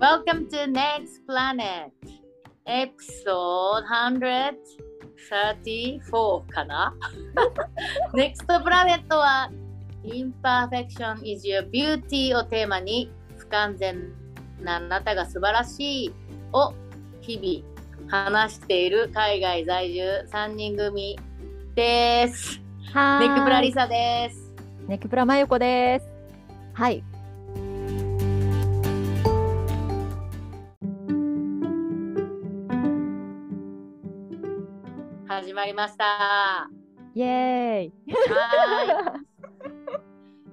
[0.00, 1.90] Welcome to Next Planet
[2.68, 3.82] Episode
[5.26, 6.94] 134かな
[8.14, 9.50] ?Next Planet は
[10.04, 14.12] Imperfection is your beauty をテーマに不完全
[14.62, 16.14] なあなたが素晴らしい
[16.52, 16.72] を
[17.20, 21.18] 日々話している海外在住3人組
[21.74, 22.60] です。
[22.94, 23.80] はネックプラリサ。
[23.80, 24.54] サです。
[24.86, 26.06] ネックプラマヨコです。
[26.72, 27.02] はい。
[35.48, 36.68] 始まりました。
[37.14, 38.12] イエーイ。
[38.12, 39.16] は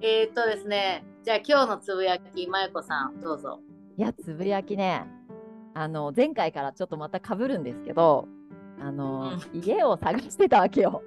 [0.00, 3.60] えーっとですね、じゃあ今日のつぶやき、まゆこさん、どうぞ。
[3.98, 5.06] いや、つぶやきね。
[5.74, 8.26] あの、前回からちょっとまた被るんですけど、
[8.80, 11.02] あの、家を探してたわけよ。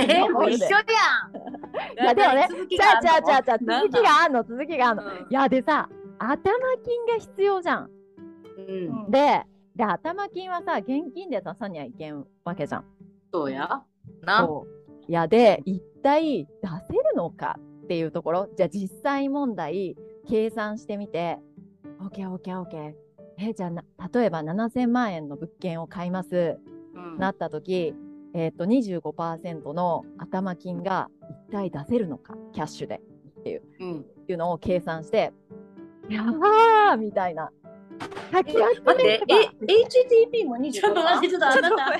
[0.00, 0.82] えー、もう一緒やん。
[1.94, 5.04] いや、でもね、続きじゃあじゃあじゃあじゃあ続きがあんの、続きがあんの。
[5.04, 7.90] うんいや、でさ、頭金が必要じゃん。
[8.66, 8.72] う
[9.06, 12.97] ん、で、で、頭金はさ、現金で出さにはいけんわけじゃん。
[13.32, 13.82] そうや。
[14.22, 14.46] な。
[14.46, 15.04] そう。
[15.08, 16.48] いやで一体出
[16.86, 18.48] せるのかっていうところ。
[18.56, 19.96] じゃあ実際問題
[20.28, 21.38] 計算してみて。
[22.00, 22.94] OKOKOK
[23.40, 26.58] えじゃあな例えば7000万円の物件を買います、
[26.94, 27.18] うん。
[27.18, 27.94] なった時、
[28.34, 31.08] えー、と25%の頭金が
[31.48, 32.34] 一体出せるのか？
[32.52, 33.00] キャッシュで
[33.80, 33.84] う。
[33.84, 35.32] ん、いうのを計算して
[36.08, 37.50] やばーみたいな。
[38.32, 41.92] 書き集待っめてえ、HTP も25% ちょっと待って、ちょっとあなた、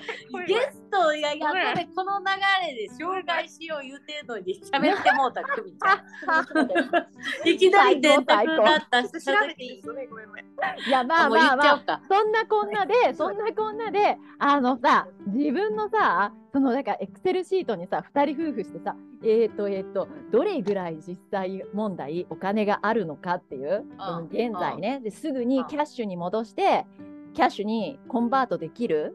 [0.47, 2.27] ゲストがやごめんっとでこの流
[2.67, 7.49] れで紹介しよう言うてるのに喋ってもうたクミちゃん。
[7.49, 9.11] いきなり電卓だった調
[9.47, 10.45] べていいごめんごめんごめん。
[10.87, 12.03] いやまあまあまあ。
[12.09, 23.85] そんなこんなで、そんなこんなで、あのさ、自分のさ、そのなんかエクセルシートにさ、2人夫婦してさ、えっ、ー、と、えっ、ー、と、どれぐらい実際問題、お金があるのかっていう、
[24.31, 26.87] 現在ね、ですぐうんにキャッシュに戻して、
[27.35, 29.15] キャッシュにコンバートできる、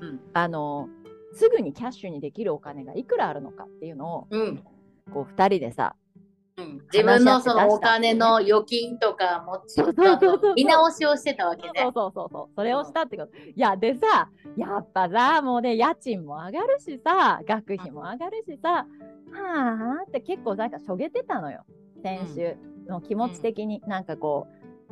[0.00, 0.20] うん。
[0.32, 0.88] あの、
[1.32, 4.64] すぐにキャッシュにできるお金がいくらあるのかっていうのを、うん。
[5.12, 5.96] こう、2人でさ、
[6.56, 9.82] うん、自分のそのお金の預金とか持ち
[10.54, 11.80] 見直しをしてたわけそうね。
[11.82, 13.36] そうそうそう、それをしたってこと。
[13.36, 18.86] いや、でさ、やっぱさ、もうね、家賃も上がるしさ、学費も上がるしさ、
[19.32, 21.64] はあって結構なんかしょげてたのよ、
[22.02, 22.56] 先週
[22.88, 23.80] の気持ち的に。
[23.86, 24.48] なんかこ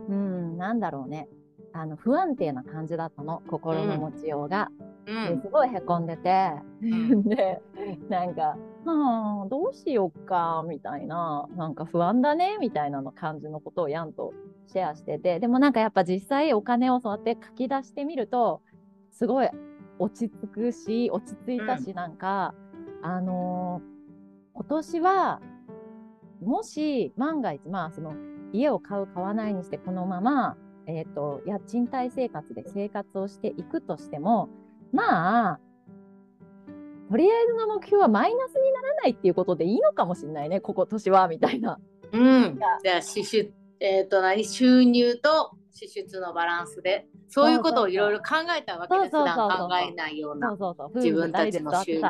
[0.09, 1.29] う、うん、なんだろうね。
[1.73, 3.43] あの不安定な感じだったの。
[3.49, 4.71] 心の持ちようが、
[5.07, 5.37] うん。
[5.37, 6.51] ですごいへこんでて、
[6.83, 7.23] ん。
[7.29, 7.63] で
[8.09, 11.49] なんか「はあどうしようか」みたいな。
[11.57, 14.33] なんか不安だねみたいなの感じのことをやんと
[14.67, 15.41] シェアしてて。
[15.41, 18.63] でもなんかやっぱ実際お金をそうやって書き出してみると
[19.11, 19.51] すごい
[19.99, 22.55] 落ち着くし落ち着いたし、なんか
[23.03, 23.99] あのー
[24.59, 25.41] 今年は
[26.43, 28.15] もし万が一まあその
[28.53, 30.57] 家を買う買わないにしてこのまま、
[30.89, 34.49] えー、と家賃貸生活で生活をしていくとしても
[34.91, 35.61] まあ
[37.11, 41.79] とりあえずの目標はマイナスにならないっていうことでいいのかもしれないねここ年はみたいな。
[42.13, 42.59] うん。
[42.83, 44.45] じゃあ支出えっ、と何？
[44.45, 49.11] 収入と支出のバランスでそういうことをいろいろ考えたわけです。
[49.11, 52.09] そう普そうそうそう段考えないようそなうそうそう自分たちの収入と。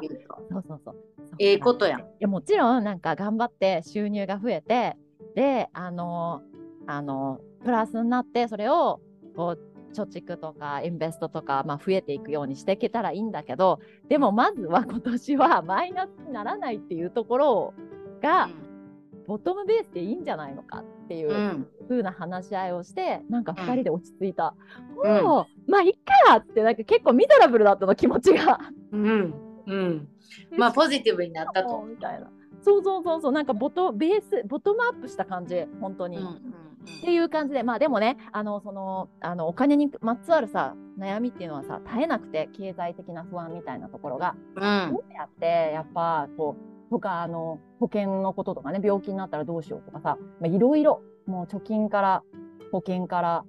[0.50, 0.96] そうそうそう
[1.38, 2.00] ええことやん。
[2.00, 4.96] いやもちろんなんか頑張って収入が増えて
[5.34, 6.42] であの
[6.86, 9.00] あのプラスになってそれを
[9.36, 17.74] こう貯蓄とかインベストとか、まあ、増えていくようにしていけたらいいんだけどでもまずは今年はマイナスにならないっていうところ
[18.20, 18.48] が、
[19.28, 24.54] ボトムベースでいいんじゃないのかっていううん風な話し合いをしてなんか2人で落ち着いた。
[25.04, 28.58] うんおーまあいっかってなんか結構ミザラブルだったの気持ちが。
[28.92, 29.34] うん。
[29.66, 30.08] うん。
[30.56, 31.82] まあポジティブになったと。
[31.82, 32.30] みたいな。
[32.62, 36.18] そうそうそうそうなんかボトベースボトムアップした感じ本当に。
[36.18, 36.67] うん
[36.98, 44.92] っていう感じでまあでもねあのそのあのお金にまつわるさ悩みっていうのはさ絶えなくて経済的な不安みたいなところがうん。
[44.92, 46.56] どうやってやっぱこ
[46.88, 52.22] うとかあの保険のこととかね病気になったらどうしようとかさまあいろいろもう貯金から
[52.72, 53.44] 保険から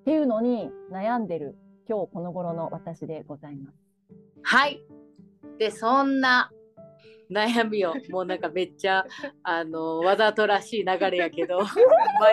[0.00, 1.56] っていうのに悩んでる
[1.88, 3.76] 今日この頃の私でございます。
[4.42, 4.82] はい。
[5.58, 6.50] でそんな
[7.30, 9.04] 悩みをもうなんかめっちゃ
[9.42, 11.64] あのわざとらしい流れやけどマ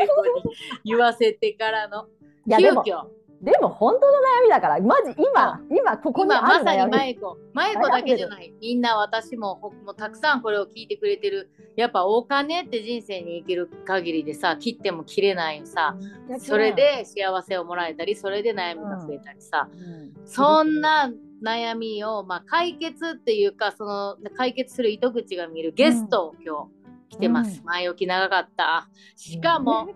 [0.01, 2.07] イコに言わせてからの。
[2.47, 3.05] 急遽。
[3.41, 8.53] でも本当の悩みだからマジ今今ここに今まさにマイコマイコだけじゃない。
[8.61, 11.49] みんな私もほもうたくさんこれを聞いてくれてる。
[11.75, 15.97] やっぱお金って人生に生きる限りでさ切っても切れないさ。
[16.39, 20.13] それ、で幸せをもらえたりそれで悩みが増えたりさ、うん。
[20.25, 21.11] そんな
[21.43, 26.69] 悩みを、まあ、解決っていうかその解決する糸口が見るゲストを今
[27.09, 27.59] 日来てます。
[27.59, 28.87] うん前置き長かった。
[29.15, 29.89] しかも、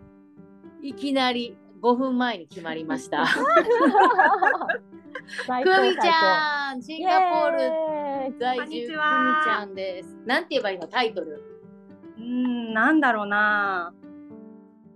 [0.81, 3.25] いきなり5分前に決まりました。
[5.45, 7.57] くみちゃん、シンガポール
[8.31, 10.17] ル在住くみちゃんです。
[10.25, 10.87] なんて言えばいいの？
[10.87, 11.41] タイトル。
[12.17, 13.93] うーん、なんだろうな。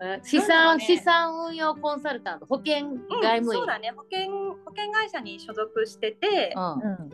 [0.02, 0.86] え資産、うね。
[0.86, 3.60] 資産運用コンサルタント、保険うん外務員。
[3.60, 3.92] そうだね。
[3.96, 6.74] 保険保険会社に所属してて、うん。
[6.74, 7.10] うん。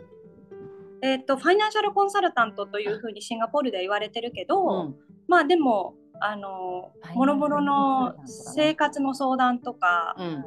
[1.02, 4.96] えっ、とファイナンシャルコンサルタントというふうにシンガポールでは言われてるけど、うん。
[5.28, 10.44] まあでもあのもろもろの生活の相談とかうん。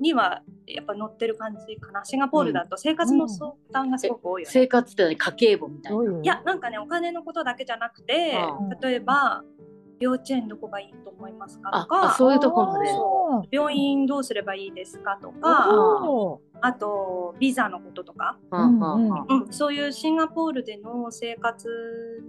[0.00, 2.04] にはやっぱ載ってる感じかな。
[2.04, 4.52] シンガポールだと生活の相談がすごく多いよね。
[4.52, 5.16] 生活って何？
[5.16, 6.02] 家計簿みたいな。
[6.02, 8.80] いういやなんかねお金のことだけじゃなくて、うん。
[8.80, 9.44] 例えば
[10.04, 11.70] 幼稚園どこがいいと思いますか？
[11.72, 12.90] あとかあそういうとこまで。
[12.90, 15.18] そ病院どうすればいいですか？
[15.20, 15.68] とか
[16.60, 19.08] あとビザのこととか、うんうん。
[19.08, 21.68] うんうん、そういうシンガポールでの生活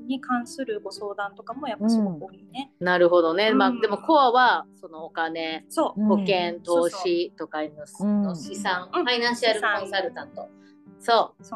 [0.07, 2.71] に関するご相談とかもやっぱすごく多いね。
[2.79, 3.53] なるほどね。
[3.53, 7.69] まあうんでもコアはそのお金、保険、投資とかの
[7.99, 8.23] うん。
[8.23, 9.05] の資産、うん。
[9.05, 10.35] ファイナンシャルコンサルタント。
[10.35, 10.64] そそう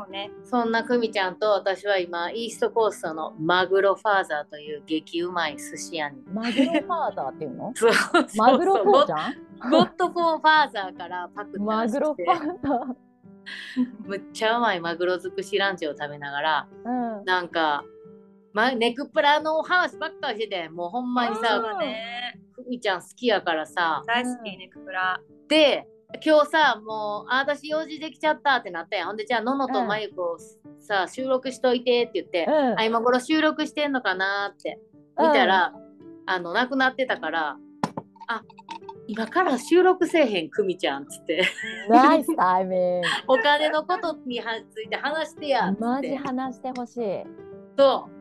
[0.09, 0.31] ね。
[0.44, 0.47] う。
[0.47, 6.21] そんなくみちゃんと私は今イーストコーストのマグロファーザーという激うまい寿司屋に。
[6.33, 7.71] マグロファーザーっていうの？
[7.75, 12.95] そうそうそうマグロ父ちゃんゴッドフォーファーザーからパクってマグロファーザ
[14.06, 17.19] むっちゃうまいマグロ尽くしランチを食べながらー。
[17.19, 17.25] うん。
[17.25, 17.83] なんか、
[18.53, 22.39] ま、ネクプラの話ばっかりしててもうほんまにそうさだね。
[22.53, 25.19] くみちゃん好きやからさ大好きね、クプラ。
[25.47, 25.88] で
[26.26, 30.38] 今日さもうあ私用事できちゃったってなったやんほんでじゃあののとまゆこ
[30.80, 34.80] さ、収録しといてって言って、うんあ今頃収録してんのかなって
[35.20, 35.74] 見たら、
[36.26, 37.58] あのなくなってたから
[38.28, 38.42] あ
[39.08, 41.44] 今から収録せえへんくみちゃんっつって
[41.90, 44.42] ナイスタイミンお金のことに
[44.72, 45.86] ついて話してやっつグ。
[45.86, 47.24] マジって話してほしい。
[47.78, 48.19] そううん。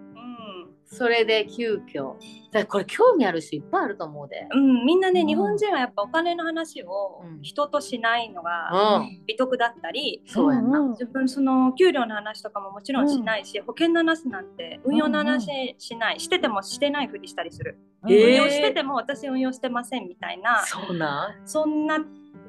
[0.89, 2.15] それで急遽。
[2.51, 4.49] だこれ興味ある人いっぱいあると思うで。
[4.51, 5.27] うん、みんなね、うん。
[5.27, 7.43] 日本人はやっぱお金の話をうん。
[7.43, 10.79] 人としないのがうん、美徳だったり、そうやんな。
[10.79, 18.13] んん自分その給料の話とかももちろんしないし、保険の話なんて運用の話しない、しててもしてないふりしたりする、え。
[18.13, 20.65] ー運用してても私運用してませんみたいな。
[20.65, 21.47] そうなん。
[21.47, 21.99] そんな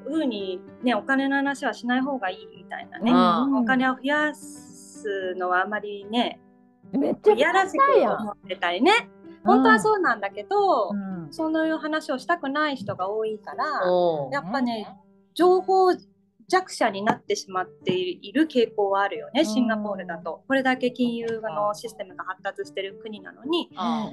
[0.06, 3.56] 風にねお金の話はしない方がいいみたいなね、うん。
[3.58, 6.40] お金を増やすのはあまりね
[6.92, 7.82] めっちゃいやらしく。
[8.02, 8.92] 思ってたりね。
[9.44, 11.32] 本当はそうなんだけど、うん。
[11.32, 13.64] そういう話をしたくない人が多いから、
[14.32, 14.96] やっぱね、
[15.34, 15.92] 情報
[16.48, 20.42] 弱者になってしまっている傾向はあるよね、シンガポールだと。
[20.48, 23.70] これだけ金融のシステムが発達してる国なのに、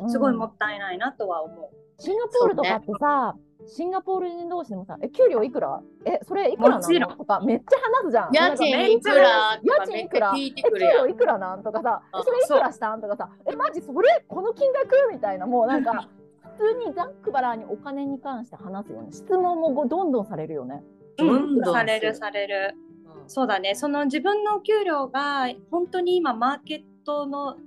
[0.08, 2.02] すごいもったいないなとは思う。
[2.02, 3.36] シンガポールとかってさ、
[3.68, 5.82] シンガポール人同士でもさ、え、給料いくら？
[6.06, 7.08] え、それいくらなの？
[7.18, 8.32] とか、めっちゃ話すじゃん。
[8.32, 10.34] 家賃いくら家賃いくら？
[10.36, 10.64] え、給。
[10.80, 11.64] 料いくらなん？
[11.64, 13.02] とかさ、それいくらしたん？
[13.02, 14.24] とかさ、え、マジそれ？
[14.28, 14.88] この金額？
[15.12, 16.08] みたいな、もうなんか、
[16.58, 19.10] 普通にざっくばらんにお金に関して話すよね。
[19.12, 20.84] 質問もごどんどんされるよね。
[21.18, 22.14] どんどんされる。
[22.14, 22.76] すされる。
[23.22, 23.30] うん。
[23.30, 27.58] そうだね、その自分のお給料が本当に今マーケットの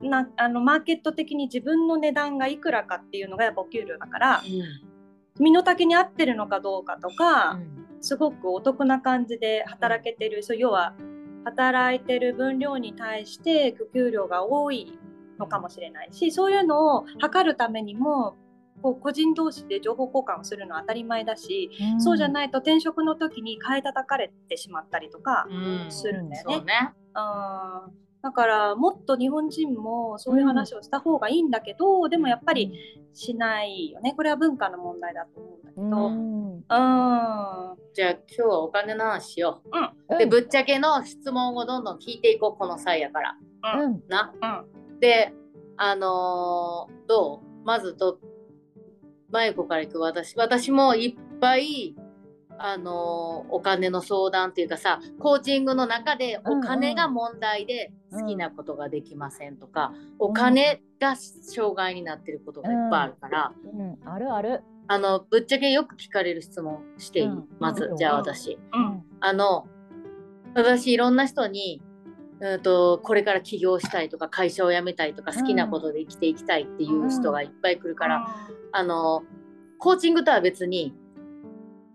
[0.00, 4.42] なあのマーケット的に自分の値段がいくらかっていうのがやっぱお給料だから
[5.38, 7.58] 身の丈に合ってるのかどうかとか、
[8.00, 10.94] すごくお得な感じで働けてる、そう要は
[11.44, 14.98] 働いてる分量に対してお給料が多い
[15.38, 18.36] のかもしれないしそういうのを測るためにも
[18.82, 22.32] こう個人同士で情報交換をするのは当たり前だし、そうじゃい。
[22.32, 26.54] ないと転職の時に買い叩かれてしまったりとかうんするんだよね。
[26.56, 26.92] そうね。
[28.24, 32.72] だからもっと日本人もそういう話をした方がいいんだけど、でもやっぱり
[33.12, 36.08] しないよねこれは文化の問題だと思うんだけうど。
[36.08, 36.54] ん。
[36.54, 36.60] うん
[37.92, 39.60] じゃあ今日はお金の話しよ
[40.10, 40.18] う。
[40.18, 43.36] でぶっちゃけの質問をどんどん聞いていこうこの際やから。
[43.82, 44.02] うん。
[44.08, 44.32] な。
[44.40, 44.46] う
[44.96, 45.34] んで
[45.76, 47.64] あのーどう？
[47.66, 48.18] まずと
[49.30, 51.94] まゆこからいく私私もいっぱい
[52.58, 63.98] あのーお金の相談っていうかさコーチングの中でお金が問題で好きなことができませんとか、お金が障害になってることがいっぱいあるから、うん。
[64.08, 64.62] あるある。
[64.86, 67.96] あのぶっちゃけよく聞かれる質問していい、うんまず、うん。
[67.96, 68.58] じゃあ私。
[68.72, 69.02] うん。
[69.20, 69.66] あの
[70.54, 71.82] 私いろんな人に
[72.40, 78.26] うんとこれから起業したいとか会社を辞めたいとか好きなことで生きていきたいっていう人がいっぱい来るから、
[78.72, 79.22] あの
[79.78, 80.94] コーチングとは別に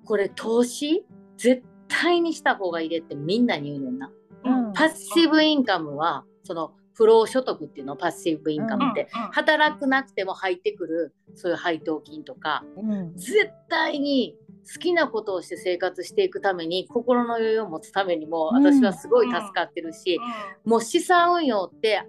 [0.06, 1.06] これ投資
[1.38, 4.12] 絶対にした方がいいでってみんなに言うねんな。
[4.46, 4.74] うん。
[4.74, 12.64] パッシブインカムはその不労所得っていうのパッシブインカムって、働くなくても入ってくるそういう配当金とか。
[12.78, 13.16] うん。
[13.16, 14.36] 絶対に
[14.72, 20.20] 好きなことをして生活していくために心の余裕を持つためにもうん私はすごい助かってるし、
[20.66, 22.04] もう資産運用って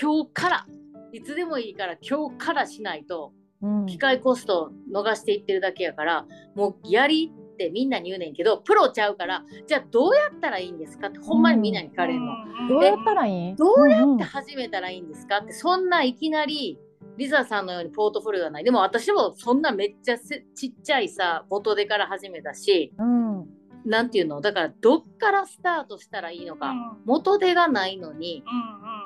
[0.00, 0.66] 今日から
[1.12, 3.43] いつでもいいから今日からしないとうん
[3.86, 12.26] 機械コストを逃していってるだけやからもうやりってみんなに言うねんけどプロちゃうからじゃあどうやったらいいんですかってほんまにみんなに聞かれるの。
[12.68, 13.56] どうやったらいい？
[13.56, 16.78] どうやって始めたらいいんですかってそんないきなり
[17.16, 18.64] リザさんのようにポートフォリオがない。
[18.64, 23.46] でも私もそんなめっちゃせちっちゃいさ元手から始めたしうん
[23.84, 24.40] なんていうの？
[24.40, 26.74] だからどっからスタートしたらいいのか、
[27.04, 28.42] 元手がないのに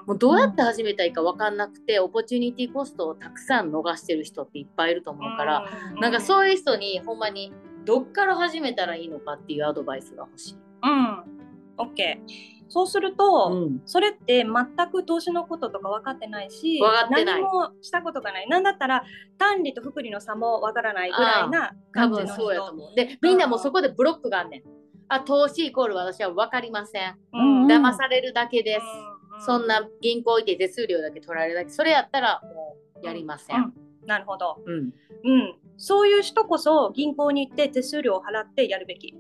[0.06, 5.64] もうどうやって始めたらいいか分かんなくて、オポチュニティコストをたくさん逃してる人っていっぱいいると思うから、
[6.00, 7.52] なんかそういう人にほんまに
[7.84, 10.56] どっから始めたらいいのかっていうアドバイスが欲しい。
[10.82, 11.24] うん。
[11.78, 12.18] OK。
[12.68, 18.48] そうすると、うんそれって全く投資のこととか分かってないし、何もしたことがない。
[18.48, 19.04] なんだったら
[19.38, 22.34] 単利と複利の差も分からないぐらいな多感じの人。
[22.34, 22.94] 分そうやと思う。
[22.94, 24.62] でみんなもうそこでブロックがあんねん。
[25.08, 27.16] あ投資イコール私は分かりません。
[27.32, 28.82] うんうん騙されるだけです。
[29.12, 31.70] うんそんな銀行行って手数料だけ取られるだけ。
[31.70, 33.56] それやったらもうやりません。
[33.56, 33.72] うん
[34.08, 34.56] なるほど。
[34.66, 34.74] うん。
[35.24, 35.54] うん。
[35.76, 39.14] そういう人こそ銀行に行って手数料を払ってやるべき。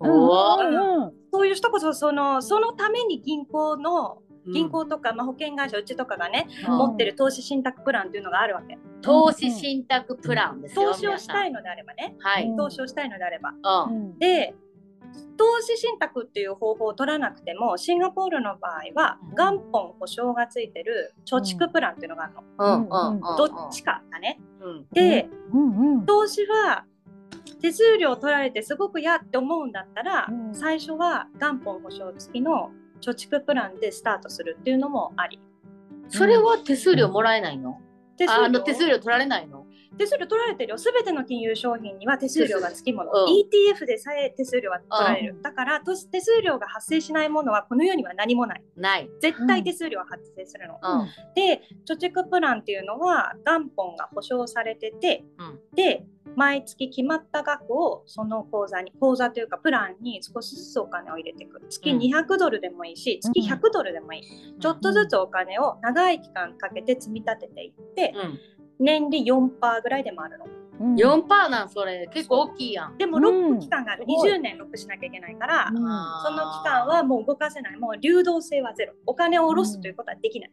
[0.00, 8.78] うんそういう人こそそのそのために銀行のうん銀行とか、まあ、保険会社うちとかがね、うん持ってる投資信託プランっていうのがあるわけ。
[9.00, 10.92] 投資信託プランですよ。
[10.92, 12.14] 投資をしたい皆のであればね。
[12.18, 12.48] はい。
[12.50, 13.54] うん投資をしたいのであれば。
[13.86, 13.96] うん。
[13.96, 14.54] うんで
[15.38, 23.36] 投資信託っていう方法を取らなくてもシンガポールの場合はうん元本保証がついてる貯蓄プランっていうのがあるの。
[23.36, 24.40] どっちかだね。
[24.60, 24.86] うん。
[24.92, 25.28] で、
[26.06, 26.84] 投資は
[27.60, 32.70] 手数料取られてすごく嫌って思うんだったら、うん最初は元本保証付きの
[33.00, 35.40] 貯蓄プランでスタートするっていうのもあり。
[36.08, 37.80] それは手数料もらえないの？
[38.16, 39.66] 手ああの手数料取られないの？
[39.96, 40.78] 手数料取られてるよ。
[40.78, 43.10] すべての金融商品には手数料がつきもの。
[43.12, 45.40] うん ETF でさえ手数料は取られる。
[45.42, 48.62] だからと手数料が発生しないものはこの世には何もない。
[48.76, 49.10] ない。
[49.20, 50.78] 絶対手数料は発生するの。
[50.82, 51.08] うん。
[51.34, 56.04] で、貯蓄プランっていうのは元本が保証されてて、うんで、
[56.36, 61.60] 毎月決まった額をその口座に、口座というかプランに少しずつお金を入れていく。
[61.68, 64.22] 月うん200ドルでもいいし、月うん100ドルでもいい。
[64.60, 68.38] ちょっとずつお金を長い期間かけて積み立てていって、うん。
[68.78, 70.44] 年利4%ぐらいで回るの。
[70.46, 70.54] うん
[70.96, 72.98] 四パーなんそれ結構大きいやん。
[72.98, 74.02] でもうんロック期間がある。
[74.02, 75.86] すごい20年ロックしなきゃいけないから、うんその
[76.52, 77.76] 期間はもう動かせない。
[77.78, 78.94] もう流動性はゼロ。
[79.06, 80.52] お金を下ろすということはできない。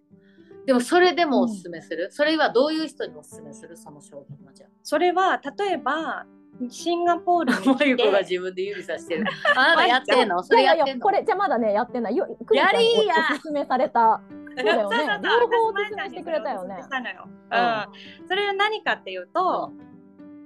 [0.67, 3.75] でもそれでもおすすめする、それはどういう人におすすめする？
[3.75, 6.27] その商品はじゃそれは例えば
[6.69, 7.59] シンガポールあ。
[7.59, 9.25] にも来てが自分で指さしてる。
[9.55, 10.43] あなたやってんの？
[10.45, 10.85] それやってんの？
[10.85, 14.21] いやいやこれじゃあまだねやってないよやりーやおすすめされた
[14.61, 14.95] そうだよね。
[14.97, 15.21] そうそうそう。
[15.23, 16.77] 両方してくれたよね。
[16.81, 17.27] したのよ。
[17.27, 19.71] うん、それは何かっていうと、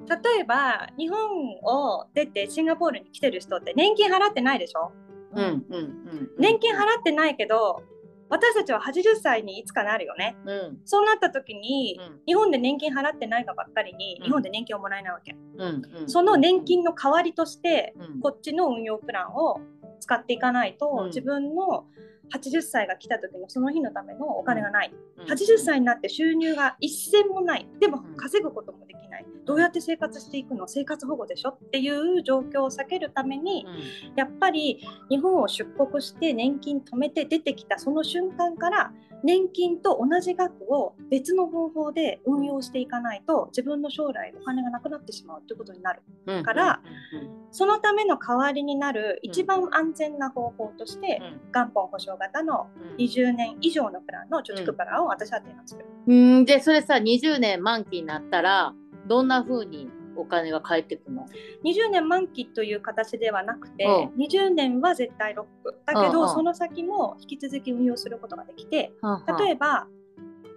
[0.07, 1.19] 例えば日本
[1.63, 4.91] を出てシンガポールに来てる人って年金払ってないでしょ？
[5.34, 5.43] うん。
[5.43, 6.29] うんうん。
[6.38, 7.81] 年金払ってないけど
[8.27, 10.36] 私たちは80歳にいつかなるよね。
[10.45, 10.79] うん。
[10.84, 12.22] そうなった時に、うん。
[12.25, 14.25] 日本で年金払ってないがばっかりに、うん。
[14.25, 15.36] 日本で年金をもらえないわけ。
[15.57, 16.10] うんうん。
[16.10, 18.19] その年金の代わりとして、うん。
[18.22, 19.62] こっちの運用プランを
[20.00, 21.05] 使っていかないと、うん。
[21.07, 21.86] 自分の
[22.34, 25.25] 80歳が来た時のその日のためのお金がない、うん。
[25.25, 27.67] 80歳になって収入が一銭もない。
[27.79, 28.17] でもうん。
[28.17, 29.25] 稼ぐこともできない。
[29.46, 30.67] どうやって生活していくの？
[30.67, 31.50] 生活保護でしょ？
[31.50, 33.65] っていう状況を避けるために、
[34.15, 38.91] やっぱり日本を出国して年金止めて出てきたその瞬間から
[39.24, 46.01] 年金と同じ額を別の方法で運用していかないと自分の将来お金がなくなってしまうということになる。
[46.25, 46.44] うん。
[46.44, 46.82] から、
[47.13, 47.20] うん。
[47.20, 47.29] うん。
[47.51, 51.51] そのための代わりになる一番安全な方法として、うん。
[51.53, 52.95] 元本保証型のうん。
[52.98, 55.86] 20年以上のプランの貯蓄プランを私は提案する。
[56.07, 56.45] うん。
[56.45, 58.74] でそれさ20年満期になったら
[59.07, 61.25] どんな風にお金が返ってくるの
[61.63, 65.77] 20年満期という形ではなくて、う20年は絶対ロック。
[65.86, 66.34] だけど、うんうん。
[66.34, 68.93] その先も引き続き運用することができて
[69.38, 69.88] 例例えば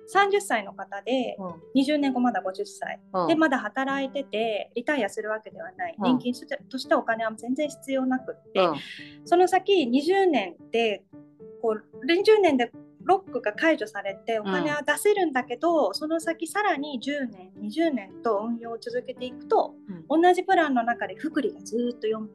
[0.09, 3.00] 30歳の方でば、20年後まだ50歳。
[3.12, 3.27] うん。
[3.29, 5.95] でまだ働いててリタイアするわけではない。
[5.99, 6.19] うん。
[6.19, 6.35] 年金
[6.71, 8.75] としてお金は全然必要なくって、うん。
[9.25, 11.05] その先20年で
[11.61, 12.71] こう20年で
[13.09, 19.75] ロックが解除されてお金は出せるんだけど、その先さらに10年20年と運用を続けていくと
[20.11, 22.27] 同じプランの中で福利がずっと4%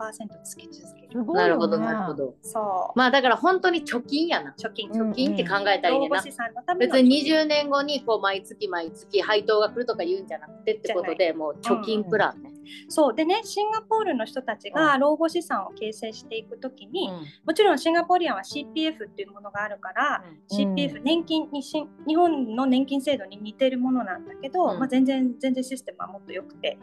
[0.44, 1.10] つき続ける。
[1.12, 1.42] すごいよね。
[1.42, 2.36] なるほどなるほど。
[2.42, 2.98] そう。
[2.98, 4.56] まあだから本当に貯金やな。
[4.58, 4.90] 貯金。
[4.90, 6.10] うん貯金って考えたらいいねん。
[6.10, 12.53] な、老後資産のための別に20年後にこう毎月毎月配当が来るとか言うんじゃなくてってことでもう貯金プランね、
[12.88, 13.16] そう。
[13.16, 17.26] でねシンガポールの人たちが老後資産を形成していくときに、うん。
[17.46, 20.76] もちろんシンガポリアンは CPF っていうものがあるから、うん。
[20.76, 24.80] CPF 年金にし日本の年金制度に似てるものなんだけど、うん。
[24.80, 26.78] まあ、全然全然システムはもっと良くて。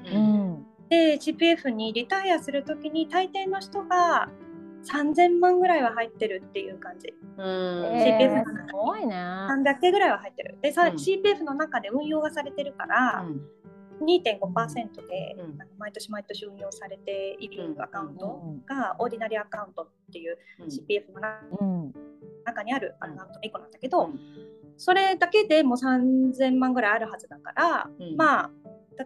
[0.88, 4.28] で CPF にリタイアするときに大抵の人が
[4.84, 7.14] 3000万ぐらいは入ってるっていう感じ。
[7.36, 7.84] うん。
[7.86, 9.14] え CPF ーすごいね。
[9.14, 10.58] 300件ぐらいは入ってる。
[10.60, 10.94] でさ、うん。
[10.94, 13.40] CPF の中で運用がされてるから、うん
[14.04, 15.60] 2.5%で、うん。
[15.60, 17.82] あの毎年毎年運用されているうん。
[17.82, 20.66] アカウントうんが、オーディナリーアカウントっていううん。
[20.66, 21.92] CPF のなうん
[22.44, 23.16] 中にあるアうん。
[23.16, 24.20] カウントの1個なんだけど、うん。
[24.76, 28.16] それだけでもう3000万ぐらいあるはずだから、うん。
[28.16, 28.50] まあ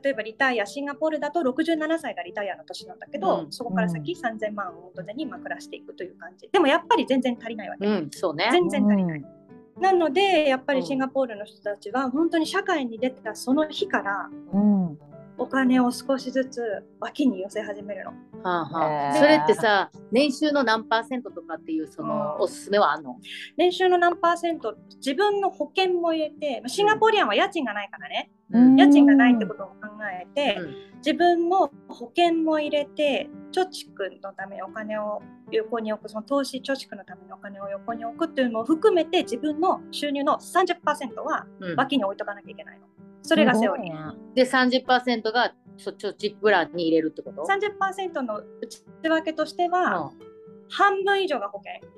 [0.02, 3.52] 例えばリタイアシンガポールだと67歳がリタイアの年なんだけど、うん。
[3.52, 6.48] そこから先3000万を元手にまあ暮らしていくという感じ。
[6.50, 8.48] でもやっぱり全然足りないわけ、うん、そうね。
[8.50, 9.43] 全然足りない、うん
[9.80, 10.80] なのでやっぱうん。
[10.80, 14.98] りシンガポールの人たちは本当に社会に出たその日からうん。
[15.36, 16.62] お金を少しずつ
[17.00, 18.12] 脇に寄せ始めるの。
[18.44, 22.42] はあはあ、それってさ、年収の何パーセントとかっていうその、うん。
[22.42, 23.18] おすすめはあんの？
[23.56, 28.76] 年収の何パーセント自分の保険も入れてまあシンガポリアンは家賃がないからね、うん。
[28.76, 29.74] 家賃がないってことを考
[30.22, 30.74] えて、うん。
[30.98, 35.20] 自分の保険も入れて貯蓄のためにお金を
[35.56, 42.86] 横に置くその投資貯蓄のためにお金を横に置くっていうのも含めて自分の収入の30%はうん脇に置いとかなきゃいけないの。
[43.22, 43.94] それがセオリー。
[43.94, 44.34] ー。
[44.34, 50.34] で、30%がそ貯蓄プランに入れるってこと？30%の内訳としては、うん
[50.70, 51.88] 半分以上が保険、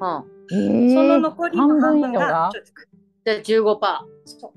[0.00, 2.50] うんえーその残りの半分がが？
[2.52, 2.86] 貯蓄。
[3.24, 3.80] で、15%。
[4.24, 4.52] そう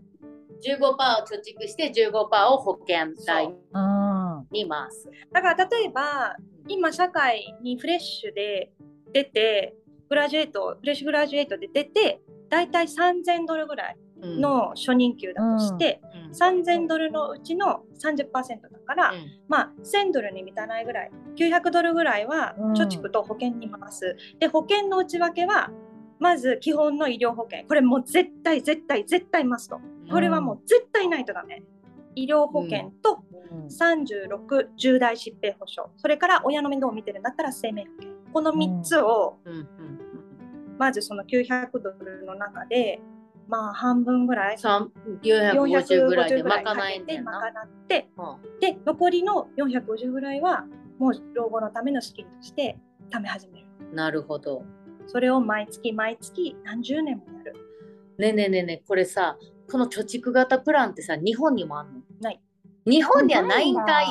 [0.61, 2.11] 15%を貯蓄して15%
[2.47, 5.09] を保険代うんに回す。
[5.31, 6.35] だから例えば
[6.69, 8.71] 今社会にフレッシュで
[9.13, 9.75] 出て
[10.07, 16.31] グラジュエートフレッシュグラジュエートで出てだいたい3000ドルぐらいうん、の初任給だとして、うん。
[16.31, 19.25] 3000ドルのうちの30%だから、うん。
[19.47, 22.73] まあ1000ドルに満たないぐらい900ドルぐらいはうん。
[22.73, 25.71] 貯蓄と保険に回す、で保険の内訳は
[26.19, 27.65] まず基本の医療保険。
[27.65, 29.79] これもう絶対絶対絶対マスト。
[30.11, 31.63] これはもう絶対ないとダメ
[32.23, 33.65] 医療保険とうん。
[33.65, 38.09] 36重大疾病保障それから親の面倒を見てるんだったら生命保険。
[38.33, 39.37] この3つを
[40.77, 43.01] まずその900ドルの中で
[43.47, 44.91] まあ半分ぐらい三
[45.23, 47.63] 450ぐらいで賄えんねん賄な。
[47.63, 48.21] ってう
[48.55, 48.59] ん。
[48.59, 50.65] で残りの450ぐらいは
[50.99, 52.77] もう老後のための資金として
[53.09, 53.65] 貯め始める。
[53.93, 54.63] なるほど。
[55.07, 57.53] それを毎月毎月何十年もやる。
[58.19, 59.37] ねえねえねえねえこれさ
[59.71, 61.98] この貯蓄型プランってさ日本にもあんの？
[62.85, 64.09] 日本にはないんかないい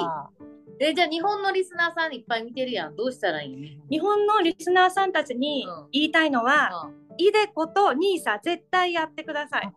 [0.81, 2.95] えじゃあ日本のリスナーさんいっぱい見てるやん。
[2.95, 3.57] どうしたらいい？
[3.57, 5.87] の日本のリスナーさんたちにうん。
[5.91, 9.73] 言いたいのは、イデコとニーサ絶対やってください。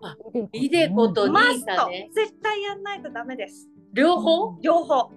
[0.54, 1.76] イデコとうんニーマスト。
[1.76, 3.68] サね絶対やんないとダメです。
[3.94, 5.10] 両方、両方。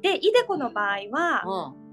[0.00, 1.83] で、イデコの場合は、うん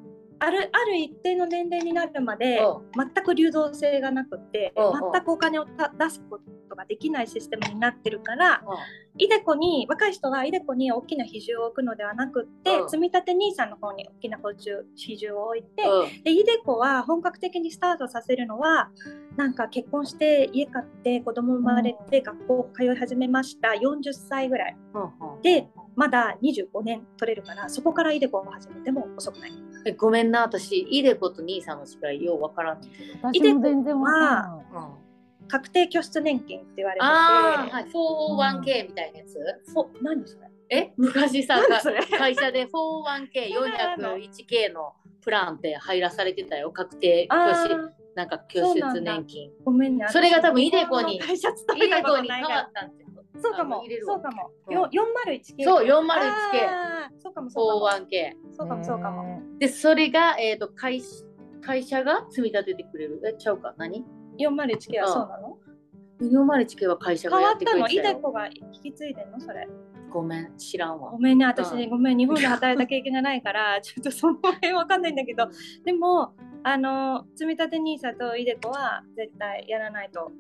[0.44, 2.82] あるある一定の年齢になるまでう。
[2.98, 8.74] 全く流動性がなくって全くお金をた出すことができないシステムになってるからう。
[8.74, 8.78] ん
[9.18, 12.90] イデコに若い人はイデコに大きな比重を置くのではなくって、うん。
[12.90, 16.24] 積み立て NISA の方に大きな比重比重を置いて、うん。
[16.24, 18.90] でイデコは本格的にスタートさせるのは
[19.36, 24.78] なんか結婚して家買って子供生まれて学校通い始めました40歳ぐらい
[25.44, 29.52] でまだ25年取れるからそこからイデコを始めても遅くない。
[29.86, 34.22] えごめんな私イデコとニーサの違いようわからんけど、私も全然わかん。
[34.22, 34.66] ない。
[35.44, 39.34] うん、確定拠出年金って言われてて、はい 401k みたいなやつ、
[39.72, 40.48] フォ何それ？
[40.74, 41.60] え昔さ
[42.18, 46.72] 会社で 401k401k のプランって入らされてたよ。
[46.72, 49.52] 確定拠あ出ーなんか拠出年金。
[49.66, 50.06] ごめんね。
[50.10, 53.06] それが多分イデコに会社勤イデコに変わったんって
[53.40, 53.84] そうかも。
[54.06, 54.52] そうかも。
[54.68, 54.74] うん。
[54.74, 55.64] よ 401K。
[55.64, 57.22] そう 401K あー。
[57.22, 58.06] そうかもそうかも。
[58.08, 59.24] 401k そうかもそうかも。
[59.24, 61.02] へでそれが、えー、と会
[61.62, 63.22] 会社が積み立ててくれる？
[63.26, 63.74] えちゃうか？
[63.78, 64.04] 何
[64.40, 65.58] ？401K はそうなの
[66.22, 69.40] ？401k は会社変がやってくわったのイデコが引き継いでんの？
[69.40, 69.68] それ。
[70.12, 71.12] ごめん知らんわ。
[71.12, 71.90] ごめんね、私、うん。
[71.90, 75.48] ごめん、日本で働いた経験がないから、 ちょっとその辺わかんないんだけど、
[75.86, 80.32] でも、あの、積み立て NISA とイデコは絶対やらないと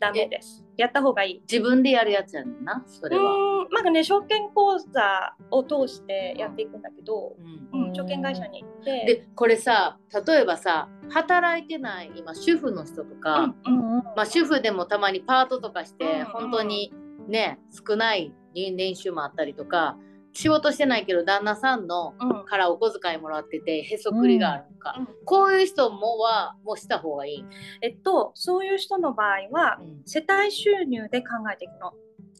[0.00, 0.61] ダメです。
[0.82, 1.40] やった方がいい。
[1.50, 7.36] 自分でやるやつやねんなそれは、うーん、まあね、証券口座を通してやっていくんだけど、
[7.72, 7.86] うん。
[7.86, 13.98] うん、証券会社に行って、でこれさ例えばさ働いてない今主婦の人とか、うんうんうん。
[13.98, 16.92] うんまあ、主婦でもたまにパートとかして、うん本当に
[17.28, 19.96] ね少ない年収もあったりとか
[20.32, 22.44] 仕事してないけど旦那さんのうん。
[22.44, 25.08] からお小遣いもらっててへそくりがあるのか、うん。
[25.24, 27.44] こういう人もはもうした方がいい、
[27.80, 31.92] えっと、そういう人の場合は、世帯収入で考えていくの。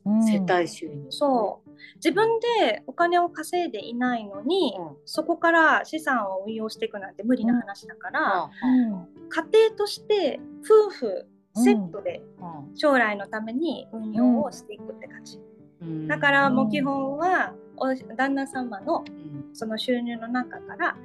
[0.05, 0.25] うん。
[0.25, 1.71] 世帯収入、そう。
[1.97, 4.97] 自分でお金を稼いでいないのに、うん。
[5.05, 9.29] そこから資産を運用していくなんて無理な話だから、うん。
[9.29, 12.77] 家庭として夫婦セットでうん。
[12.77, 15.39] 将来のために運用をしていくって感じ。
[15.83, 19.55] うんだからもう基本はお旦那様のうん。
[19.55, 20.97] その収入の中から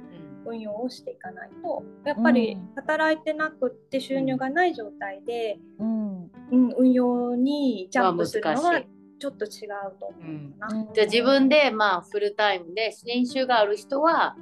[0.46, 0.52] うん。
[0.52, 2.74] 運用をしていかないとやっぱりうん。
[2.76, 6.30] 働いてなくって収入がない状態で、うん。
[6.50, 8.82] うん、運用にジャンプするのは
[9.18, 10.86] ちょっと違うと思うな。
[10.94, 14.36] じゃあ自分でまあフルタイムで年収がある人は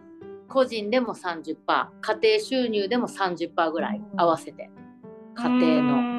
[0.48, 4.70] 個人でも30%家庭収入でも30%ぐらい合わせて。
[5.36, 6.15] 家庭のの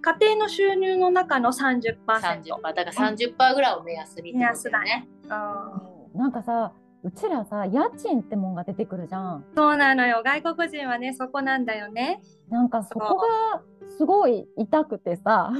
[0.00, 1.96] 家庭の収入の中の30%。
[2.06, 5.08] 30%だから30%ぐらいを目安にってことだよね。
[5.24, 9.44] うんなんかさうちらさ家賃ってもんが出てくるじゃん。
[9.54, 12.20] そうなのよ外国人はねそこなんだよね。
[12.48, 13.62] なんかそこが
[13.96, 15.52] すごい痛くてさ、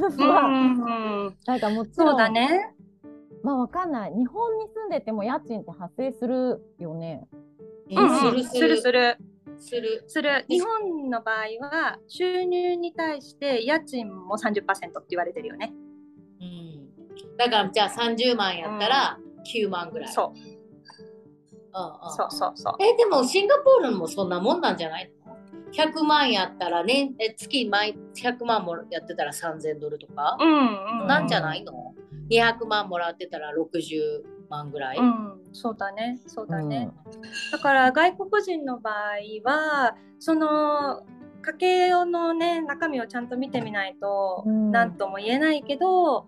[1.46, 2.75] なんかもちろんそうだね。
[3.44, 7.29] まあわかんない日本に住んでても家賃って発生するよね。
[7.90, 9.18] うんうんするするする
[9.59, 10.05] する。
[10.07, 15.73] する日本の場合は収入に対して家賃も30%って言われてるよね。
[16.40, 19.19] うんだからじゃあ30万やったら
[19.53, 20.12] 9万ぐらい。
[20.12, 22.75] そううんうんそうそうそう。
[22.81, 25.37] えでもシンガポールもそんなもんなんじゃないの
[25.73, 31.07] ?100 万やったら年え月毎100万もやってたら3000ドルとか、うんうん。
[31.07, 31.95] なんじゃないの
[32.31, 34.99] ?200 万もらってたら60万ぐらい。
[34.99, 36.91] うん、そうだね、そうだね。
[37.53, 38.95] だから外国人の場合
[39.45, 41.03] はその
[41.43, 44.71] 家計のね中身をちゃんと見てみないとうん。
[44.71, 46.27] 何とも言えないけど、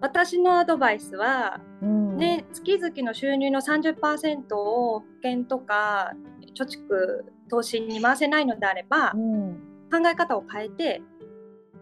[0.00, 6.12] 私のアドバイスは、うん、ね、月々の収入の30%を保険とか
[6.56, 9.54] 貯蓄投資に回せないのであれば、うん、
[9.90, 11.02] 考え方を変えて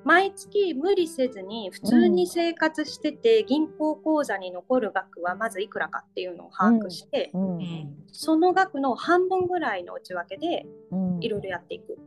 [0.06, 7.96] 毎月無理せずに普通に生活してて、銀行口座に残る額はまずいくらかっていうのを把握して、うん、うん。
[8.12, 11.98] その額の半分ぐらいの内訳でうん、いろいろやっていく、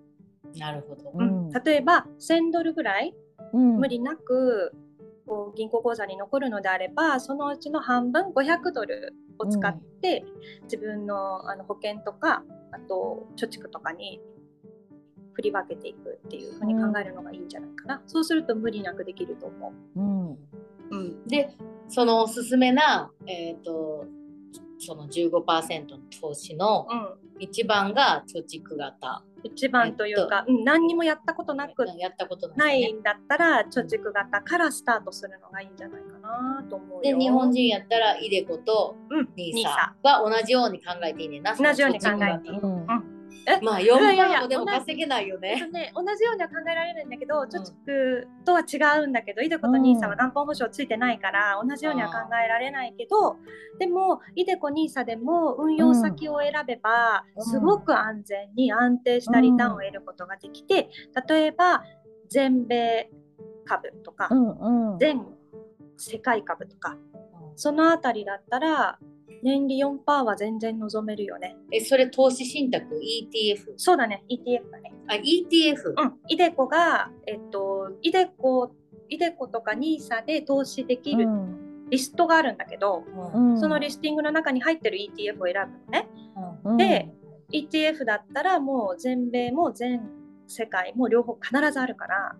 [0.55, 1.11] なるほど。
[1.13, 1.49] うん。
[1.49, 3.13] 例えば1000ドルぐらい
[3.53, 4.73] うん、無理なく
[5.27, 10.23] こう銀行口座に残るのであればそのうちの半分500ドルを使って、
[10.63, 14.19] 自分のあの保険とかあと貯蓄とかに
[15.39, 20.01] 振り分けていくっていうふうに考えるのがいいんじゃないかな、そうすると無理なくできると思う。
[20.01, 20.37] ん、う。
[20.91, 21.27] うん。
[21.27, 21.55] で
[21.87, 24.05] そのおすすめな、えー、と
[24.79, 29.23] その15%の投資のうん、一番が貯蓄型。
[29.41, 32.89] 一番というか、うん、何にもやったことなくやったことなないね。
[32.89, 37.01] いんだったら貯蓄型からスタートするのがいいんじゃないかなと思うよ。
[37.01, 38.97] で日本人やったらイデコと
[39.37, 41.55] NISA サが同じように考えていいねんな。
[41.55, 42.57] 同じように考えていい。
[42.57, 42.85] うん、
[43.61, 45.59] まあ4いやいやいや万もでも稼げないよね。
[45.59, 53.37] とね、同じようには考えられるんだけど、貯蓄とは違うんだけど、イデコとニーサは元本保証ついてないから、同じようには考えられないけど、
[53.79, 57.43] でも、イデコ、ニーサでも運用先を選べば、うん。
[57.43, 60.89] すごく安全に安定したリターンを得ることができて、
[61.27, 61.83] 例えば、
[62.29, 63.09] 全米
[63.65, 65.25] 株とかう、ん、うん、全
[65.97, 66.97] 世界株とか、
[67.55, 68.99] そのあたりだったら、
[69.43, 71.55] 年利4%は全然望めるよね。
[71.71, 73.73] えそれ投資信託？ETF。
[73.77, 74.93] そうだね、ETF だね。
[75.07, 75.93] あ ETF。
[75.97, 78.71] うん、イデコが、えっと、イデコ、
[79.09, 81.27] イデコとかニーサで投資できる
[81.89, 86.07] リストがあるんだけど、うん、そのリスティングの中に入ってる ETF を選ぶのね。
[86.63, 87.09] うん、で
[87.51, 90.01] ETF だったらもう全米も全
[90.49, 92.35] 世界も両方必ずあるから、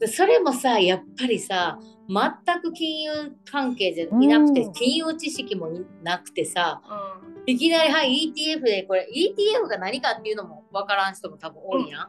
[0.00, 5.70] でそれもさやっぱりさ全く金融関係じゃいなくて、うん金融知識も
[6.02, 12.04] なくてさういきなりはい ETF でこれ ETF が何かっていうのもわからん人も多分多いや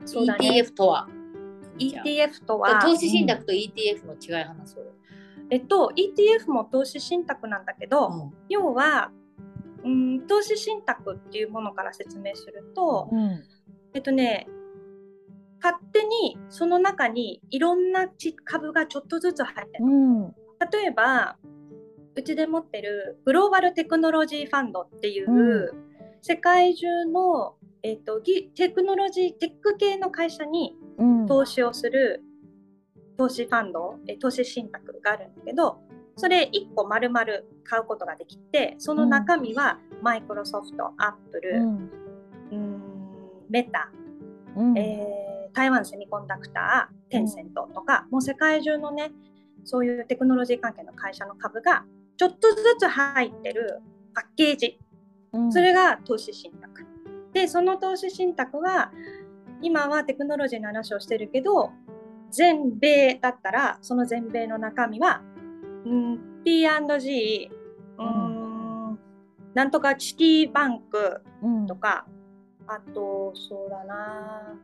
[0.00, 0.04] ん。
[0.04, 0.62] ん、そうだね。
[0.62, 1.08] ETF とは。
[1.78, 4.92] ETF とは、投資信託と ETF の違い話そうよ。
[5.50, 9.10] えっと、ETF も投資信託なんだけど、要は、
[9.84, 13.44] うん、投資信託っていうものから説明すると、うん、
[13.94, 14.48] えっとね、
[15.66, 19.84] 勝手にその中にいろんなち株がちょっとずつ入ってる。
[19.84, 20.28] うん、
[20.70, 21.36] 例えば、
[22.14, 25.74] うちで持ってるグローバルテクノロジーファンドっていう、
[26.22, 32.22] 世界中の、えっと、ぎテクノロジー、テック系の会社にうん、投資をする
[33.18, 35.78] 投資ファンド、え投資信託があるんだけど、
[36.16, 37.20] それ1個丸々
[37.64, 41.90] 買うことができて、その中身はマイクロソフト、アップうル、ん、
[42.52, 42.82] うん
[43.50, 43.90] メタ、
[44.56, 49.10] うん、えー台湾セミコンダクター、テンセントとか、もう世界中のね、
[49.64, 51.84] そういうテクノロジー関係の会社の株が
[52.18, 53.80] ちょっとずつ入ってる
[54.14, 54.78] パッケージ、
[55.32, 56.84] うん、それが投資信託。
[57.32, 58.92] で、その投資信託は、
[59.62, 61.70] 今はテクノロジーの話をしてるけど、
[62.30, 65.22] 全米だったら、その全米の中身は、
[65.86, 67.50] うん P&G、
[67.98, 68.98] うん、
[69.54, 72.06] なんとかシティバンク、うん、とか、
[72.66, 74.54] あと、そうだな、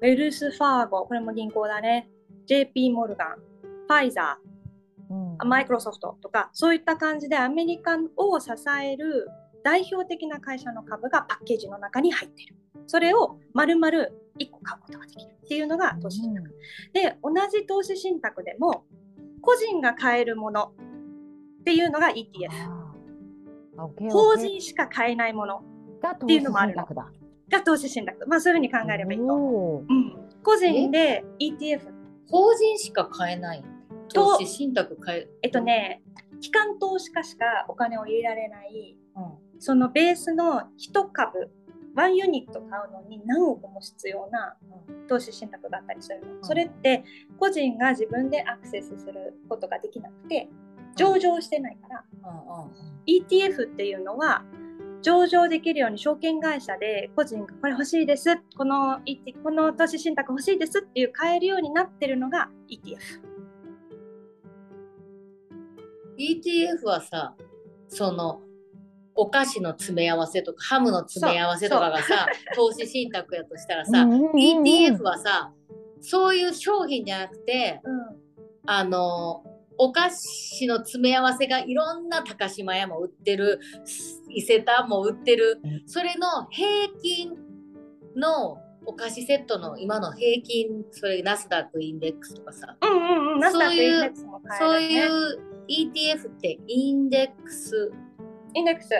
[0.00, 2.08] ウェルスファーゴ、これも銀行だね、
[2.46, 3.36] JP モルガン、
[3.88, 4.38] ファイザ
[5.10, 8.50] うん、ー、マイクロソフトとか、そういった感じでアメリカを支
[8.82, 9.28] える
[9.62, 12.54] 代表的な会社の株がパッケージの中に入ってる。
[12.86, 16.50] それを丸々1個買うことができるっていうのが投資信託。
[16.92, 18.84] で、同じ投資信託でも、
[19.40, 20.72] 個人が買えるもの
[21.60, 22.50] っていうのが ETF。
[24.10, 25.62] 法人しか買えないもの
[26.00, 27.10] が投資ていうのもある信託だ。
[27.50, 28.26] が投資信託。
[28.26, 29.92] まあそういうふうに考えればいいと思う。
[29.92, 31.92] ん、個人で ETF。
[32.30, 33.64] 法人しか買えない。
[34.12, 35.28] 投資信託買え？
[35.42, 36.02] えっとね、
[36.40, 39.60] 機関投資家しかお金を入れられない、うん。
[39.60, 41.50] そのベースの1株、
[41.96, 44.56] 1ユニット買うのに何億も必要な
[45.08, 46.44] 投資信託があったりするの。
[46.44, 47.04] それって
[47.38, 50.48] 個人が自分でアクセスすることができなくて、
[50.96, 54.42] 上場してないから、うんうん ETF っていうのは
[55.04, 59.00] 上場できるように証券会社で個人がこれ欲しいですこの
[59.42, 63.20] この投資信託欲しいですっていう買えるようになってるのが ETF。
[66.18, 67.34] ETF はさ、
[67.88, 68.40] その
[69.14, 75.52] お菓子の詰め合わせとかハムの詰め合わせとかがさ、投資信託やとしたらさ、ETF はさ、
[76.00, 78.24] そういう商品じゃなくて、うん。
[78.66, 79.44] あの
[79.78, 83.60] お菓子の詰め合わせがいろんな高島屋も売ってる
[84.30, 85.60] 伊勢丹も売ってる。
[85.86, 87.36] それの平均
[88.16, 92.76] のお菓子セットの今の平均それナスダックインデックスとかさ。
[92.80, 94.12] そういう
[94.58, 94.80] そう。
[94.80, 97.90] いう ETF ってインデックス？
[98.54, 98.90] インデックス、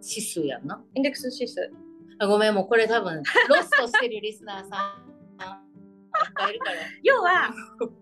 [0.00, 0.80] 指数やんな。
[0.94, 1.70] インデックス指数。
[2.18, 5.11] あごめんもうこれ多分ロストしてるリスナーさん
[6.24, 7.52] るから要は、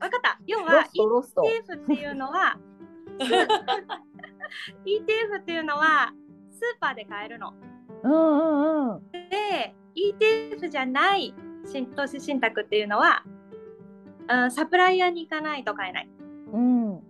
[0.00, 0.38] わかった。
[0.46, 0.86] 要ロは。
[0.92, 2.58] ETF っていうのは、
[4.86, 6.12] ETF っていうのは、
[6.50, 7.54] スーパーで買えるの。
[8.02, 9.12] うんうんうん。
[9.12, 11.34] で、ETF じゃない
[11.66, 13.24] 新投資信託っていうのは、
[14.28, 16.08] うん、サプライヤーに行かないと買えない。
[16.52, 16.94] うん。
[16.94, 17.00] わ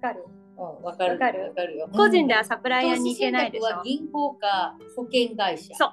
[0.00, 0.24] かる
[0.58, 3.82] うんわかるわかるわかるよ個人ではサプライヤーに行けないでしょは。
[3.84, 5.92] 銀行か保険会社そう。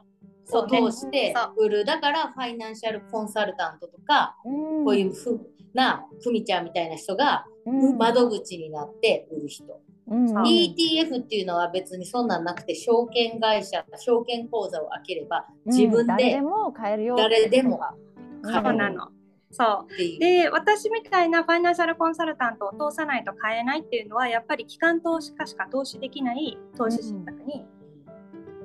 [0.49, 4.85] をそうね通して売るだからファイナンシャルコンサルタントとか、うん。
[4.85, 5.39] こういうふ
[5.73, 7.97] なふみちゃんみたいな人がうん。
[7.97, 10.25] 窓口になって売る人、うん。
[10.43, 17.15] ETF っていうのは別にそんなんなくて証券会社証券口座を開ければ自分で誰でも買えるよ。
[17.15, 17.79] 誰でも
[18.43, 19.09] うんそうなの。
[19.55, 20.19] そう。
[20.19, 27.65] で、私みたいなファイナンシャルコンサルタントを通さないと買えないっていうのは、やっぱり機関投資家しか投資できない投資信託に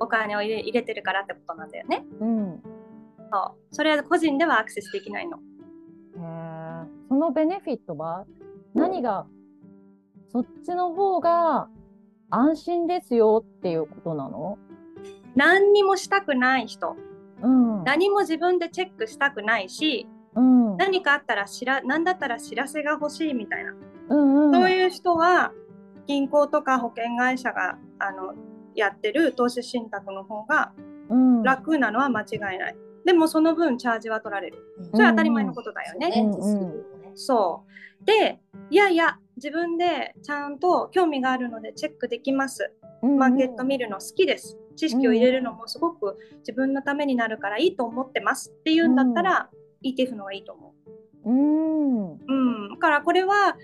[0.01, 2.05] お金を入れ入れてるからってことなんだよね。
[2.19, 2.63] うん。
[3.31, 3.75] そう。
[3.75, 5.37] それは個人ではアクセスできないの。
[6.17, 8.25] へーそのベネフィットは
[8.73, 9.25] 何が
[10.31, 11.69] そっちの方が
[12.29, 14.57] 安心ですよっていうことなの？
[15.35, 16.95] 何にもしたくない人、
[17.41, 17.83] うん。
[17.83, 20.77] 何も自分でチェックしたくないし、うん。
[20.77, 23.73] 何かあったら知ら、何だったら知らせが欲しいみたいな。
[24.09, 24.53] うんうん。
[24.53, 25.51] そういう人は、
[26.07, 28.33] 銀行とか保険会社があの
[28.75, 30.73] やってる投資信託の方が
[31.09, 31.43] うん。
[31.43, 32.75] 楽なのは間違いない。
[33.05, 34.75] でもその分チャージは取られる。
[34.77, 36.31] うんそれは当たり前のことだよね。
[37.15, 37.63] そ
[38.01, 38.05] う。
[38.05, 42.71] で、いやいや、自分でちゃんと興味があるのでチェックできます。
[43.01, 44.57] うんうんマーケット見るの好きです。
[44.75, 49.49] 知識を入れるのもすごく自分のためになるからいいと思ってますっていうんだったら、
[49.83, 50.73] ETF の方がいいと思
[51.25, 52.11] うん。
[52.11, 52.19] う。
[52.27, 52.33] う
[52.67, 52.69] ん。
[52.69, 53.57] だからこれは、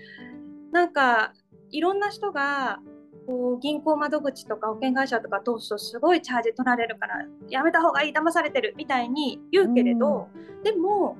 [0.72, 1.32] なんか、
[1.70, 2.80] いろんな人が、
[3.28, 10.28] こう銀行窓口とか保険会社とか通すとすごいチャージ取られるからやめた方がいい騙されてるみたいに言うけれど、
[10.64, 11.18] でも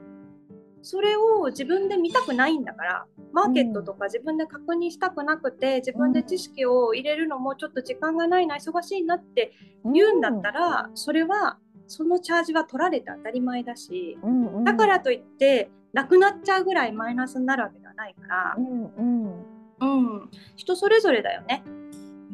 [0.81, 9.53] それを自分で見たくないんだからマーケットとか自分で確認したくなくて自分で知識を入れるのもちょっと時間がないな忙しいなって
[9.85, 18.55] 言うんだったら、それはそのチャージは取られて当たり前だしうんうん、だからといってなくなっちゃうぐらいマイナスになるわけではないから。
[18.57, 19.59] う、んうん。
[19.81, 21.62] うん、人それぞれだよね。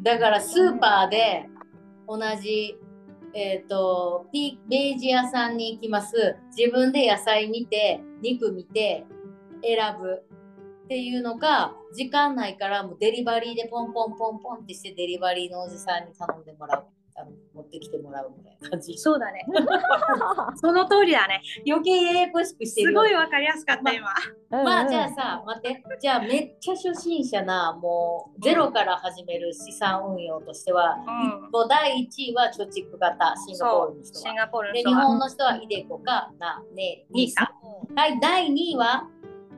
[0.05, 1.49] だからスーパーで
[2.07, 2.77] 同じ、
[3.33, 6.35] えっ、と、ピベージ屋さんに行きます。
[6.55, 9.03] 自分で野菜見て、肉見て、
[9.63, 10.23] 選ぶ
[10.83, 16.85] っていうのか、時間内からもデリバリーでポンポンポンポンってしてデリバリーのおじさんに頼んでもらう。
[17.17, 18.97] あの持ってきてもらうみたいな感じ。
[18.97, 19.45] そうだね。
[20.59, 21.41] その通りだね。
[21.65, 24.09] 余計ややこしくしてるすごいわかりやすかった今。
[24.49, 34.21] まあじゃあさ、待って、じゃあめっちゃ初心者な、もうゼロから始める資産運用としては、うんもう第1位は貯蓄型、シンガポールの人は。
[34.21, 37.53] シンガポールので、日本の人はイデコか、な、ね、ニーサ。
[37.95, 39.07] はい、第2位は、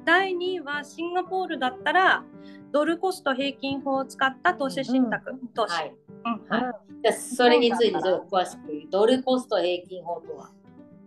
[0.05, 2.23] 第2位はシンガポールだったら
[2.71, 5.95] ドルコスト平均法を使った投資信託、投資、はい。
[6.25, 8.89] うんはいじゃあそれについて詳しく言う。
[8.89, 10.49] ドルコスト平均法とは？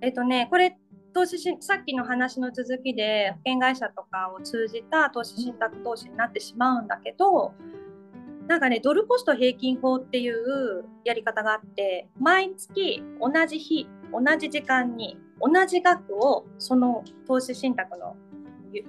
[0.00, 0.78] えっとねこれ
[1.12, 7.52] 投資しさっきの話の続きで保険会社とかを通じた投資信託投資になってしまうんだけど
[8.46, 18.16] なんかねドルコスト平均法っていうやり方があって毎月同じ日同じ時間に同じ額をその投資信託の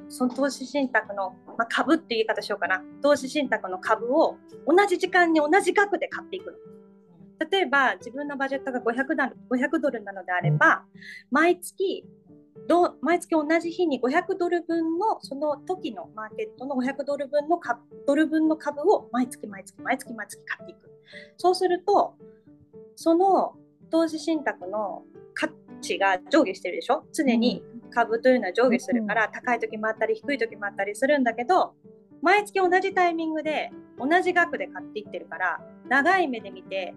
[0.10, 6.58] その投資信託の、まあ、株っていう言い方しようかな投資信託の株を同じ時間に同じ額で買っていくの。
[7.52, 10.84] 例えば自分のバジェットが500ドル ,500 ドルなのであれば、
[11.32, 12.06] 毎月
[12.68, 20.92] ど毎月同じ日に500ドル分のその時のマーケットの500ドル分の株ドル分の株を毎月毎月毎月毎月買っていく。
[21.38, 22.14] そうすると
[22.96, 23.56] その
[23.90, 25.50] 投資信託の価
[25.82, 27.04] 値が上下してるでしょ？
[27.12, 31.74] 常に株というのは上下するから、高い時もあったり低い時もあったりするんだけど
[32.22, 36.94] 毎月同じタイミングで同じ額で買っていってるから長い目で見て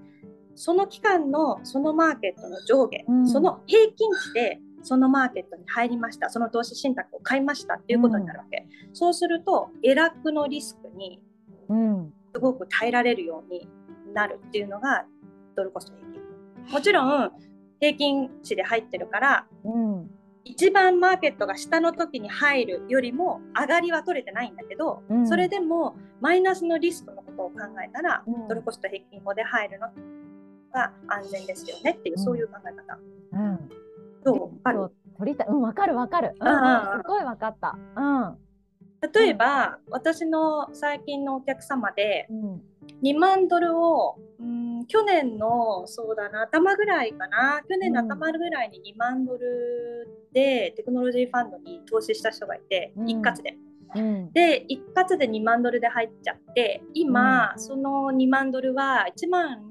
[0.55, 11.21] その期間のそのマーケットの上下、うん、その平均値でそのマーケットに入りましたその投資信託を買いましたっていうことになるわけ、うん、そうすると下落のリスクに
[12.35, 13.67] すごく耐えられるように
[14.13, 15.07] なるっていうのが
[15.57, 16.73] ドルコスト平均。
[16.73, 17.31] もちろん
[17.81, 20.11] 平均値で入ってるから、うん、
[20.45, 29.89] 一番マーケットが下の時に入るよりも上がりは取れてないんだけど、うん、それでもマイナスのリスクのことを考えたら、ドルコスト平均法で入るの
[30.73, 32.99] が安全ですよねっていう、そういう考え方。
[33.33, 33.69] うん、
[34.25, 34.63] どう？
[34.63, 34.91] かる？
[35.19, 36.35] 取りたうん、わかるわかる。
[36.39, 36.47] うん、
[37.03, 37.79] すごいわかった。
[37.97, 38.39] うん。
[39.13, 42.29] 例えば、私の最近のお客様で、
[43.03, 53.57] 2万ドルを、うん、去年のそうだな頭ぐらいかな去年の頭ぐらいに2万ドルでテクノロジーファンドに投資した人がいて、一括で。
[53.97, 59.63] うん、で一括で2万ドルで入っちゃって今、うん、その2万ドルは1万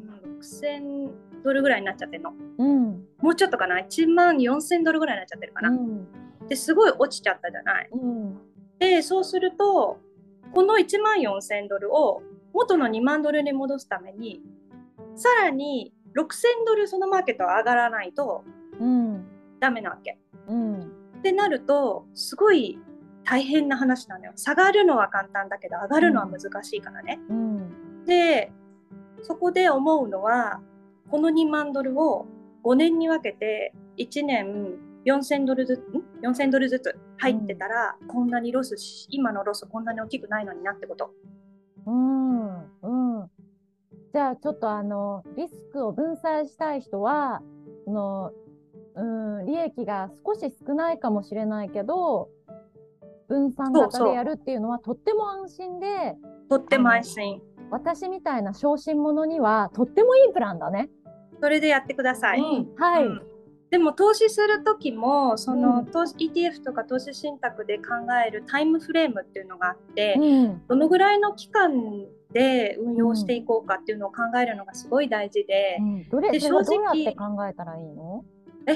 [0.41, 1.11] 6000
[1.43, 6.07] ドルぐらいになっちゃってるの、うん、もうちょっとかな1万4000ドルぐらいになっちゃってるかな、うん、
[6.47, 8.37] ですごい落ちちゃったじゃない、うん、
[8.83, 9.97] でそうすると
[10.53, 12.21] この1万4000ドルを
[12.53, 14.41] 元の2万ドルに戻すために
[15.15, 18.43] さらに6000ドルそのマーケットは上がらないと
[19.61, 20.19] ダメなわけ。
[20.47, 22.77] うん、ってなるとすごい
[23.23, 24.33] 大変な話なのよ。
[24.35, 27.19] 下がるのは簡単だけど上がるのは難しいからね。
[27.29, 28.51] うん、で
[29.21, 30.59] そこで思うのは
[31.09, 32.25] この2万ドルを
[32.65, 38.75] 5年に分けて1年4000ドルずつ4000ドルずつ入ってたら、うん、こんなにロス
[39.09, 41.11] 今のロスこんなに大きくないのになってこと。
[41.85, 42.47] うん
[43.19, 43.29] うん、
[44.13, 47.41] じゃあちょっとあのリスクを分散したい人は
[47.85, 48.31] その、
[48.95, 52.29] うん、利益が少し少ないかもしれないけど
[53.27, 56.15] 分散型でやるっていうのはとっても安心で
[56.49, 57.41] とっても安心。
[57.69, 60.89] 私みたいな小心者にはとってもいいプランだね。
[61.41, 62.39] それでやってください。
[62.39, 63.32] うん、はい、うん
[63.73, 67.85] でも投資する時もその、うん、投資 ETF とか投資信託で考
[68.23, 71.71] えるタイムフレームっていうのがあって、うん、どのぐらいの期間
[72.31, 78.23] で運用していこうかっていうのを考えるのがすごい大事で、うん、どれで正直どうやって考えたらいいの？
[78.67, 78.73] え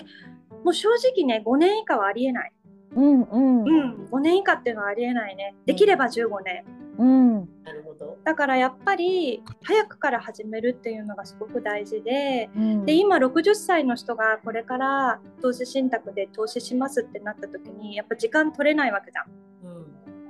[0.64, 2.52] もう正直ね5年以下はありえない。
[2.96, 5.56] うんうん、うん、5年以下っていうのはありえないね。
[5.66, 6.64] できれば15年。
[6.98, 8.18] うん、なるほど。
[8.24, 19.26] だからやっぱり早くから始めるっていうのがすごく大事でうん、で今60歳の人がこれから投資信託で投資しますってなった時にやっぱ時間取れないわけじゃん。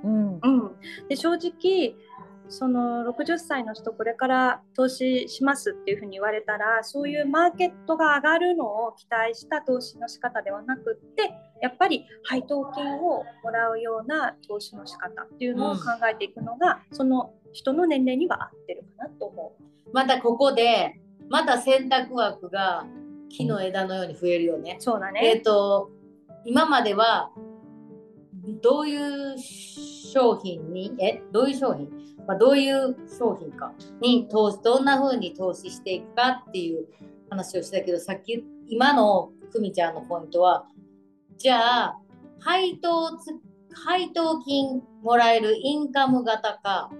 [0.04, 0.72] うん、うん、うん、
[1.08, 1.94] で正直
[2.48, 15.80] その60歳の人これから投資しますっていうふうに言われたらそういうマーケットが上がるのを期待した投資の仕方ではなくってやっぱり配当金をもらうような投資の仕方っていうのを考
[16.10, 19.90] えていくのが、うん、その人の年齢には合ってるかなと思う。
[19.92, 22.86] またここでまた選択枠が
[23.28, 24.76] 木の枝のように増えるよね。
[24.80, 25.20] そうだね。
[25.24, 25.90] えっ、ー、と
[26.44, 27.30] 今までは
[28.62, 29.36] どういう
[30.12, 31.88] 商品にえどういう商品？
[32.26, 36.86] まあ、どういう商品かに投資どんな風に投資していくかっていう
[37.30, 40.66] 話をしたけどさっき今の久美ちゃんのポイントは
[41.38, 41.98] じゃあ
[42.40, 43.10] 配当
[43.72, 46.90] 配当金もらえるインカム型か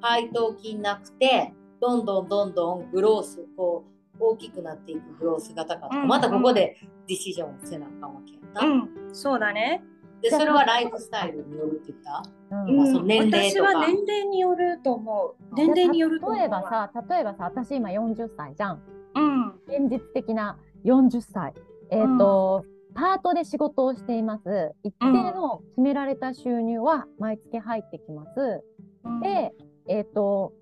[0.00, 3.84] 配当金なくてどんどんどんどんグロースこ
[4.18, 9.84] う大きくなっていくグロース型か、うん、またここでディシジョンせなあかんわけやった、うん、そうだね
[10.22, 12.22] でそれはライフスタイルによるって言った、
[12.56, 12.76] うん。
[12.76, 15.54] まあ、その年齢私は年齢によると思う。
[15.54, 18.82] 年齢によると例えばさ例えばさ私今40歳じゃん、
[19.16, 21.54] うん、現実的な40歳。
[21.90, 24.72] えっ、ー、と、うん、パートで仕事をしています。
[24.84, 28.62] 一定の決められた収入は毎月入ってきます、
[29.04, 29.52] うん、で
[29.88, 30.52] えっ、ー、と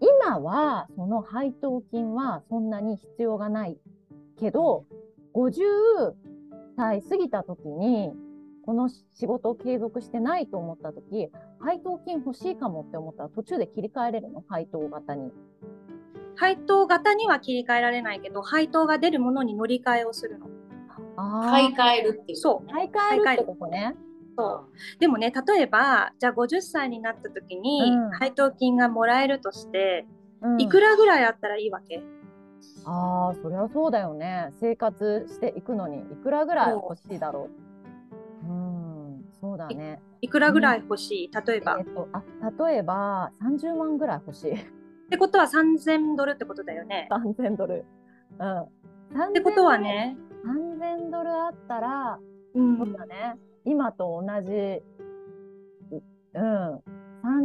[0.00, 3.78] 今はその配当金はそんなに必要がない
[4.38, 4.84] けど
[5.34, 5.62] 50
[6.76, 8.12] 歳過ぎた時に
[8.64, 14.42] この仕事を継続してないと思った時配当金欲しいかもって思ったら途中で切り替えれるの？
[14.48, 15.32] 配当型に。
[16.36, 20.46] 配当型には切り替えられないけど配当が出るものに乗り換えをするの。
[21.16, 23.94] 買い替えるっていう、そう買い替えるってことね。
[24.36, 30.06] そうでもね例えばじゃあ50歳になった時にうん配当金がもらえるとして、
[30.42, 32.02] うんいくらぐらいあったらいいわけ、
[32.84, 34.50] ああ、そりゃそうだよね。
[34.60, 37.63] 生活していくのに、いくらぐらい欲しいだろう。
[39.44, 40.00] うん、そうだね。
[40.20, 41.30] いくらぐらい欲しい？
[41.46, 42.22] 例えば、っえっと、あ、
[42.64, 44.54] 例えば、30万ぐらい欲しい。
[45.10, 47.08] てことは3000ドルってことだよね。
[47.10, 47.84] 3000ドル。
[48.40, 48.58] うん。
[48.60, 48.68] っ
[49.30, 49.78] ってことは。
[49.78, 52.18] ね、3000ドルあったら、
[52.54, 53.36] うんそうだね。
[53.64, 54.82] 今と同じ、
[56.34, 56.80] うん。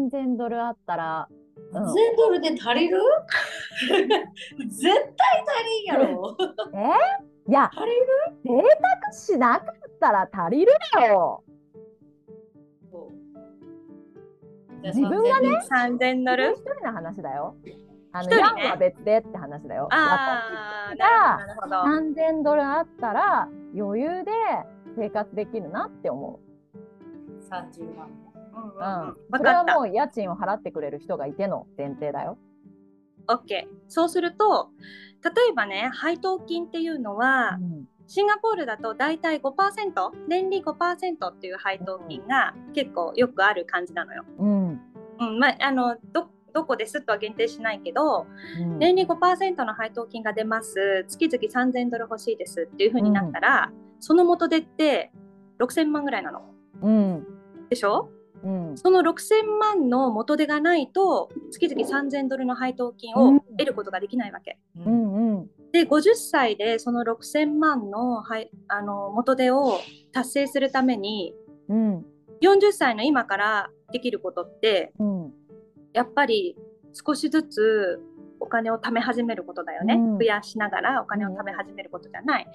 [0.09, 1.27] 3000ドルあったら、
[1.73, 2.99] うん、1000ドルで足りる？
[4.69, 6.35] 絶対足りんやろ。
[7.47, 8.63] いや、足りる？
[8.63, 10.71] 贅沢しなかったら足りる
[11.09, 11.43] よ。
[14.83, 17.55] 自分がね3000ドル一人の話だよ。
[18.11, 19.87] あの、ねヤンは別でって話だよ。
[19.91, 22.21] ああ、がなるほどなるほど。
[22.21, 24.31] 3000ドルあったら余裕で
[24.97, 26.39] 生活できるなって思
[27.49, 28.09] 30万。
[28.55, 28.79] うんうんう。
[28.79, 29.37] ううんん。
[29.37, 29.63] それは。
[29.63, 32.37] もう家賃を払ってくれる人がいての前提だよ。
[33.27, 33.67] OK。
[33.87, 34.71] そうすると、
[35.23, 39.53] 例えばね、配当金っていうのは、うんシンガポールだと大体5%、
[40.27, 44.25] 年利5%っていう配当金が結構よくある感じなのよ。
[44.39, 44.58] うん。
[45.19, 48.25] うん、まあ、あの、ど、どこですとは限定しないけど、
[48.61, 51.05] うん年利5%の配当金が出ます。
[51.07, 55.11] 月々3000ドル欲しいですっていう風になったら、その元手って
[55.59, 56.41] 6000万ぐらいなの。
[56.81, 57.27] うん。
[57.69, 58.09] でしょ？
[58.43, 58.77] うん。
[58.77, 64.57] その6000万の元手がないと、月々3000ドルの配当金を得ることができないわけ。
[64.77, 65.37] うん。
[65.37, 65.49] うん。
[65.71, 69.79] で、50歳でその6000万の,、はい、あの元手を
[70.13, 71.35] 達成するために、
[71.67, 72.05] うん。
[72.41, 75.33] 40歳の今からできることって、うん。
[75.93, 76.55] やっぱり
[76.93, 78.01] 少しずつ
[78.39, 79.95] お金を貯め始めることだよね。
[79.95, 82.47] うん増やしながらお金を貯め始めることじゃない。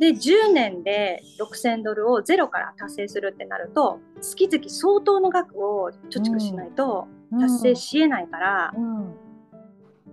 [0.00, 7.06] で、10年で6000ドルをゼロから達成するってなると、月々相当の額を貯蓄しないと
[7.40, 9.14] 達成しえないから、うん。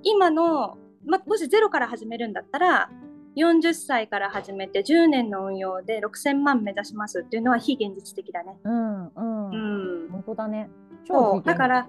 [0.03, 2.89] 今の、ま、もしゼロから始めるんだったら、
[3.35, 8.57] 40歳から始めて10年の運用で6000万目指しますっていうのは非現実的だね。
[8.63, 9.05] うん。
[9.07, 9.49] うん。
[9.49, 10.09] うん。
[10.11, 10.69] 本当だね。
[11.05, 11.87] 超非現実的だねだから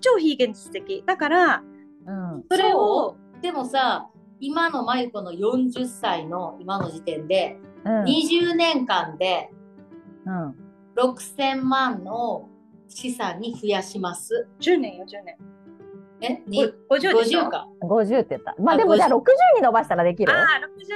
[0.00, 1.04] 超非現実的。
[1.06, 1.62] だから、
[2.06, 2.44] うん。
[2.50, 4.08] それを、でもさ、
[4.40, 8.04] 今のマユコの40歳の今の時点で、うん。
[8.04, 9.50] 20年間で
[10.26, 10.54] うん。
[10.96, 12.48] 6000万の
[12.88, 14.48] 資産に増やします。
[14.60, 15.36] 10年よ、10年。
[16.20, 18.54] えに50でしょ50か？50って言った。
[18.58, 19.22] まああでもじゃあ50 60
[19.56, 20.32] に伸ばしたらできる？
[20.32, 20.46] ああ、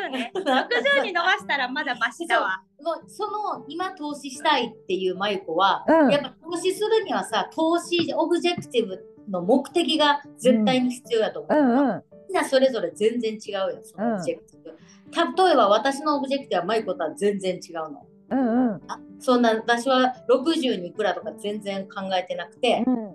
[0.08, 0.32] 60ね。
[0.34, 2.62] 60に伸ばしたらまだマシだわ。
[2.82, 12.04] もうその今投資したいっていうマユコは、うんやっぱ投資するにはさ投資 objective の目的が絶対に必要だと思う、うんうん。
[12.28, 18.80] みんなそれぞれ全然違うよその objective、例えば私の objective はマユコとは全然違うのうんうん。
[18.88, 23.14] あそんな私は60にいくらとか全然考えてなくて、うん。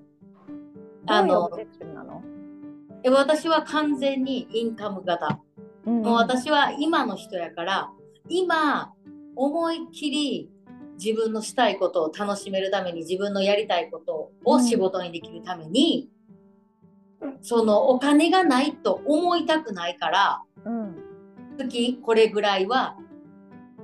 [1.07, 1.49] あの
[3.05, 5.39] え私は完全にインカム型。
[5.85, 7.91] うんもう私は今の人やから
[8.27, 8.91] 今
[9.35, 10.49] 思いっきり
[10.97, 16.09] 自分のしたいことを楽しめるために自分のやりたいことを仕事にできるために、
[17.41, 20.95] そのお金がないと思いたくないからうん。
[21.57, 22.97] 月これぐらいは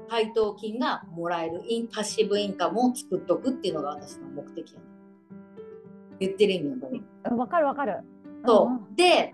[0.07, 4.85] 配当金がもらえるインパッシブインカムを作っとくっていうのが私の目的やね
[6.19, 7.37] 言ってる意味わかるうん。
[7.37, 7.97] わかるわかる。
[8.45, 8.95] そう。
[8.95, 9.33] で、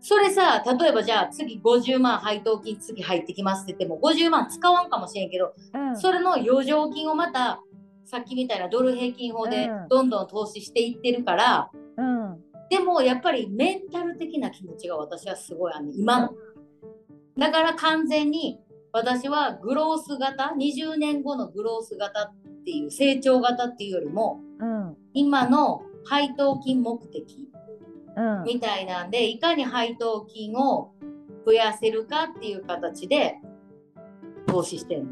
[0.00, 5.88] それさ、例えばじゃあ次50万配当金次入ってきますって言っても50万使わんかもしれんけど、うん。
[5.90, 5.96] うん。
[5.98, 7.60] それの余剰金をまた
[8.04, 12.40] さっきみたいなドル平均法でうんどんどん投資していってるから、うん。
[12.70, 16.30] でもやっぱりメンタル的な気持ちが私はすごいあの今の。
[17.38, 18.58] だから完全に
[18.92, 22.34] 私はグロース型、20年後のグロース型っ
[22.64, 24.96] ていう成長型っていうよりも、うん。
[25.12, 27.49] 今の配当金目的
[28.20, 28.44] うん。
[28.44, 30.92] みたいなんでいかに配当金を
[31.46, 33.36] 増やせるかっていう形で
[34.46, 35.06] 投資してる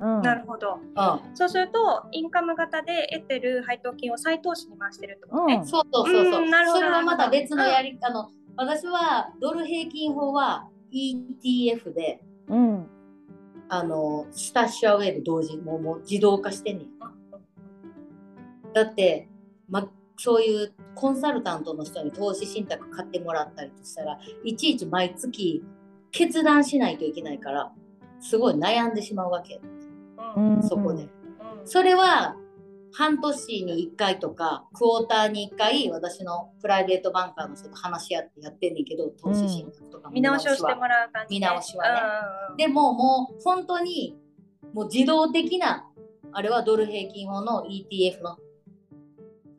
[0.00, 0.22] うん。
[0.22, 0.78] なるほど。
[0.94, 1.22] の。
[1.34, 5.54] そうすると、インカム型で得てる配当金を再投資に回してるってことね。
[5.54, 6.42] うんそうそうそうそう。
[6.42, 12.86] うんなるほどそれはまた別のやり、あの私はドル平均法は ETF でうん。
[13.68, 16.88] あのスタッシュアウェイで同時にもうもう自動化してんねん。
[18.74, 19.28] だって、
[19.68, 19.88] ま、
[20.22, 25.64] そういうコンサルタントの人に投資信託買ってもらったりとしたらいちいち毎月
[26.12, 27.72] 決断しないといけないから
[28.20, 29.60] すごい悩んでしまうわけ。
[30.36, 30.56] うん。
[30.58, 31.02] うんそこで。
[31.02, 31.08] うん。
[31.64, 32.36] それは
[32.92, 40.14] 半年に1回とかクォーターに1回私のプライベートバンカーの人と話し合ってやってんねんけど投資信託とかも。
[40.14, 42.00] 見直しをしてはもらう感じ、見直しはね。
[42.50, 44.16] うんでももう本当に
[44.72, 45.88] もう自動的な
[46.30, 48.38] あれはドル平均法の ETF の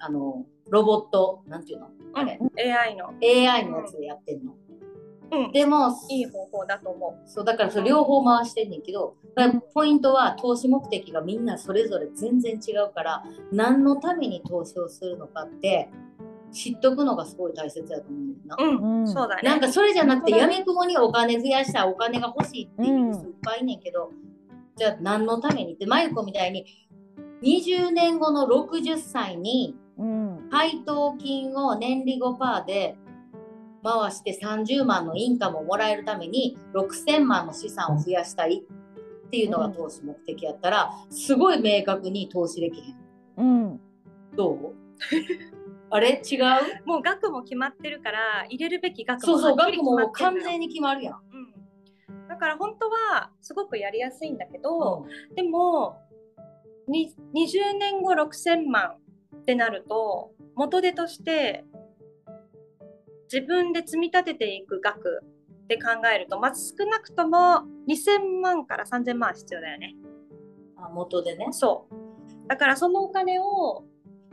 [0.05, 1.87] あのロボットなんていうの？
[2.13, 4.51] あれ、AI の AI のやつでやってんの。
[4.51, 15.89] うんでもいい方法だと思そうだからそれ両方回してんねんけどだからポイントは投資目的がみんなそれぞれ全然違うから何のために投資をするのかって
[16.51, 18.57] 知っとくのがすごい大切だと思うんだよな。
[18.59, 18.63] う。
[18.63, 19.41] うん、うんそうだね。
[19.41, 24.11] なんかそれじゃなくてやみくもにお金増やしたらお金が欲しいっていう人いっぱいいんねんけど、
[24.77, 26.65] じゃあ何のためにってマユコみたいに
[27.41, 30.49] 20年後の60歳にうん。
[30.51, 32.95] 配当金を年利5%で
[33.83, 38.63] 回して30万のインカムをもらえるために6000万の資産を増やしたい
[39.27, 42.95] っていうのが投資目的やったらすごい明確に投資できへん。
[43.37, 43.79] うん。
[44.35, 44.73] どう？
[45.89, 46.21] あれ？
[46.23, 46.41] 違う？
[46.85, 51.21] もう額も決まってるから入れるべき額そうそう額も完全に決まるやん。
[52.09, 52.27] うん。
[52.27, 55.97] だから本当はすごくやりやすいんだけど、うでも
[56.87, 58.95] に20年後6000万
[59.43, 61.65] ってなると元手として
[63.31, 65.21] 自分で積み立てていく額
[65.63, 69.87] って考えるとまず少なくとも2000万から3000万は必要だよね。
[69.87, 71.47] んあ元でね。
[71.51, 72.47] そう。
[72.47, 73.83] だからそのお金を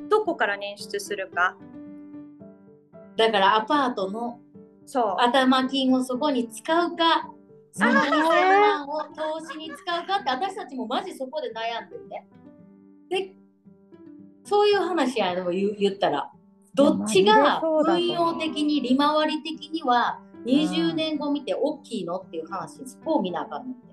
[0.08, 1.56] どこから捻出するか。
[3.16, 4.40] だからアパートの
[4.86, 5.16] そう。
[5.20, 7.30] 頭金をそこに使うか、
[7.72, 12.28] その2000万を投資に使うかって私たちもマジそこで悩んでるね。
[13.08, 13.34] で、
[14.44, 16.30] そういう話やの言う言ったら、
[16.74, 23.90] どっちが運用的に利回り的には20年後見て大きいのっていう話、そこを見なあかんのって。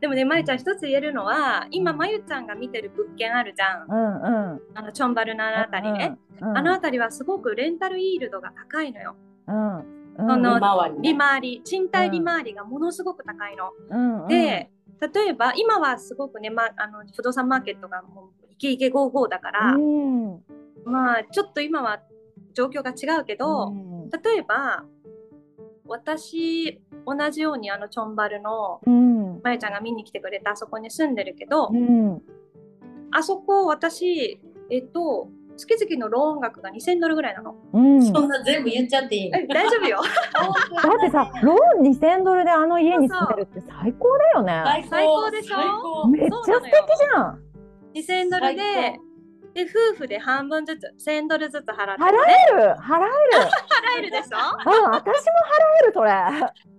[0.00, 3.86] でもね、まゆちゃん一つ言えるのは、今まゆちゃんが見てる物件あるじゃん。
[3.88, 4.60] うんうん。
[4.74, 6.18] あのチョンバルのあの辺りね。
[6.40, 6.58] うん。
[6.58, 9.16] あの辺りはすごくレンタルイールドが高いのよ。
[9.46, 9.76] うん。
[9.76, 9.84] うん。
[10.16, 13.70] その利回りね利回り、賃貸利回りがものすごく高いの。
[13.90, 14.70] うんうん、で、
[15.14, 20.42] 例えば今はすごくね、ま、あの不動産マーケットがもうイケイケゴーゴーだから、うん、
[20.84, 22.00] まあちょっと今は
[22.52, 24.84] 状況が違うけど、うん例えば
[25.86, 32.20] 私同じようにあのチョンバルのうん、まゆちゃんが見に来てくれたあそこに住んでるけど、うん、
[33.12, 37.54] あそこ私えっと月々のローン額が2000ドルぐらいなの。
[37.74, 38.02] うん。
[38.02, 40.00] そんな全部言っちゃっていい大丈夫よ。
[40.32, 44.62] だってさ、ローン2000ドルであの家に住んでるって最高だよね。
[44.64, 46.08] 最高最高でしょ？
[46.08, 47.49] めっちゃ素敵じゃん。
[47.94, 49.00] 2000ドルで最
[49.52, 52.74] で夫婦で半分ずつ1000ドルずつ払って、払える？
[52.78, 53.50] 払える？
[53.98, 54.84] 払えるでしょ？
[54.84, 56.12] うん、私も払える、それ。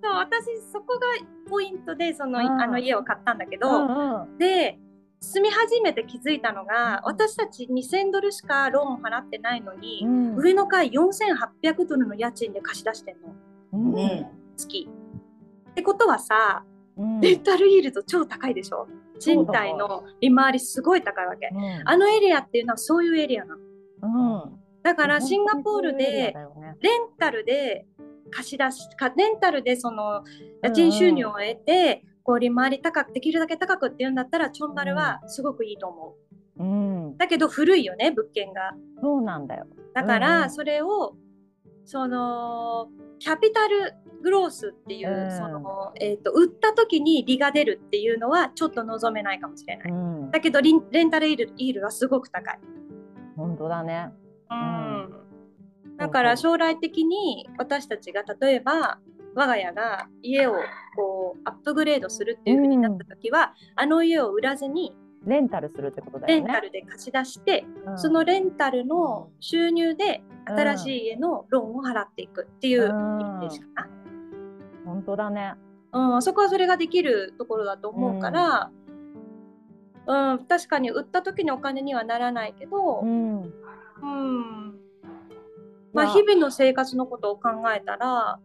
[0.01, 1.07] そう私そこが
[1.49, 2.61] ポイントでその,、うん。
[2.61, 4.37] あの家を買ったんだけど、うんうん。
[4.37, 4.79] で
[5.19, 7.13] 住み始めて気づいたのが、うん。
[7.13, 10.35] 私たち2000ドルしかローン払ってないのに、うん。
[10.37, 13.35] 上の階4800ドルの家賃で貸し出してんの。
[13.73, 14.27] うんうん。
[14.55, 14.89] 月。
[15.71, 16.63] ってことはさ
[16.97, 17.19] うん。
[17.19, 18.87] レンタルイールド超高いでしょ？
[19.21, 21.49] 賃貸の利回りすごい高いわけ。
[21.53, 24.41] うんあのエリアっていうのはそういうエリアなの。
[24.43, 26.33] うんだからシンガポールで
[26.81, 27.85] レンタルで
[28.31, 30.23] 貸し出しかレンタルでその
[30.63, 36.15] 家賃収入を得て、こう利回り高くできるだけ高くっていうんだったらチョンバルはすごくいいと思
[36.57, 36.63] う。
[36.63, 36.65] う
[37.13, 38.71] ん、だけど古いよね物件が。
[39.01, 39.67] そうなんだよ。
[39.93, 41.15] だからそれを
[41.85, 42.87] その
[43.19, 49.91] キャピタルグロースっていう、うんそのえー、と売った時に利が出るっていうのはちょっと望めないかもしれない。
[49.91, 52.59] うん、だけどリンレンタルイールイールはすごく高い。
[53.35, 54.11] 本当だね。
[54.49, 55.21] うん
[55.97, 58.97] だから将来的に私たちが例えば
[59.35, 60.53] 我が家が家を
[60.95, 64.93] こうアップグレードするっていう風になった時は、あの家を売らずに
[65.25, 66.49] レンタルするってことだレよね。
[66.49, 73.89] ンタルで貸し出して、うんそのレンタルの収入で新しい家のローンを払っていくっていうイメージかな。
[74.91, 75.53] 本当だね。
[75.93, 78.71] うん、そこはそれができるところだと思うから、
[80.07, 83.41] うん確かに売った時にお金にはならないけど、うん。
[83.43, 84.75] うん
[85.93, 88.39] まあ、日々の生活のことを考えたら、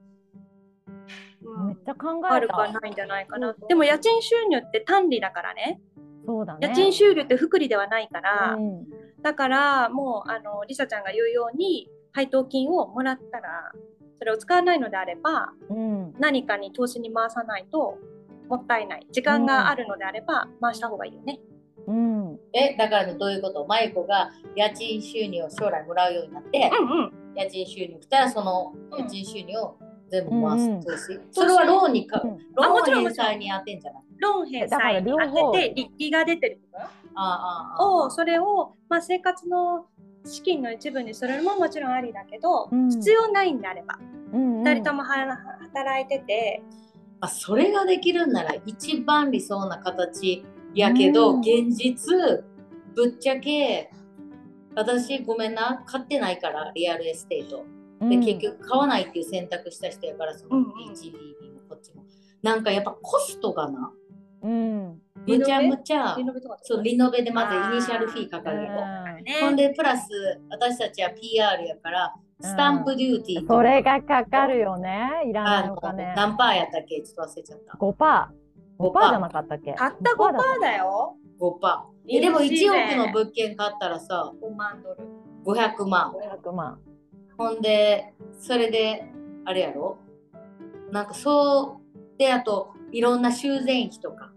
[1.43, 2.35] うんめっちゃ考えた。
[2.35, 3.55] 悪くはないんじゃないかな。
[3.69, 5.81] でも家賃収入って単利だからね。
[6.27, 6.69] そうだね。
[6.69, 8.87] 家賃収入って福利ではないから、うん
[9.23, 13.73] だからもうあのリサちゃんが言うように配当金をもらったら
[14.19, 16.15] それを使わないのであればうん。
[16.19, 17.99] 何かに投資に回さないと
[18.49, 19.07] もったいない。
[19.13, 21.41] 時間があるのであれば回した方がいいよね。
[21.87, 22.39] うん。
[22.53, 23.67] えだからねどういうこと？
[23.67, 27.13] マイコが家賃収入を将来もらうようになって、うんうん。
[27.35, 29.77] 家賃収入来たらその家賃収入を
[30.11, 30.83] 全部回すうん
[31.33, 32.39] それはローンにか、うん。
[32.55, 34.03] ロあもちろんーン返済に当てんじゃない？
[34.19, 39.87] ローン返済に当てて利利が出てる部分ああああをそれを、まあ、生活の
[40.27, 42.91] 資金の一部にするのももちろんありだけど、うん。
[42.91, 43.99] 必要ないんであれば
[44.33, 44.63] うん。
[44.63, 45.15] 2人ともは
[45.73, 46.63] 働いてて、
[47.21, 51.41] あそれができるんなら一番理想な形やけど、うん。
[51.41, 52.15] 現実
[52.95, 53.91] ぶっちゃけ
[54.75, 57.65] 私ごめんな買ってないから real estate。
[58.01, 58.21] で、うん。
[58.21, 60.71] 結局買わないっていう選択した人やからそのうんうん。
[60.93, 62.05] HDB もこっちも。
[62.43, 63.93] なんかやっぱコストがな
[64.47, 65.03] うん。
[65.27, 66.15] むちゃむちゃ。
[66.17, 69.21] リノベとかそうリノベでまず initial feeかかるやろう。
[69.21, 69.41] んね。
[69.41, 70.09] ほんでプラス
[70.49, 75.09] 私たちは PR やからスタンプデューティーとそれがかかるよね。
[75.29, 77.03] いらないあのお金何パーやったっけ？
[77.03, 77.77] ちょっと忘れちゃった。
[77.77, 78.83] 5パー。
[78.85, 79.73] 5パーじゃなかったっけ？
[79.73, 81.17] たった5%だよ。
[81.41, 82.17] 5パー。
[82.17, 85.09] えでも1いいね億の物件買ったらさ5万ドル。
[85.45, 86.13] 500万。
[86.45, 86.79] 500万。
[87.37, 89.05] ほんでそれで
[89.45, 89.99] あれやろ？
[90.93, 91.81] なんかそ
[92.15, 94.33] うであといろんな修繕費とか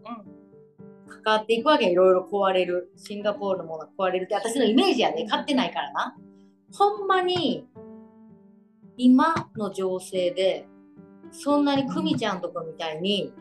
[1.07, 6.15] うんかかっていくわけいろいろ壊れるシンガポールのものが壊れるって私のイメージやで買ってないからな。
[6.71, 7.67] ほんまに
[8.97, 10.67] 今の情勢で
[11.31, 13.33] そんなに久美ちゃんとかみたいに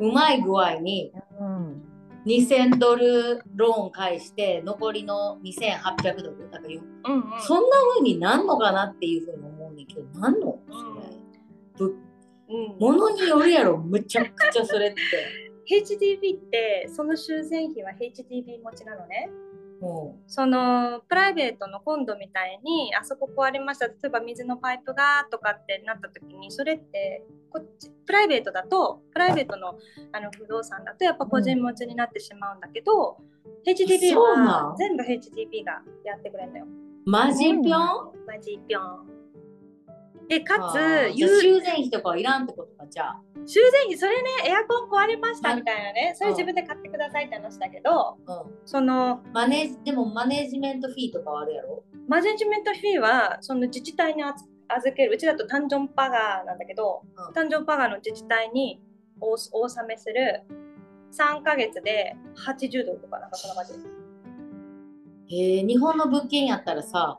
[0.00, 1.82] うまい具合にうん
[2.26, 10.58] 2000ドルローン返して残りの2800ドルだからようんうんそんな風になんのかなっていう風に思うんだけどなんの
[11.76, 11.86] それ？
[11.86, 12.03] ぶうん
[12.78, 13.78] ものによるやろ。
[13.78, 15.00] むちゃくちゃそれって。
[15.66, 19.30] HDB ってその修繕費は HDB 持ちなのね。
[19.80, 29.76] もそのプライベートのコンドみたいにあそこ壊れました例えば水のパイプがとかってなった時にそれってこっちプライベートだとプライベートの
[30.12, 33.16] あの不動産だとやっぱ個人持ちになってしまうんだけど、
[33.66, 36.66] HDB そうなはん全部 HDB がやってくれるのよ。
[37.06, 37.62] うマジぴょん？
[38.26, 39.06] マジぴょん。
[40.28, 43.20] でかあつ修繕費とかはいらんってことかじゃあ。
[43.46, 48.54] 修繕費それねエアコン壊れましたみたいなねそれ自分で買ってくださいって話だけどうん。
[48.64, 51.84] そのマネージでもマネージメントフィーとかはあるやろ？
[52.08, 55.12] マネジメントフィーはその自治体に預預ける。
[55.14, 57.32] うちだとタンジョンパガーなんだけど、うん。
[57.34, 58.80] タンジョンパガーの自治体に
[59.20, 60.42] おお納めする
[61.12, 62.16] 3ヶ月で
[62.46, 63.66] 80ドルとかなんかそんな感
[65.26, 67.18] じへえ日本の物件やったらさ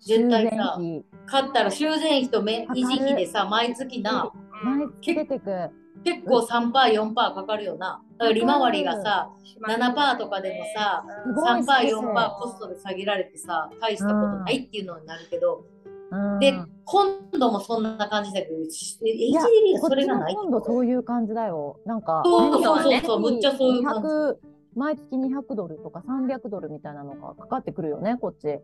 [0.00, 0.78] 絶対さ
[1.26, 4.30] 買ったら修繕費と維持費でさ毎月な。
[4.64, 5.70] 毎月出てく
[6.04, 8.02] 結構 3%4% かかるよな。
[8.18, 9.30] だから利回りがさ
[9.66, 15.64] 7%とかでもさうんすごい3%、すごい4%コストで下げられてさ、大したことないっていうのになるけど、
[16.10, 16.38] うん。
[16.38, 21.80] で、今度もそんな感じだけど、HDB やがそれがない今度そういう感じだよ。
[21.84, 24.08] なんか、そうそうそうそうむっちゃそういう感じ。
[24.08, 28.60] 200毎月200ドルとか300ドルみたいなのがかかってくるよね、こっち。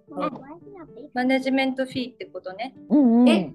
[1.15, 3.29] マネジメントフィーってことね、うんうん。
[3.29, 3.53] え？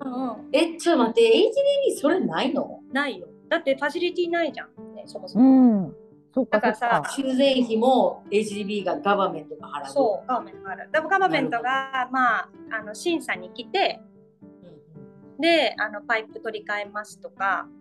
[0.00, 2.80] うんうん、え、ちょっと待って、HDB それないの？
[2.92, 3.26] ないよ。
[3.48, 5.94] だってファシリティないじゃん、ね、そもそうも、ん。
[6.32, 7.10] そっかだからさそっか。
[7.10, 9.92] 修繕費も HDB がガバメントが払う。
[9.92, 10.88] そうガバメントがある。
[10.92, 14.00] だからガバメントがまああの審査に来て
[14.42, 17.77] うんであのパイプ取り替えますとかうん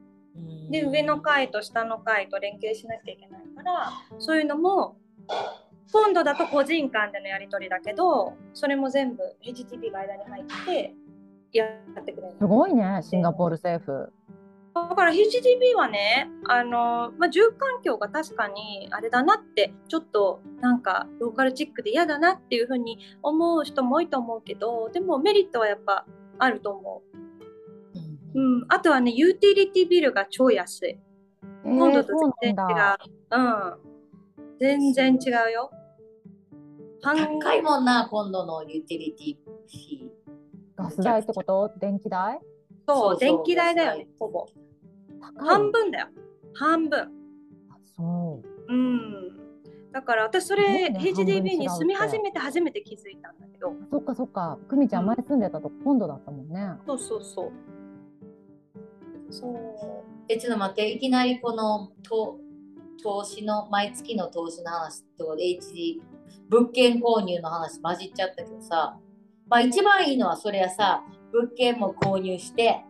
[0.70, 4.98] で上の階と下の階と連携しなきゃいけないからそういうのも
[5.92, 10.96] 今度だと個人間でのやり取りだけどそれも全部 HTTP が間に入って
[11.54, 11.66] や
[12.00, 14.12] ってくれるすごいね、シンガポール政府。
[14.76, 26.06] だから HTTP はねあの、まあ、住環境が確かにあれだなってちょっとなんかローカルチックで嫌だなっていうふうに思う人も多いと思うけどでもメリットはやっぱ
[26.38, 27.17] あると思う。
[28.34, 30.90] うんうん、あとはねユーティリティビルが超安い。
[30.90, 31.00] え
[31.64, 32.72] 今度と全然違。
[32.74, 33.38] う。
[33.38, 33.78] うん。
[34.60, 35.72] 全然違うよ。
[37.02, 40.10] 半高いもんな、今度のユーティリティ。
[40.76, 41.72] ガス代ってこと？
[41.80, 42.40] 電気代？
[42.88, 44.48] そそうそうう、電気代だよねほぼ。
[45.38, 46.08] 半分だよ。
[46.54, 47.00] 半分。
[47.70, 48.74] あそう。
[48.74, 49.38] うん。
[49.92, 53.74] だから私それね HDB に住み始めて初めて気づいたんだけど。
[53.92, 54.58] そっかそっか。
[54.70, 56.74] 久美ちゃん前住んでたとこ今度だったもんね。
[56.86, 57.52] そうそうそう。
[59.30, 59.56] そう。
[60.30, 62.40] え、ちょっと待って、いきなりこのと
[63.02, 66.02] 投資の、毎月の投資の話と HD、
[66.50, 68.98] 物件購入の話混じっちゃったけどさ、
[69.50, 72.84] まあ一番いいのはそれはさ、物件も購入して、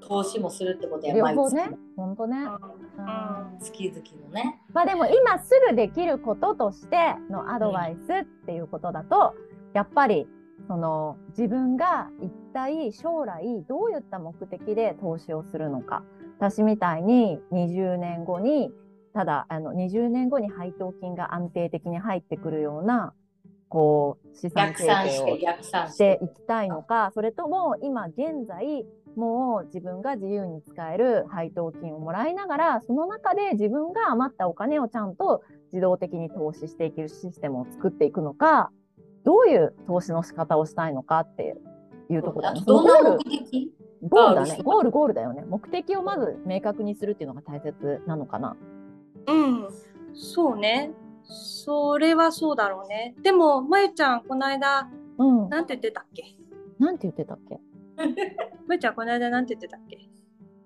[0.00, 1.54] 投資もするってことや、毎月。
[1.54, 1.70] ね。
[1.96, 2.38] ほんとね。
[2.38, 4.60] うんうん月々のね。
[4.72, 9.34] まあでも今すぐできることとしてのアドバイスっていうことだと、
[9.72, 10.26] やっぱり
[10.68, 16.02] その自分が一体将来どういった目的で投資をするのか。
[16.38, 18.72] 私みたいに20年後に
[19.14, 23.12] ただあの20年後に配当金が安定的に入ってくるような
[23.68, 26.18] こう資産逆形成を算して。
[26.22, 28.84] いきたいのか、それとも今現在
[29.16, 35.42] もう自分が自由に使える配当金をもらいながら、その中で自分が余ったお金をちゃんと
[35.72, 38.70] 自動的に投資していけるシステムを作っていくのか、
[39.24, 41.56] どういう投資の仕方をしたいのかって
[42.10, 42.60] いうところだあね。
[42.64, 43.72] とどんな目ゴール、的？
[44.08, 44.44] ゴールだ。
[44.44, 45.44] ねゴール、ゴールだよね。
[45.48, 48.56] 目的をまず明確にするっていうのが大切なのかな。
[49.28, 49.68] うん。
[50.14, 50.92] そうね。
[51.24, 53.14] それはそうだろうね。
[53.22, 55.48] でも、まゆちゃん、この間、うん。
[55.48, 56.36] なんて言ってたっけ？
[56.80, 57.60] なんて言ってたっけ？
[58.66, 59.98] まゆちゃん、この間、なんて言ってたっけ？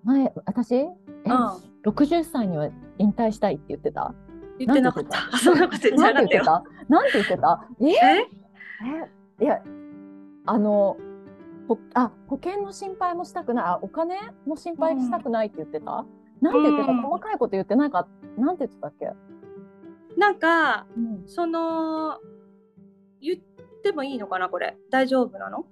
[0.02, 0.74] 前、私？
[0.76, 0.86] え、
[1.26, 1.32] うん。
[1.84, 4.14] 60歳には引退したいって言ってた？
[4.59, 5.36] 言ってなかった。
[5.36, 6.28] そんなこと言ってなかったよ。
[6.28, 6.64] て言ってた？
[6.88, 7.68] なんて言ってた？
[7.82, 7.88] え？
[7.90, 8.26] え？
[9.41, 9.62] えいや、
[10.47, 10.97] あの、
[11.68, 13.64] ほあ保険の心配もしたくない。
[13.64, 14.16] あ、お金
[14.47, 16.05] も心配したくないって言ってた、
[16.41, 17.03] なんて言ってた、うん。
[17.03, 18.07] 細かいこと言ってないか、
[18.39, 19.11] なんて言ってたっけ、
[20.16, 22.18] なんか、うん、その、
[23.20, 23.41] 言っ
[23.83, 24.77] てもいいのかな、これ？
[24.91, 25.66] 大丈夫なの？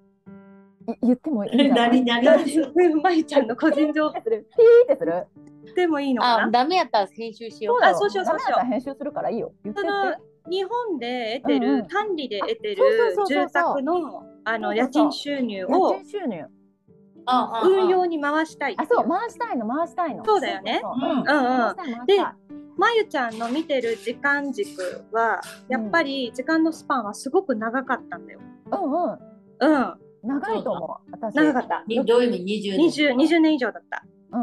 [0.87, 2.03] い言ってもいいない？
[2.03, 3.03] 何何？
[3.03, 4.21] まゆちゃんの個人情報。
[4.21, 5.27] す るピーってする？
[5.65, 7.77] 言ってもいいのかあ、なダメやったら編集しよう。
[7.77, 8.57] そうだそうしようそうしよう。
[8.57, 9.53] ダメだったら編集するからいいよ。
[9.65, 9.87] 言ってて。
[9.89, 10.15] の
[10.51, 12.82] 日本で得てる、うんうん単利で得てる
[13.28, 15.97] 住宅のあの家賃収入家を
[17.64, 20.24] 運用に回したいあ、そう、回したいの、回したいの。
[20.24, 20.82] そうだよね
[22.07, 22.18] で。
[22.76, 28.40] まゆちゃんの見てる時間軸はやっぱり時間のスパンはすごく長かったんだよ。
[28.72, 29.12] うんうん。
[29.12, 31.11] うん、長いと思う。
[31.12, 31.36] 私。
[31.36, 31.84] 長かった。
[31.86, 34.05] にどういう意味 ?20 20, 20年以上だった。
[34.32, 34.38] う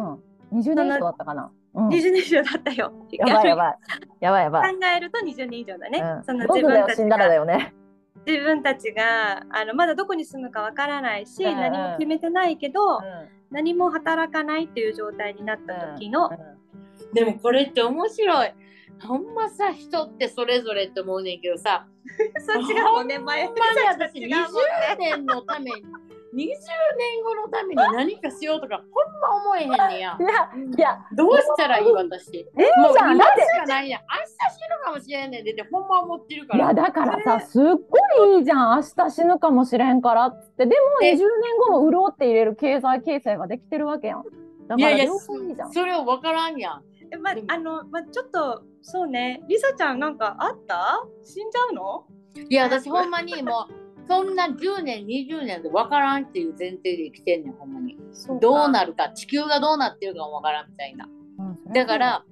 [0.56, 0.60] ん。
[0.60, 1.52] 20年以上だったかな。
[1.74, 1.88] うん。
[1.90, 2.92] 20年以上だったよ。
[3.12, 3.76] やばいやばい。
[4.20, 4.74] やばいやばい。
[4.74, 6.00] 考えると20年以上だね。
[6.00, 7.74] うんその自分たちがよね。
[8.26, 13.02] 自分たちがあのまだどこに住むかわからないし、うんうん何も決めてないけど、う
[13.52, 16.40] 何も働かないっていう状態になった時の、んうん
[17.14, 18.54] でもこれって面白い。
[19.04, 21.88] ほんまさ、人ってそれぞれって思うねんけどさ、
[22.46, 25.84] そっちが5年前ほんまに私20年のために、
[26.34, 28.86] 20年後のために何かしようとか、ほん
[29.20, 30.18] ま思えへんねや。
[30.20, 32.38] いや、いや、どうしたらいい私。
[32.58, 34.02] ええもう今しかないやん。
[34.02, 36.66] 明日死ぬかもしれんねんでってほんま思ってるから。
[36.66, 38.78] いや、だからさ、すっごいいいじゃん。
[38.78, 40.66] 明日死ぬかもしれんからって。
[40.66, 40.74] でも
[41.04, 41.28] え20年
[41.68, 44.24] 後も潤って入れる経済形成ができてるわけやん。
[44.24, 44.34] だか
[44.70, 45.74] らいやいや、両方いいじゃん。
[45.74, 46.84] それを分からんやん。
[47.14, 51.04] えまあのまあちょっとそうねりさちゃんなんかあった？
[51.26, 52.06] 死んじゃうの？
[52.50, 53.74] いや、私ほんまにもう、
[54.12, 57.98] そんな10年、20年で分からんっていう前提で生きてんねん、ほんまに。
[58.42, 61.08] どうなるか、地球がどうなってるかも分からんみたいな。
[61.40, 62.26] うんだか、ら、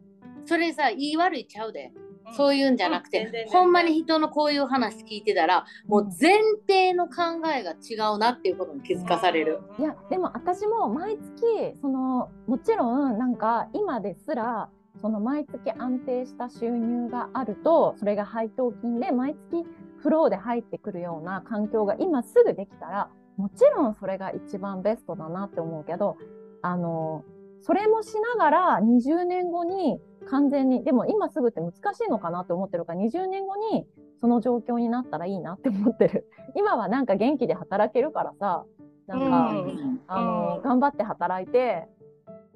[0.43, 1.93] それさ、言い悪いちゃうで。
[2.33, 9.61] そういうんじゃなくて、うんほんまに人のこういう話聞いてたら、もう前提の考えが違うなっていうことに気づかされる。
[9.79, 14.69] いや、でも私も毎月、その、もちろん、なんか今ですら、
[15.01, 19.65] その毎月安定した収入があると、それが配当金で毎月
[20.01, 26.17] フローで入ってくるような環境が今すぐできたら、もちろんそれが一番ベストだなって思うけど、
[26.61, 27.23] あの、
[27.61, 33.85] それもしながら20年後に完全に、でも今すぐって難しいのかなって思ってるから、20年後に
[34.19, 36.29] その状況になったらいいなって思ってる。
[36.55, 38.65] 今はなんか元気で働けるからさ、
[39.07, 41.87] なんか、うんあの、うん頑張って働いて、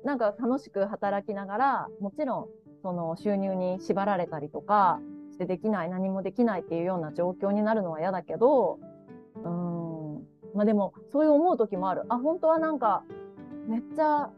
[0.04, 2.48] なんか楽しく働きながら、もちろん、
[2.82, 5.00] その収入に縛られたりとか
[5.34, 8.80] してできない、何もできないっていうような状況になるのは嫌だけど、
[9.44, 10.24] うーん、
[10.54, 12.04] まあでも、そういう思う時もある。
[12.10, 13.04] あ、本当はなんか、
[13.68, 14.30] めっちゃ、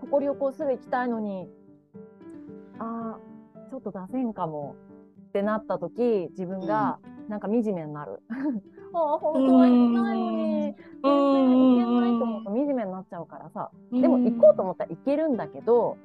[0.00, 1.48] ここ旅行すぐ行きたいのに、
[2.78, 4.74] あーちょっと出せんかも
[5.28, 8.20] ってなった時、自分がなんか惨めになる。
[8.92, 13.70] あー本当は行きたいのに、全然行けないと思うと惨めになっちゃうからさ。
[13.92, 15.96] でも行こうと思ったら行けるんだけど、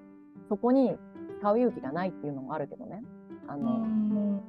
[0.47, 0.95] そこに
[1.39, 3.03] 使う勇気がないっていうのもあるけどね。
[3.47, 4.41] あうの、ん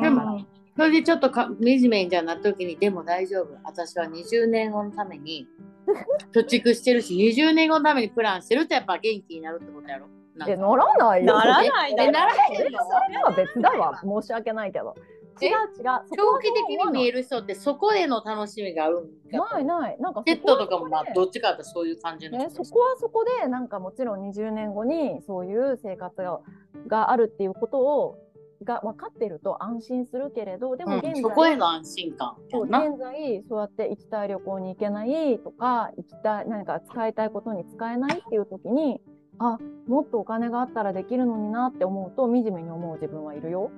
[0.00, 0.44] でも
[0.76, 3.56] それでちょっとか惨めにじゃなった時に、でも大丈夫。
[3.64, 5.48] 私は20年後のために
[6.32, 10.06] 貯蓄してるし、20年後のためにプランしてるとやっぱ元気になるってことやろ。
[10.36, 11.34] ならないよ。
[11.34, 12.78] ならないならへんの？
[12.78, 14.00] それは別だわ。
[14.00, 14.94] 申し訳ないけど。
[15.40, 15.84] 違う違う。
[16.16, 17.18] 長期的に見える。
[17.18, 19.96] る人ってそこでの楽しみがあるんだないない。
[20.00, 26.40] なんかペットとかもまあどっちかってそういう感じのね、そこはそこでなんかもちろん20年後にそういう生活が
[26.86, 28.18] があるっていうことを
[28.64, 32.64] が分かってると安心するけれどでも現在、うん、そこへの安心感そう。
[32.64, 39.00] 現在そうやって行きたい旅行に行けないとか行きたい何か使いたいことに使えないっていう時に
[39.38, 43.70] あもっとお金があったらできるのになって思うと惨めに思う自分はいるよ。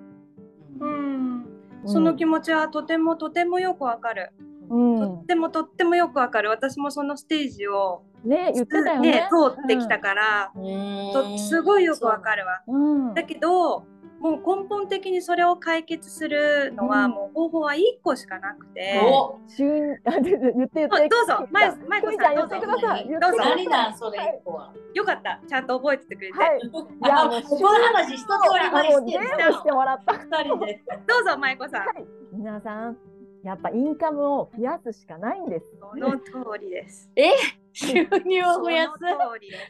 [0.80, 1.46] うん
[1.86, 4.32] その気持ちはとてもとてもよくわかる。
[4.68, 6.50] うん、とってもとってもよくわかる。
[6.50, 9.28] 私もそのステージをね言ってたよね。
[9.30, 12.62] 通ってきたから、とすごいよくわかるわ。
[12.68, 13.84] うん、だけど
[14.20, 21.08] もう根本的にそれを解決するのは、うんもう方法は1個しかなくて、お言って言って。
[21.08, 24.74] どうぞまゆまゆこさんどうぞどうぞください何なんそれ一個は。
[24.92, 26.58] よかったちゃんと覚えててくれて、はい。
[26.60, 30.12] いやもうこの話一通りあ前してもう全部してもらった。
[30.12, 30.82] 二人で。
[31.06, 31.84] どうぞまゆこさん、
[32.32, 32.98] 皆さん、
[33.42, 35.66] やっぱインカムを増やすしかないんです。
[35.80, 37.10] その通りです。
[37.72, 38.98] 収入を増やす。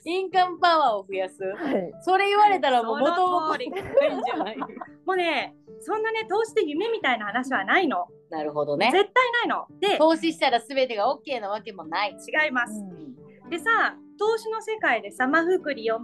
[0.04, 1.42] インカムパワーを増やす。
[1.42, 1.92] はい。
[2.02, 4.58] それ言われたらもう元を通り取りたいんじゃない。
[4.58, 4.66] も
[5.08, 8.06] うねそんなね投資で夢みたいな話はないの。
[8.30, 8.90] なるほどね。
[8.92, 9.66] 絶対ないの。
[9.80, 12.10] で投資したら全てが OK なわけもない。
[12.10, 12.72] 違います。
[12.72, 13.50] うん。
[13.50, 15.98] でさ投資の世界でさまあ福利4%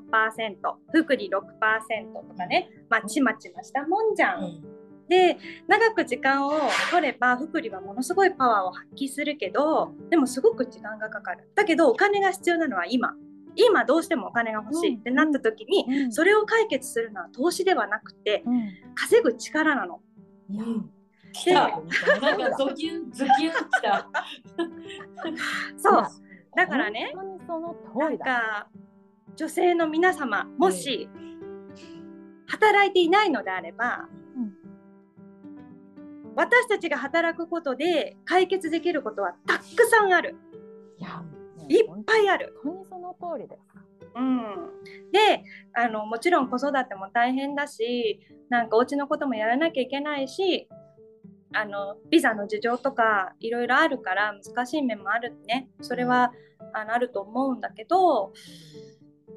[0.92, 3.86] 福利6%とかねまあちまちました。
[3.86, 4.62] もんじゃん。
[5.08, 5.38] で
[5.68, 6.52] 長く時間を
[6.90, 11.48] 取れば福利はものすごいパワーを発揮するけどでもすごく時間がかかる。
[11.54, 13.14] だけどお金が必要なのは今。
[13.58, 16.12] 今どうしてもお金が欲しいってなった時に、うん。
[16.12, 18.68] それを解決するのは投資ではなくてうん。
[18.94, 20.00] 稼ぐ力なの。
[20.50, 20.90] うん。
[21.32, 21.80] 来でた。
[22.20, 24.10] なんかズキュンズキュン来た。
[25.78, 26.06] そう。
[26.54, 27.12] だからね
[27.94, 28.18] なん。
[28.18, 28.68] か
[29.36, 31.08] 女性の皆様もし
[32.46, 34.65] 働いていないのであれば、うん
[36.36, 40.36] 私たちが働くことで解決できることはたくさんある。
[40.98, 41.22] いや、
[41.68, 42.54] いっぱいある。
[42.62, 43.76] 本当にその通りです。
[44.14, 44.54] うん、
[45.12, 48.18] であのもちろん子育ても大変だし
[48.48, 50.68] なんかお家のこともやらなきゃいけないし
[51.52, 55.68] あのビザの事情とかいろいろあるから難しい面もあるね。
[55.80, 56.32] それは
[56.72, 58.32] あのあると思うんだけど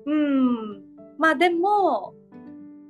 [0.05, 0.81] うん。
[1.17, 2.13] まあでも、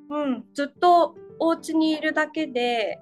[0.10, 2.99] うん、ずっとお家にいるだけで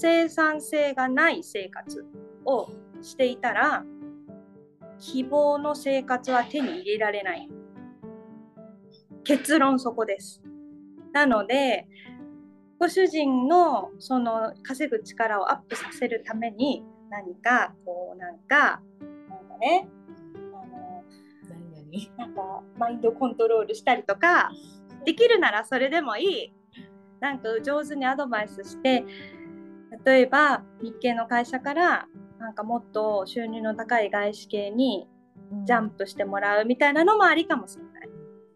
[0.00, 2.06] 生産性がない生活
[2.44, 2.70] を
[3.02, 3.84] していたら
[5.00, 7.48] 希望の生活は手に入れられない。
[9.24, 10.40] 結論そこです。
[11.12, 11.88] なので、
[12.78, 18.80] ご主人のその稼ぐ力をアップさせるために何かこうなんか
[19.28, 19.88] なんかね
[20.54, 21.04] あの
[21.90, 24.52] 何なんかマインドコントロールしたりとか
[25.04, 26.52] できるならそれでもいい
[27.20, 29.04] なんか上手にアドバイスして
[30.04, 32.06] 例えば日系の会社から
[32.38, 35.08] なんかもっと収入の高い外資系に
[35.64, 38.08] ジャンプしてもらうみたいなのもありかもしれない。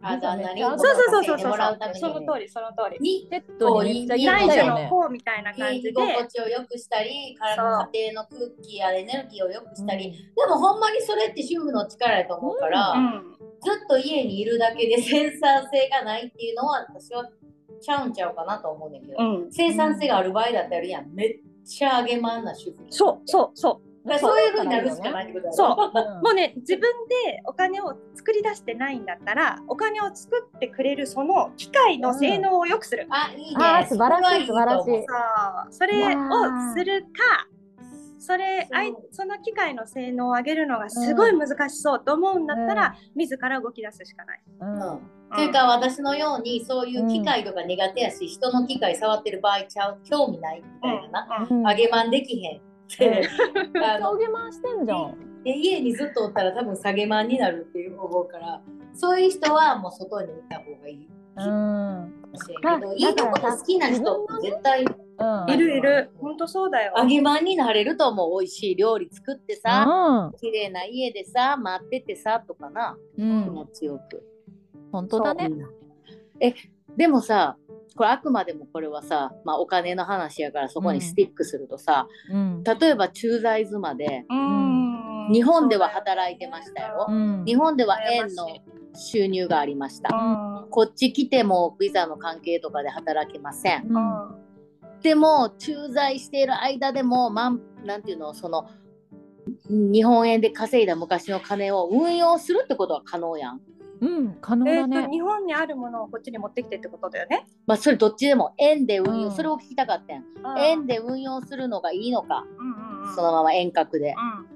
[0.05, 2.99] あ旦那にそうそうそうそうその通りその通り。
[2.99, 4.89] にペットに内助の。
[4.89, 5.93] 方みたいな感家じで。
[5.93, 17.29] 心地を良くしたり体の家庭の空気やエネルギーを良くしたり、うんでもほんまにそれって主婦の力やと思うから、うんずっと家にいるだけで生産性がないっていうのは私は
[17.83, 21.13] ちゃうんちゃうかなと思うねんだけど、うん、生産性がある場合だったらやん。
[21.13, 24.09] めっちゃあげまんな主婦そうそうそう。
[24.09, 24.41] だからそう。
[24.41, 25.55] いうふうになるしかないってことだろ。
[25.55, 25.93] そう。
[26.17, 26.23] うん。
[26.23, 33.07] もうね自分でお金を作り出してないんだったらお金を作ってくれるその機械の性能を良くする。
[33.11, 33.65] あいいね。
[33.65, 35.05] あー素晴らしい素晴そう。
[35.71, 37.49] それをするか
[38.23, 44.43] それあいその機械の性能を上げるのがすごい難しそうと思うんだったら、自ら動き出すしかない。
[44.61, 44.75] うん。
[44.75, 45.01] うん。
[45.35, 51.67] というか私のようにそういう機械とか苦手やし、人の機械触ってる場合ちゃう興味ないみたいなな、うん。
[51.67, 52.61] あげまんできへんっ
[52.97, 53.29] て、
[53.85, 55.33] あの上下回してんじゃん。
[55.43, 58.61] で家にずっとおったら多分下げまんになるっていう思うから
[58.95, 62.23] そういう人はもう外にいた方がいいうん。
[62.97, 65.51] いいところ好きな人って絶対うん。
[65.51, 66.95] いるいる、本当そうだよ。
[66.97, 70.39] 揚げまんになれると思う美味しい料理作ってさ、うん。
[70.39, 73.41] 綺麗な家でさ待っててさとかな気うん。
[73.55, 74.23] 持ちよく。
[74.91, 75.51] 本当だね。
[76.41, 76.55] え
[76.97, 77.57] でもさ
[77.97, 82.63] これあくまでもこれはさ、まあ、お金の話やからそこにスティックするとさ、うん。
[82.65, 87.45] 例えば駐在妻でうん日本では働いてましたようん。
[87.45, 88.47] 日本では円の
[88.95, 94.43] 収入がありましたうんこっち来てもビザの関係とかで働けませんうん
[95.03, 98.69] でも駐在している間でもまんなんていうのその
[99.69, 103.61] 日本円で稼いだ昔の金を運用するってことは可能やん。
[104.01, 104.37] うん。
[104.41, 105.11] 可能えだねーと。
[105.11, 107.47] 日本にあるものをこっちに持ってきてってことだよね。
[107.67, 110.59] まあそれどっちでも円で運用、うんそれを聞きたかったん。
[110.59, 113.15] 円で運用するのがいいのか、うんうんうん。
[113.15, 114.15] そのまま遠隔で。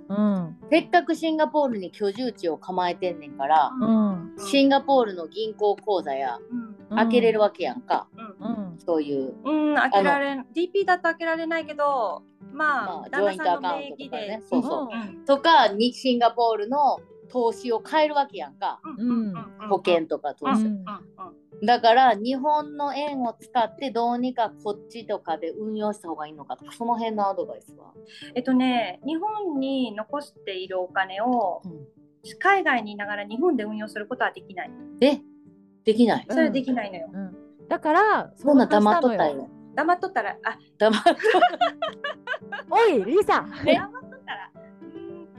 [0.08, 0.56] うん。
[0.70, 4.32] せっかくシンガポールに居住地を構えてんねんから、うん。
[4.38, 6.38] シンガポールの銀行口座や
[6.90, 6.96] うん。
[6.96, 8.08] 開けれるわけやんか、
[8.40, 8.78] うん。
[8.78, 9.34] そういう。
[9.44, 12.22] うん、開けられん DP だと開けられないけど、
[12.52, 14.42] まあ、まあ旦那さんのジョイントアカウン名義でトとかね。
[14.48, 14.88] そうそう。
[14.92, 15.24] うん。
[15.24, 19.34] とかにシンガポールの投資を変えるわけやんか、うん。
[19.68, 20.64] 保険とか投資。
[21.60, 27.92] うんだから日本の円を使ってどうにかこっちとかで運用した方がいいのかとかその辺のアドバイスは？
[28.34, 31.86] えっとね、日本に残しているお金をうん
[32.40, 34.70] 海外にいながら日本で運用することはできない。
[35.00, 35.20] え？
[35.84, 36.26] できない？
[36.28, 37.08] それはできないのよ。
[37.12, 37.68] うん。
[37.68, 39.36] だから、そんな黙っとったよ。
[39.36, 39.48] よ。
[39.76, 41.02] 黙っとったら、あ、黙っ
[42.68, 43.42] おい、リサ。
[43.64, 44.55] ね黙っとったら、うん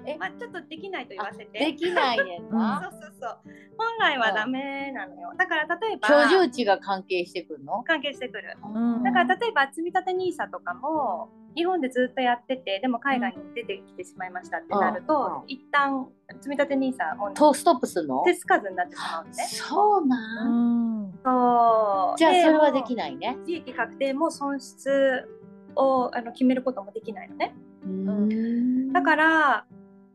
[0.07, 1.73] えまあ、ちょっとできないと言わせでて。
[1.75, 2.89] きないねんそうな。
[2.91, 3.37] そうそう。
[3.77, 5.33] 本来はダメなのよ。
[5.37, 7.83] だから例えば、居住地が関係してくるの？
[7.83, 8.57] 関係してくる。
[8.63, 16.07] うんだから例えば積み立て NISA とかも日本でずっとやっててでも海外に出てきてしまいましたってなると、一旦
[16.41, 18.23] 積立 NISA もトーストップするの？
[18.23, 19.43] 手つかずになってしまうんでね。
[19.43, 21.11] そうなん、ん。
[21.23, 22.95] そうじゃあそれはできい。
[22.95, 23.37] ないね。
[23.45, 25.27] 利益確定も損失
[25.75, 27.53] をあの決めることもできないのね。
[27.85, 29.65] うんだから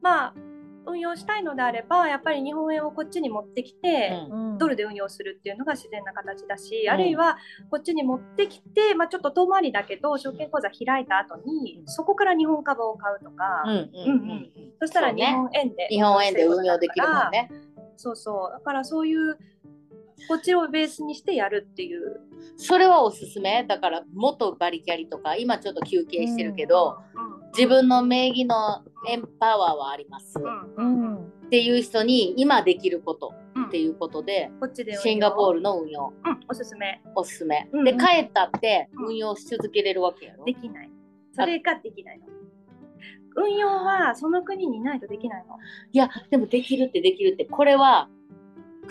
[0.02, 0.34] まあ
[0.86, 4.58] 運用したいのであればやっぱり日本円をこっちに持ってきて、うん。
[4.58, 6.90] ドルで運用するっていうのが自然な形だし、ん。
[6.90, 7.38] あるいは
[7.70, 11.86] こっちに持ってきて、まあ、ちょっと遠回りだけど証券口座開いた後に、うん。
[11.86, 17.48] そこから日本株を買うとか、うんうんうんそしたら日本円で、日本円で運用できるもんね。
[17.96, 18.50] そうそう。
[18.50, 19.38] だからそういう
[20.28, 22.20] こっちをベースにしてやるっていう。
[22.56, 23.62] それはおすすめ。
[23.62, 33.66] だから元バリキャリとか今ちょっと休憩してるけど、うん自分の名義のエンパワーはあります、うっんうんうんていう人に今できることうん。
[33.66, 35.00] っていうことで、こっちで運用。
[35.02, 36.14] シンガポールの運用。
[36.24, 37.02] うん、おすすめ。
[37.14, 39.06] おすすめ、うんで帰ったってうん。
[39.08, 40.90] 運用し続けれるわけやろ、できない。
[41.34, 42.26] それができないの。
[43.36, 45.58] 運用はその国にいないとできないの。
[45.92, 47.44] いやでもできるってできるって。
[47.44, 48.08] これは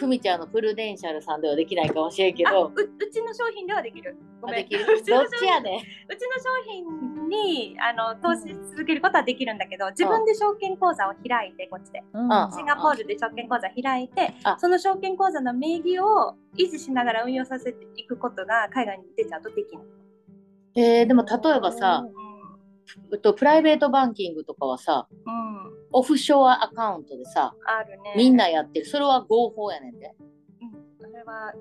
[0.01, 4.17] 久美ちゃんのプルデンシャルさんではできないかもしれんけあどううちの商品ではできる。
[4.41, 4.55] ごめん。
[4.55, 4.81] あできる？
[4.97, 12.03] うちのどっ商品ちやねうちの商品にあの投資し続けることはできるんだけど、自分で証券口座を開いて、こっちで。
[12.13, 19.85] うんあシンガポールで証券口座開いてあ、その証券口座の名義を維持しながら運用させていくことが海外に出ちゃうとできない。
[20.73, 22.13] えーでも例えばさ、えっ
[23.21, 28.13] と、プライベートバンキングとかはさうん、うん、オフショアアカウントでさあるね。
[28.15, 28.85] みんなやってる。
[28.85, 30.13] それは合法やねんで、
[30.61, 31.53] うん、それは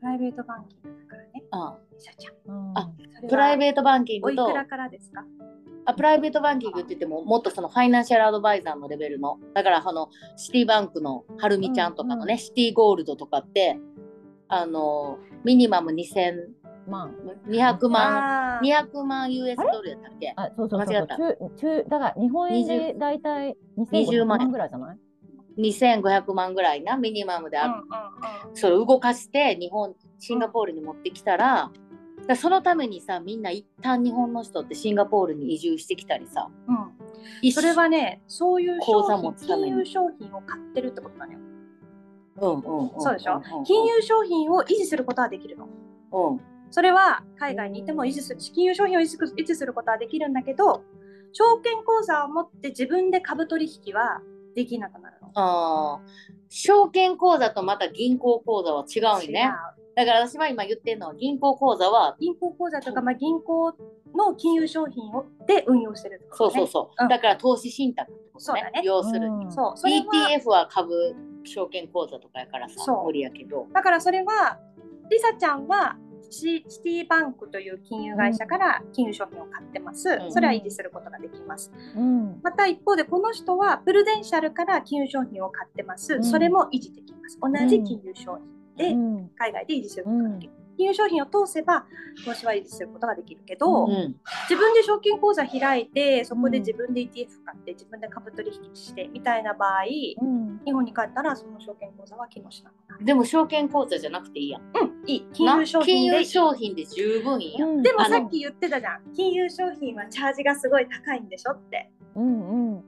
[0.00, 1.44] プライベートバンキングだからね。
[1.52, 2.74] うん、シャちゃん。
[3.22, 3.28] うん。
[3.28, 5.24] プライベートバンキングとおいくらからですか？
[5.84, 12.38] あプライベートバンキングって言ってももっとそのファイナンシャルアドバイザーのレベルのだからあのシティバンクのはるみちゃんとかのね、うん。
[12.38, 13.78] シティゴールドとかって
[14.48, 16.34] あのミニマム2000
[16.88, 17.10] ま
[17.46, 18.56] 200万。
[18.56, 18.88] あー。
[18.90, 20.32] 200万 US ドルやったっけ？
[20.36, 20.88] あ、あ、そうそうそう。
[20.94, 21.16] 間違った。
[21.16, 24.38] 中中だから日本円でだいたい2500万。
[24.38, 24.98] 万ぐらいじゃない
[25.58, 28.56] ？2500万ぐらいなミニマムであうんうんうん。
[28.56, 31.70] それを動かして日本シンガポールに持ってきたら,、
[32.26, 36.48] だそのためにさみんな一旦日本の人ってシンガポールに移住してきたりさ。
[36.68, 36.76] うん。
[37.42, 41.38] 一それはね、そういう商品、金融商品を買ってるってことなのよ。
[42.40, 43.38] うんうんうんそうでしょ？
[43.38, 45.66] んんん金融商品を維持することはできるの。
[46.12, 49.06] うんそれは海外にいても維持する、金融商品を維
[49.44, 50.82] 持することはできるんだけど、
[51.32, 54.20] 証券口座を持って自分で株取引は
[54.54, 55.30] できなくなるの。
[55.34, 59.50] あー証券口座とまた銀行口座は違うね。
[59.94, 63.74] だから私は今言ってるのは銀行口座は銀行口座とか、まあ、銀行
[64.14, 66.26] の金融商品をで運用してるね。
[66.32, 67.08] そうそうそう、うん。
[67.08, 68.62] だから投資信託ってことね。
[68.62, 68.82] ね。
[68.84, 69.48] 要するに、う。
[69.48, 69.52] ん。
[69.52, 69.88] そう。
[69.88, 71.14] ETF は株
[71.44, 73.66] 証券口座とかやからさ無理やけど。
[73.74, 74.58] だからそれは、
[75.10, 75.96] リサちゃんは
[76.30, 80.08] シシティバンクという金融会社から金融商品を買ってます。
[80.10, 81.72] うんそれは維持することができます。
[81.96, 82.40] うん。
[82.42, 86.14] また一方でこの人はプルデンシャルから金融商品を買ってます。
[86.14, 87.38] うんそれも維持できます。
[87.40, 90.52] 同じ金融商品でうん海外で維持することができる。
[90.78, 91.84] 金融商品を通せば
[92.24, 94.14] 投資は維持することができるけうど、うん
[94.48, 99.82] 自分で証券口座開いてそこで自分で ETF 買って自分で株取引してみたいな場合、
[100.22, 100.60] うん。
[100.64, 103.04] 日本に帰ったらその証券口座は機能しなくなる。
[103.04, 105.26] でも証券口座じゃなくていいやんうん、いい。
[105.32, 109.12] 金融商品で商品で十分いいやん、うんでもさっき言ってたじゃん。
[109.14, 111.90] 金融商品はチャージがすごい高いんでしょって。
[112.14, 112.84] うんうん。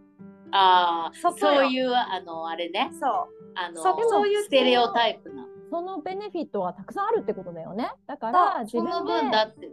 [0.52, 3.40] ああそういうあのあれねそう。
[3.54, 7.90] あのそそういうステレオタイプなそのベネフィットがたくさんあるってことだよね。
[8.06, 9.68] だから自そ分での分だって、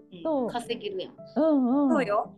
[0.51, 1.91] 稼げるやんうんうん。
[1.91, 2.05] そう。
[2.05, 2.33] よ。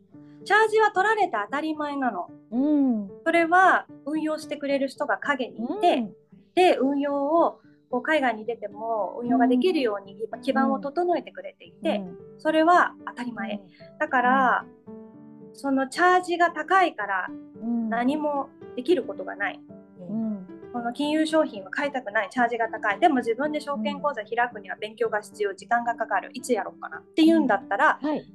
[0.46, 2.28] チャージは取られて当たり前なの。
[2.52, 3.12] うん。
[3.26, 6.10] それは運用してくれる人が陰にいて、
[6.56, 12.02] で、運用をこう海外に出ても運用ができるように基盤を整えてくれていて、
[12.38, 13.62] それは当たり前。
[14.00, 14.66] だから、
[15.54, 17.28] そのチャージが高いから
[17.62, 19.60] うん、何もできることがない。
[20.70, 20.74] うん。
[20.74, 23.00] この金融商品は買いたくない、チャージが高い。
[23.00, 28.26] でも自分で証券口座開くには勉強が必要、時間がかかる、いつやろうかなっていうんだったら、はい。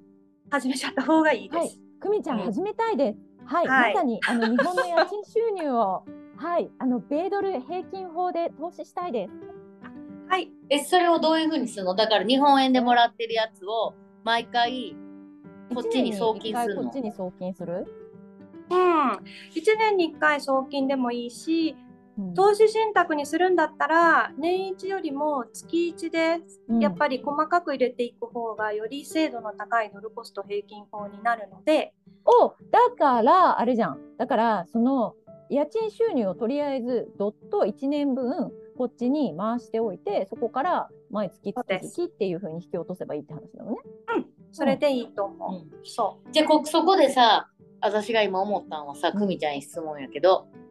[0.51, 1.81] 始めちゃった方がいいではいす。。
[2.01, 3.19] 久美ちゃんうん始めたいです。
[3.47, 3.67] はい。
[3.67, 6.05] はいまさにあの日本の家賃収入を
[6.37, 9.33] はいあの米ドル平均法で投資したいです。
[10.29, 10.51] はい。
[10.69, 11.95] えそれをどういうふうにするの？
[11.95, 14.95] だから日本円でもらってるやつを毎回
[15.75, 16.83] こっちに送金するの？
[16.91, 17.87] 一年に一回こっちに送金する？
[18.71, 19.11] うん。
[19.13, 19.19] 1
[19.79, 21.94] 年に1回送金でもいいし、うん
[22.35, 31.93] 投資信託にするんだったら、年一よりも月1でうんやっぱり細かく入れていく方がより精度の高いドルコスト平均法になるので、
[32.25, 33.99] おだからあれじゃん。
[34.17, 35.15] だからその
[35.51, 43.79] 家賃収入をとりあえずドット1年分こっちに回しておいてそこから毎月月々っていう風に引き落とせばいいって話なのね。
[44.53, 45.53] それでいいと思う。
[45.53, 47.51] うんそじゃあこそこでさ
[47.81, 50.59] 私が今思ったのはさ久美ちゃんに質問やけどう。
[50.59, 50.64] うん。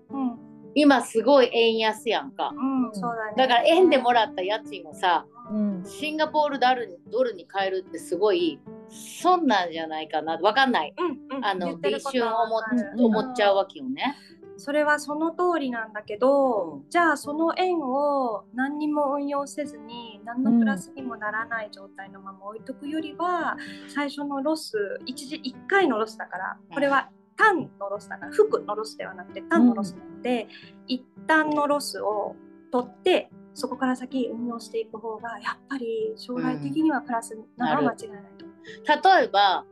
[0.75, 2.51] 今すごい円安やんか。
[2.55, 3.33] うん、そうだね。
[3.37, 5.83] だから円でもらった家賃をさうん。
[5.85, 8.59] シンガポールドルにドルに変えるってすごい
[8.89, 10.37] 損なんじゃないかな。
[10.37, 10.93] わかんない。
[10.97, 14.15] うんうん、あの一瞬思思っちゃうわけよね。
[14.55, 16.89] それはその通りなんだけど、うん。
[16.89, 23.57] じゃあその円を何にも運用せずに何のプラスにもならない状態のまま置いとくよりは、
[23.87, 30.47] 最初のロス一時1回のロスだからこれは単のロスだから複のロスではなくて単のロスで、
[30.87, 32.35] 一旦のロスを
[32.71, 39.19] 取ってそこから先運用していく方がやっぱり将来的にはプラスなのは間違いないと思う。
[39.19, 39.65] 例えば、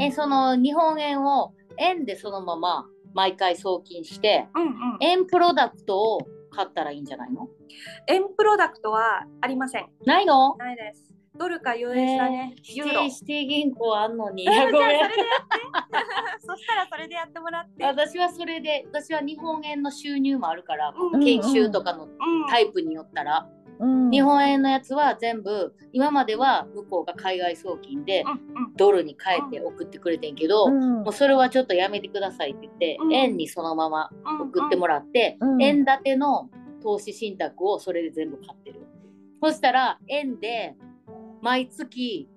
[0.00, 6.20] えその日本円を円でそのまま毎回送金してうんうん、円プロダクトを
[6.50, 7.48] 買ったらいいんじゃないの？
[8.08, 9.86] 円プロダクトはありません。
[10.04, 10.56] ないの？
[10.56, 11.14] ないです。
[11.38, 12.54] ドルか US だね。
[12.62, 12.92] シユーロ。
[12.94, 14.44] ティシティ銀行あんのに。
[14.46, 15.14] それでやって。
[16.40, 17.84] そしたらそれでやってもらって。
[17.84, 22.10] 私はそれで私は日本円の収入もあるから、うん研修とかのうん
[22.48, 28.24] タイプによったら、うん日本円のやつは全部今までは向こうが海外送金で
[28.76, 34.10] ドルに変えて送ってくれてんけど、うんもうそれはちょっとやめてくださいって言って、うん円にそのまま
[34.40, 36.50] 送ってもらって、うん円建ての
[36.82, 38.80] 投資信託をそれで全部買ってる。
[39.42, 40.74] そしたら円で
[41.42, 42.28] 毎月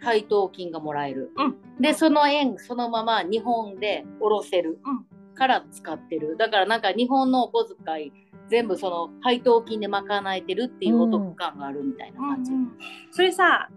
[0.00, 1.32] 配当金がもらえる。
[1.36, 6.36] うんでその円そのまま日本で下ろせるうんから使ってる。
[6.36, 8.12] だからなんか日本のお小遣い
[8.48, 12.52] 全部その配当金で賄えてるっていうお得感があるみたいな感じ。
[12.52, 12.72] うんうん
[13.10, 13.68] それさ、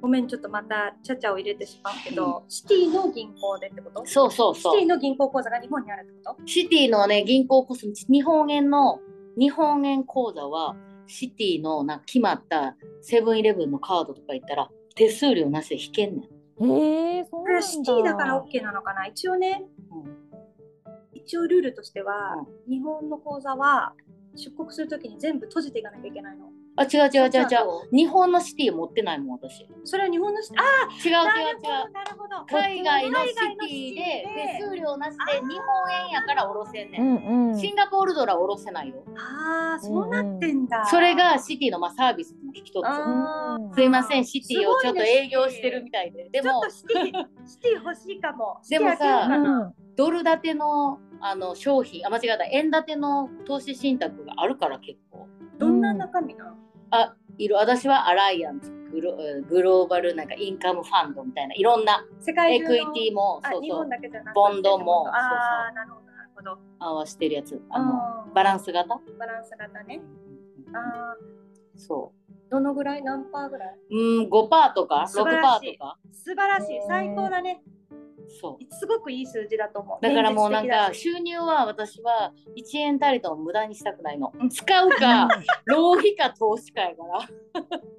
[0.00, 4.04] ごめん、ちょっとまたちゃちゃを入れてしまうけど、シティの銀行でってこと？
[4.04, 4.88] そうそうそうシティ。
[4.88, 6.46] の銀行口座が日本にあるってこと？
[6.46, 9.00] シティのね、銀行こそ、日本円の、
[9.38, 16.28] 日本円口座は、シティのなんか決まったセブンイレブンのカードとか行ったら、手数料なしで引けんね
[16.60, 16.64] ん。
[16.64, 17.62] へえそうなんだ。
[17.62, 19.06] シティだから OK なのかな？
[19.06, 19.62] 一応ね、
[21.12, 23.94] 一応ルールとしては、日本の口座は
[24.34, 26.46] 出国するときに全部閉じていかなきゃいけないの。
[26.76, 27.88] あ、違う違う違う違う。
[27.90, 29.62] 日本のシティ持ってないもん、私。
[29.62, 30.64] 違うそれは日本のシティ、あ
[31.08, 32.46] 違う違うなるほど、なるほど。
[32.46, 34.26] 海外のシティで
[34.58, 36.98] 手数料なしで日本円やから下ろせんね。
[36.98, 37.58] うんんうん。
[37.58, 39.04] シンガポールドルは下ろせないよ。
[39.16, 40.84] ああ、そうなってんだ。
[40.86, 43.74] それがシティのまあサービスの一つ。
[43.74, 46.28] すいません、シティをちょっと営業してるみたいで。
[46.30, 47.04] でもシティ、
[47.46, 48.60] シティ欲しいかも。
[48.68, 49.28] でもさ
[49.96, 55.26] ドル建てのあの商品、あ、間違えた、円建ての投資信託があるから結構。
[55.58, 56.56] どんな中身なの？
[56.90, 59.16] あ、いる、私はアライアンスグロ、
[59.48, 62.04] グローバルなんかインカムファンドみたいな、いろんな。
[62.20, 63.88] 世界エクイティも、あそうそう、
[64.34, 66.58] ボンドもああ、なるほど、なるほど。
[66.78, 67.60] 合わしてるやつ。
[67.70, 69.00] あの、あーバランス型？
[69.18, 70.00] バランス型ね。
[70.72, 71.16] ああ、
[71.76, 72.12] そ。
[72.48, 73.02] どのぐらい？
[73.02, 73.76] 何パーぐらい？
[73.90, 75.78] ううん、5%とか、6%素晴らしい。
[75.78, 75.98] とか。
[76.12, 76.80] 素晴らしい。
[76.86, 77.60] 最高だね。
[78.28, 78.74] そう。
[78.74, 80.04] すごくいい数字だと思う。
[80.04, 84.32] だからもうなんか収入は私は1円たりとも無駄にしたくないの。
[84.50, 85.28] 使うか、
[85.66, 87.20] 浪費か投資かやから。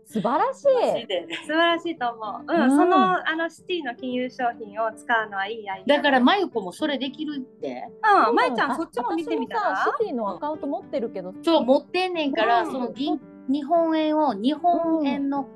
[0.05, 1.07] 素晴らしい。
[1.45, 2.45] 素晴らしいと思う。
[2.47, 5.97] うん、うんそのあのシティの金融商品を使うのはいいアイデア。
[5.97, 7.83] だから、まゆこもそれできるって。
[8.29, 9.75] うん、まいちゃん、あそっちも見てみたら？
[9.99, 13.19] シティのアカウント持ってるけど、そう、持ってんねんから、うんその銀
[13.49, 15.47] 日本円を日本円の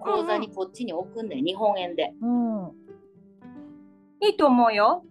[0.00, 2.14] 口座にこっちに置くんだよ、日本円で。
[2.20, 2.72] うん。
[4.20, 5.04] いいと思うよ。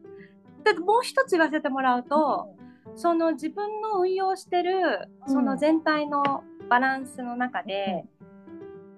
[0.64, 2.56] だもう一つ言わせてもらうと、
[2.96, 8.06] その自分の運用してるうんその全体のバランスの中で、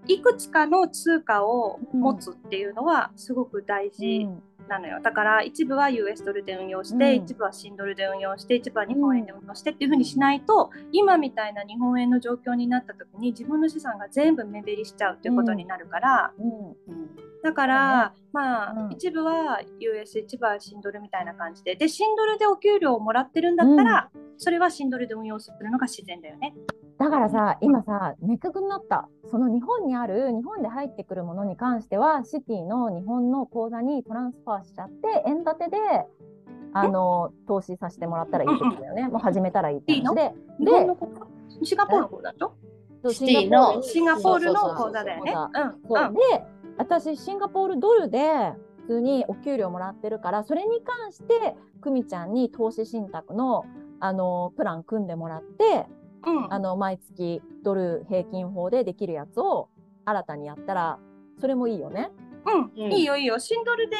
[0.08, 4.28] いくつかの通貨を持つっていうのはすごく大事
[4.68, 5.00] なのよ。
[5.02, 17.31] だから一部は US ドルで運用して、うん一部は新ドルで運用して、一部は日本円で運用してっていうふうにしないと、今みたいな日本円の状況になった時に自分の資産が全部目減りしちゃうっていうことになるから、うん。
[17.44, 18.92] だから、まあ、うん。
[18.92, 26.56] 一部は US、一部はシンドルみたいな感じで、で、シンドルでお給料をもらってるんだったら、それはシンドルで運用するのが自然だよね。
[27.00, 29.10] だからさ、今さ、明確になった。
[29.32, 35.78] その日本にある、日本で入ってくるものに関しては、シティの日本の口座にトランスファーしちゃって、円建てで、
[36.74, 39.08] あの、投資させてもらったらいいってことだよね。
[39.08, 40.34] もう始めたらいいって話で。
[40.60, 41.66] 日本の口座？
[41.66, 42.54] シンガポールの口座でしょ
[43.04, 45.34] そうシティのシンガポールの口座だよね。
[45.34, 45.38] で、
[46.82, 53.66] 私、シンガポールドルで普通にお給料もらってるから、それに関して、久美ちゃんに投資信託の、
[53.99, 55.86] あの、プラン組んでもらって、
[56.26, 56.45] うん。
[56.45, 59.70] うんあの、毎月ドル平均法でできるやつを
[60.06, 60.99] 新たにやったら、
[61.40, 62.12] それもいいよね。
[62.45, 63.38] うん、うんいいよいいよ。
[63.38, 63.95] シンドルで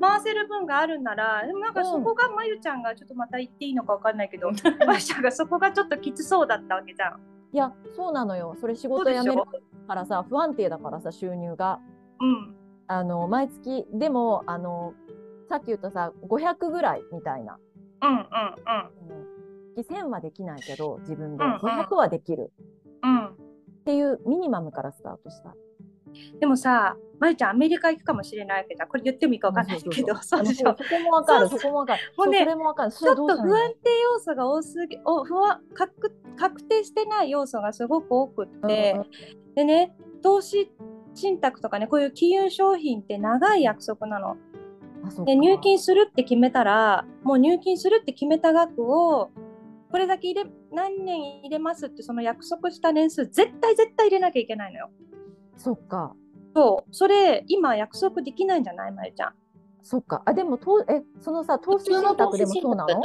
[0.00, 4.50] 回せる分があるんなら、でもなんかそこがまゆちゃんがちょっとまた言っていいのかわかんないけど、
[4.86, 7.20] まゆちゃんがそこがちょっときつそうだったわけじゃん。
[7.52, 8.56] いや、そうなのよ。
[8.60, 9.42] それ仕事辞める
[9.88, 11.80] からさ、不安定だからさ、収入が。
[12.20, 12.56] うん。
[12.86, 14.94] あの毎月でもあの
[15.48, 17.58] さっき言ったさ500ぐらいみたいな。
[18.02, 18.20] うんうんうん
[19.76, 22.52] 月1000はできないけど自分でうんうん500はできる
[23.02, 23.26] うん。
[23.26, 23.32] っ
[23.84, 25.54] ていうミニマムからスタートした。
[26.40, 30.76] でもさ、まゆちゃんアメリカ行くかもしれないけど、これ言ってもいいかわかんないけど、そうでしょ。
[30.76, 32.02] そこもわかる、そこもわかる。
[32.16, 32.44] もうね。
[32.44, 39.06] ちょっと不安定要素が多すぎ、お不安確確定してない要素がすごく多くって、の
[39.54, 40.70] でね、投資
[41.14, 44.36] 信託とかね、こういう金融商品って長い約束なの。
[45.24, 49.30] で、入金するって決めたら、もう入金するって決めた額を、
[49.90, 54.90] これだけ入れ、何年入れますってその約束した年数、絶対絶対入れなきゃいけないのよ。
[55.56, 56.14] そっか。
[56.54, 59.34] そう、それ今約束できないんじゃないまゆちゃん。
[59.82, 60.22] そっか。
[60.26, 63.00] あ、でも、とえ、そのさ、投資信託でもそうなの？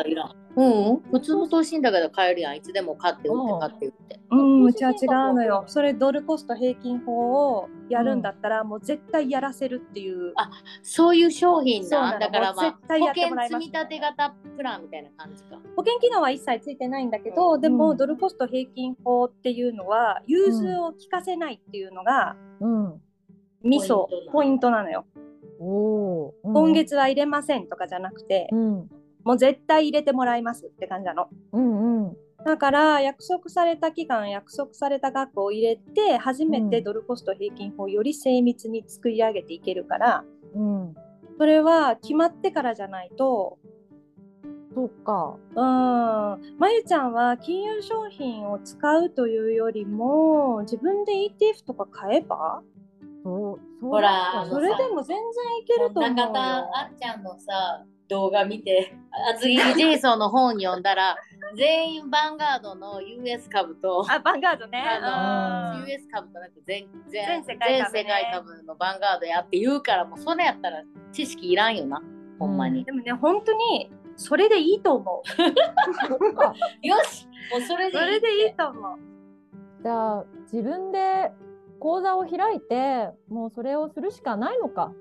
[0.57, 2.57] うん、普通の投資信託だ買えるやん。
[2.57, 4.19] いつでも買って売って買って売って。
[4.31, 4.93] うん、投うちは違
[5.31, 5.63] うのよ。
[5.67, 10.33] それドルコスト平均法をやるんだったら、もう絶対やらせるっていう。
[10.35, 10.49] あ
[10.81, 11.89] そういう商品な。
[11.89, 15.57] そうなのだからまあもう絶、対保やって険もらいます積み立て型プランみたいな感じか。
[15.75, 23.01] 保険機能は一切ついてないんだけど、でも、うんドルコスト平均法っていうのは融通を利かせないっていうのがうん。
[23.63, 25.05] ミソポイントなのポイントなのよ。
[25.59, 26.33] おお。
[26.43, 26.73] うん今。
[26.73, 28.89] 月は入れませんとかじゃなくて、うん。
[29.23, 31.29] もう絶対入れてもらいますって感じなの。
[31.53, 32.17] うんうん。
[32.45, 40.23] だから約束された期間約束された額を入れて初めてドルコスト平均法をより精密に作り上げていけるから
[40.53, 40.95] うん。
[41.39, 43.57] それは決まってからじゃないと
[44.75, 45.37] そっか。
[45.49, 45.55] うん
[46.59, 52.61] まゆちゃんは金融商品を使うというよりも自分で ETF とか買えば？
[53.25, 53.59] そう。
[53.81, 56.15] そうほらあのそれでも全然いけると思うよ。
[56.15, 58.95] 中田あっちゃんのさ動画見て
[59.33, 61.15] 厚切りジェイソンの本読んだら
[61.57, 64.79] 全員ヴァンガードの US 株とあ、バンガードね。
[64.79, 72.01] あのうん US 株となんか全全全世界株ね全世界株のヴァンガードやって言うからもうそれやったら知識いらんよな
[72.39, 75.41] ほんまに、でもね、本当にそれでいいと思う。
[76.85, 78.99] よしもうそれでいいそれでいいと思う。
[79.81, 81.31] じゃあ、自分で
[81.85, 84.91] 口座を開いて、もうそれをするしかないのか。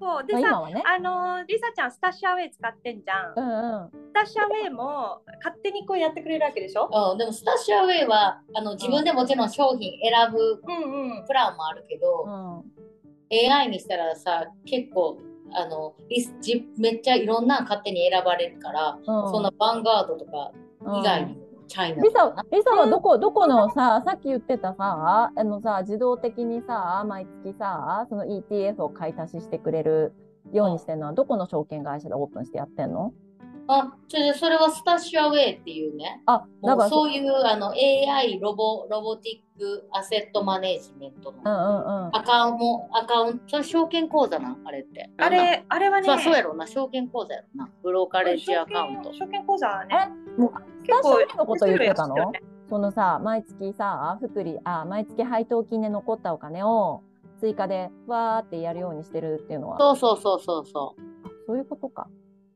[0.00, 0.82] そうでさ、まあね。
[0.84, 3.34] あのーリサちゃんスタッシャーウェイ使ってんじゃん。
[3.36, 3.90] うんうん。
[3.90, 6.90] スタッシャーウェイも勝手にこうやってくれるわけでしょ？
[7.12, 11.24] うん、でもスタッシュアウェイはあの自分でもちろん商品選ぶうんうん。
[11.24, 13.52] プランもあるけど、うん。
[13.52, 15.18] AI にしたらさ結構
[15.52, 20.50] あのリスじめっちゃいろんな勝手に選ばれるから、うん、そんなヴァンガードとか
[20.98, 30.12] 以外にもチャイナリサリサはどこ、どこのさ、さっき言ってたさ、あのさ、自動的にさ、毎月さ、その ETF を買い足ししてくれる
[30.52, 33.12] ようにしてるのは、どこの証券会社でオープンしてやってんの？
[33.66, 36.22] あそれでそれはスタッシュアウェイっていうね。
[36.26, 41.38] あ、だからもうそういうあの AI ロボロボティックアセットマネジメントの。
[41.44, 42.16] うんうんうん。
[42.16, 45.10] アカウントアカウントそれ証券口座なんあれって。
[45.18, 46.66] あれ、あれはね、そうそうやろうな。
[46.66, 47.70] 証券口座やろうな。
[47.82, 49.12] ブローカレッジアカウント。
[49.12, 52.32] 証券証券口座はね、スタッシュウェイのこと言ってたの？
[52.68, 57.02] そのさ、毎月さ、福利、あ、毎月配当金で残ったお金を
[57.38, 62.08] 追加でわーってやるようにしてるっていうのは、そうそうそうそうそあそういうことか。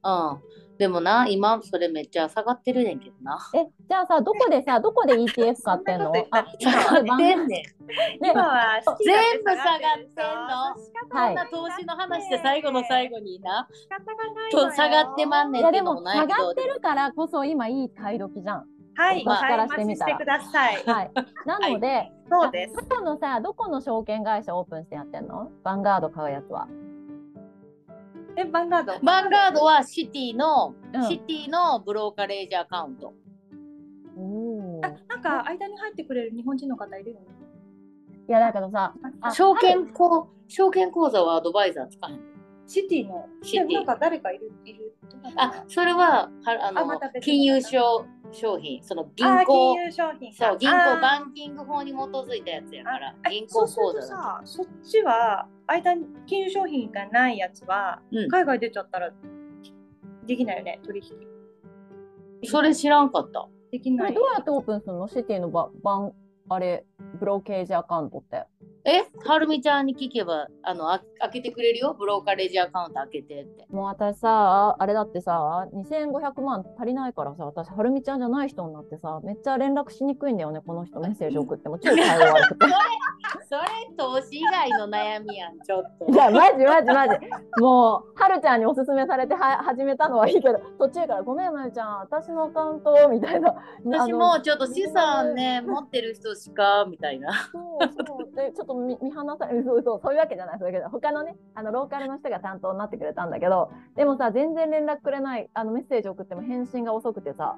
[0.05, 0.39] ううん
[0.79, 3.39] でもな今それめっちゃ下がってるねんけどな。
[3.53, 6.13] え、じゃあさ、どこでさ、どこで ETF 買ってんの？
[6.31, 7.47] あ、下がってんねん。
[7.49, 7.63] ね
[8.23, 11.21] 今は全部下がってんの。
[11.21, 11.33] はい。
[11.33, 13.69] こんな投資の話して最後の最後にな。
[13.73, 18.65] 仕方がない下がってまんねいやでんってのもも下がないけどってるからこそ今いい買い時じゃん。
[18.95, 20.15] はい、私からしてみたら。
[20.15, 20.85] 待ちしてください。
[20.85, 21.11] はい。
[21.47, 22.75] なので、そうです。
[22.75, 25.51] どこのさ、どこの証券会社オープンしてやってんの？
[25.65, 26.67] ヴァンガード買うやつは。
[28.41, 28.93] え、バンガード。
[28.93, 33.13] ヴァンガードはシティの、うんシティのブローカレージアカウント
[34.17, 37.27] おあなんか間に入ってくれる日本人の方いるよね。
[38.29, 42.21] いやだけどさ、あ証券こ証券口座はアドバイザー使えへん
[42.67, 43.27] シティの？
[43.43, 44.95] シティでなんか誰かいるいる。
[45.37, 50.49] あそれははあのあまた別の金融商商品そのあ銀ー行金融商品か。
[50.51, 59.13] そう銀行バンキング法に基づいたやつやからあ銀行口そうする座さ、そっちは間に金融商品がないやつは、うん海外出ちゃったら
[60.27, 61.01] できないよね、取
[62.43, 62.49] 引。
[62.51, 64.13] それ知らんかったできない。
[64.15, 65.09] これどうやってオープンするの？
[65.09, 66.13] シティのババン、
[66.51, 66.85] あれ、
[67.19, 68.45] ブローケージアカウントって。
[68.89, 71.95] えはるみちゃんに聞けばあのあ開けてくれるよ？
[71.99, 82.67] ブローカレージアカウント開けてってもう私さ、あれだってさ、2500万足りないからさ、私、はるみちゃんじゃない人になってさ、めっちゃ連絡しにくいんだよね、この人メッセージ送っても、 超対応悪くて。
[83.49, 83.61] それ
[83.97, 87.27] 投資以外の悩みやんちょっといや、マジマジマジ。
[87.61, 93.55] もう、はるちゃんにおすすめされては始めたのはいいけど、途中からごめん、まゆちゃん、私のアカウントみたいな。
[93.85, 107.57] 私もちょっと資産ね持ってる人しかみたいなそうそうでちょっと見放されそうそうそういうわけじゃないそういうわけじゃない他のねあのローカルの人が担当になってくれたんだけどでもさ全然連絡くれないあのメッセージ送っても返信が遅くてさ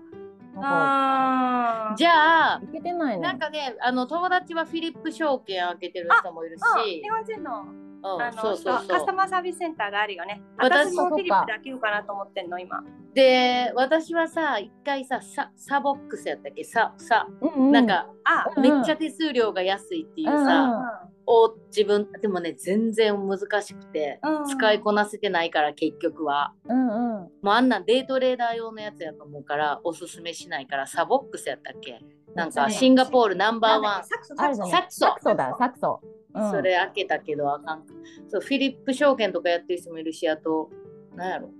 [0.62, 6.62] あじゃあいけてないねなんかねあの友達はフィリップ証券開けてる人もいるし。
[6.62, 7.62] あ日本人の
[8.02, 8.88] うんあのそうそうそう。
[8.88, 10.40] カスタマーサービスセンターがあるよね。
[10.56, 12.82] 私私もフィリップで開けようかなと思ってんの今。
[13.12, 16.64] で私はさ一回さササボックスやったっけ？
[16.64, 17.26] ささ。
[17.42, 17.72] うんうん。
[17.72, 26.52] なんかあ、うんめっちゃ手数料が安いっていううんさ、を自分でもね全然難しくて、うん使いこなせてないから結局は。
[26.64, 26.90] うんうん。
[26.90, 32.00] もうあんなんデイトレーダー用のやつやと思うからおすすめしないからサボックスやったっけ？
[32.34, 34.04] なんかシンガポールナンバーワン。
[34.04, 34.66] サクソサクソ。
[35.06, 35.34] サクソ。
[35.36, 36.00] だよサクソ、
[36.34, 37.84] うん、それ開けたけどあかん。
[38.28, 40.70] そうフィリップ証券とかやってる人もいるしあと
[41.14, 41.50] なんやろ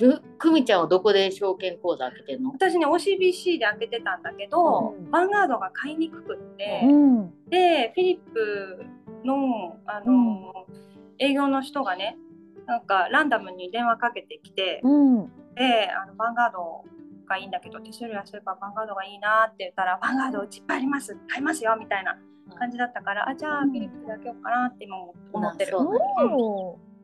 [0.00, 0.22] る？
[0.38, 2.50] くみちゃんはどこで証券口座開けてんの？
[2.52, 5.06] 私ね OCBC で開けてたんだけど、うん。
[5.06, 7.30] ヴァンガードが買いにくくって、うん。
[7.48, 8.84] でフィリップ
[9.24, 10.66] のあの、
[11.18, 12.16] 営業の人がね
[12.66, 15.26] なんかランダムに電話かけてきて、うん。
[15.54, 16.84] であのヴァンガード
[17.26, 21.16] がいいんだけど手数料安いからヴァンガードがいいなって言ったらヴァンガードうちいっぱいあります。
[21.28, 22.16] 買いますよみたいな
[22.58, 23.70] 感じだったからあじゃあうん。
[23.70, 24.96] フィリップで開けようかなって今
[25.32, 25.76] 思ってる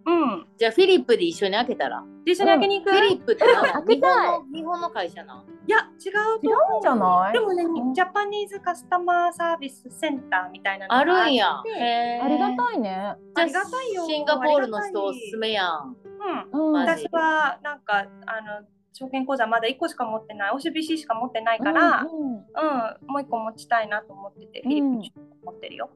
[0.07, 0.47] うん。
[0.59, 2.05] じゃあフィリップで一緒に開けたら？
[2.25, 4.39] で一緒に開けに行く、フィリップって何開けたい。
[4.39, 7.33] 日本の日本の会社なんいや違うと違うんじゃない？
[7.33, 7.95] でもね、うん。
[7.95, 11.59] ジャパニーズカスタマーサービスセンターみたいなのがあるんや。
[11.59, 11.63] あ
[12.29, 13.17] りがたいね。
[13.35, 14.07] ありがたいよ。
[14.07, 15.97] シンガポールの人おすすめやん。
[16.53, 16.73] うん。
[16.73, 20.53] 私はなんかあの証券口座まだ1個しか持ってない。
[20.53, 22.41] OCBC しか持ってないから、うんうんうん。
[23.07, 25.13] もう1個持ちたいなと思ってて、フィリップに
[25.45, 25.91] 持ってるよ。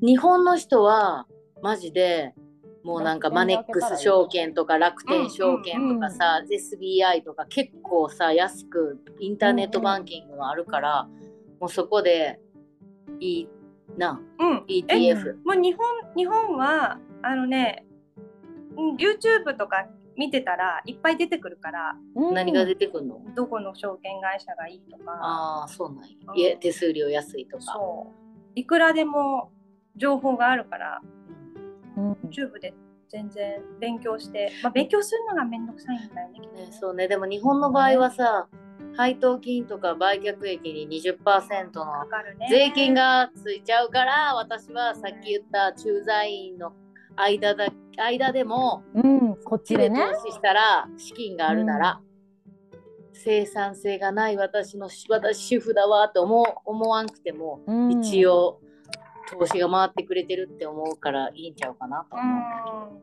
[0.00, 1.26] 日本の人は
[1.62, 2.34] マジで
[2.86, 11.08] もうなんか楽マネックス証券とか楽天証券とかさ、SBI とか結構さ安くインターネットバンキングがあるから、
[11.58, 12.38] もうそこで
[13.18, 13.48] いい
[13.98, 15.86] なうん、ETF もう日本
[16.16, 17.84] 日本はあのね、
[18.76, 22.34] うん YouTube とか見てたらいっぱい出てくるからうん。
[22.34, 25.12] 何が出てくるの、どこの証券会社がいいとか。
[25.20, 26.52] ああそうなんや。
[26.54, 26.60] うん。
[26.60, 27.64] 手数料安いとか。
[27.64, 28.50] そう。
[28.54, 29.50] いくらでも
[29.96, 31.00] 情報があるから
[31.96, 32.74] YouTube で
[33.08, 37.08] 全然勉強して、まあ、勉強するのがめんどくさいんだよねね、そうね。
[37.08, 38.48] でも日本の場合はさ
[38.96, 41.86] 配当金とか売却益に20%の
[42.50, 46.72] 税金がついちゃうから私はさっき言った駐在員の
[47.16, 47.68] 間だ
[47.98, 50.12] 間でもうん、こっち地ででね。
[50.12, 52.00] 投資したら資金があるなら、
[53.12, 57.92] 生産性がない私の私主婦だわと思う思わんくても、うん。
[58.04, 58.60] 一応
[59.30, 62.94] 投資が回ってくれてるって思うからいいんちゃうかなとう思う。
[62.94, 63.02] ん。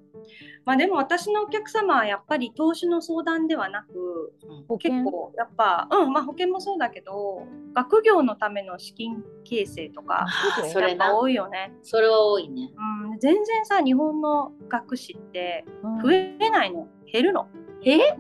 [0.66, 4.34] まあでも私のお客様はやっぱり投資の相談ではなく
[4.70, 4.78] うん。
[4.78, 7.44] 結構やっぱうんまあ保険もそうだけど
[7.74, 10.26] 学業のための資金形成とか
[10.72, 11.18] それな。
[11.18, 12.70] 多いよね、それは多いね。
[13.12, 16.02] うん、全然さ日本の学士ってうん。
[16.02, 16.88] 増えないの。
[17.12, 17.48] 減るの。
[17.84, 17.98] え？
[17.98, 18.18] 減る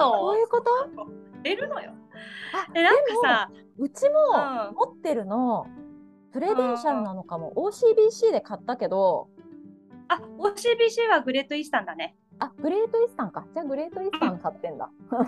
[0.00, 0.12] の？
[0.12, 0.70] そういうこと？
[1.42, 1.92] 減るのよ。
[2.68, 4.14] あでなんかさうちも
[4.70, 4.74] うん。
[4.76, 5.66] 持ってるの、
[6.34, 9.28] プレデンシャルなのかも、OCBC で買ったけど、
[10.08, 12.16] あ OCBC はグレートイースタンだね。
[12.40, 13.46] あ、グレートイースタンか。
[13.54, 14.90] じゃあグレートイースタン買ってんだ。
[15.12, 15.18] うん。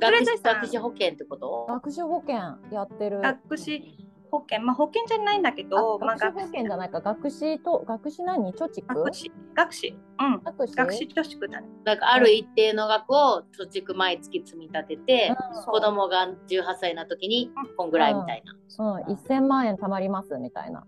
[0.00, 0.54] グレ学士ートイースタン。
[0.56, 1.66] 学士保険ってこと？
[1.68, 2.34] 学習保険
[2.72, 3.20] やってる。
[3.20, 7.00] 学士保険まあ保険じゃないんだけどあまあ学習保険じゃないか。
[7.00, 8.52] 学士と、学士何？
[8.52, 8.86] 貯蓄？
[8.86, 10.42] 学士学士うん。
[10.42, 11.68] 学士学士貯蓄だね。
[11.84, 15.64] なんかある一定の額を貯蓄毎月積み立てて、うん。
[15.64, 18.54] 子供が18歳の時にこんぐらいみたいな。
[18.84, 20.86] うん、1000万円貯まりますみたいな。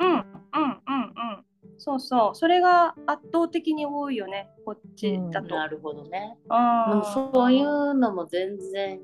[0.00, 0.08] うん。
[0.08, 0.16] うん。
[0.16, 0.22] うん。
[0.22, 1.44] うん。
[1.78, 2.34] そうそう。
[2.34, 4.48] それが圧倒的に多いよね。
[4.64, 6.36] こっちだと、なるほどね。
[6.50, 7.04] うん。
[7.04, 9.00] そういうのも全然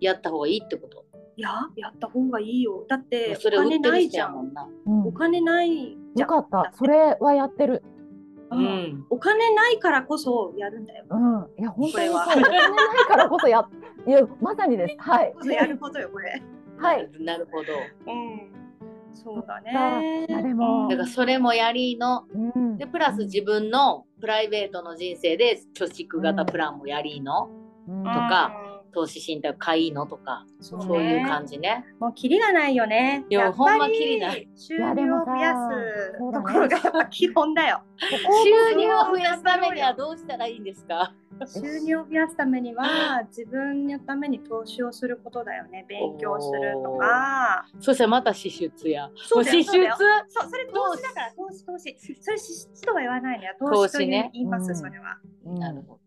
[0.00, 1.05] やった方がいいってこと？
[1.36, 4.52] いややった方がいいよだってそれお金ないじゃん
[5.06, 6.72] お金ないじゃんよかった。
[6.76, 7.82] それはやってる。
[8.50, 9.06] ううんん。
[9.10, 11.60] お金ないからこそやるんだようん。
[11.60, 12.16] いや、本当にそう。
[12.16, 12.60] お金ない
[13.08, 13.68] からこそや、
[14.06, 14.96] いや、まさにです。
[15.02, 15.44] はいこ。
[15.44, 16.42] そやることよこれ
[16.78, 17.10] はい。
[17.20, 17.72] なるほど。
[18.12, 18.52] うん
[19.12, 22.24] そうだねいやでもだからそれもやりの。
[22.32, 27.50] うんで、プラス自分のプライベートの人生で貯蓄型プランもやりの。
[27.88, 28.52] うんとか
[28.92, 31.84] 投資信託買いのとか、そうそういうね感じね。
[32.00, 33.24] もうキリがないよね。
[33.28, 34.40] いややっぱほんまキリない。
[34.40, 37.82] り収入を増やすところが基本だよ。
[37.98, 41.12] 収入を増やすためにはどうしたらいいんですか？
[41.46, 45.84] 収入を増やすためには自分のために投資をすることだよね。
[45.88, 47.66] 勉強するとか。
[47.80, 49.10] そしたらまた支出や。
[49.16, 49.64] そう支出？
[49.64, 49.86] それ
[50.72, 51.64] 投資だから投資。
[51.66, 53.54] 投資それ支出とは言わないのよ。
[53.58, 54.76] 投資と言います、うん。
[54.76, 55.18] それは。
[55.44, 56.05] なるほうん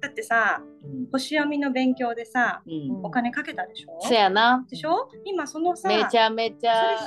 [0.00, 0.62] だってさ
[1.10, 3.04] 星読みの勉強でさうん。
[3.04, 3.98] お金かけたでしょ？
[4.00, 4.64] そやな。
[4.68, 5.08] でしょ？
[5.24, 6.98] 今そのさめちゃめちゃ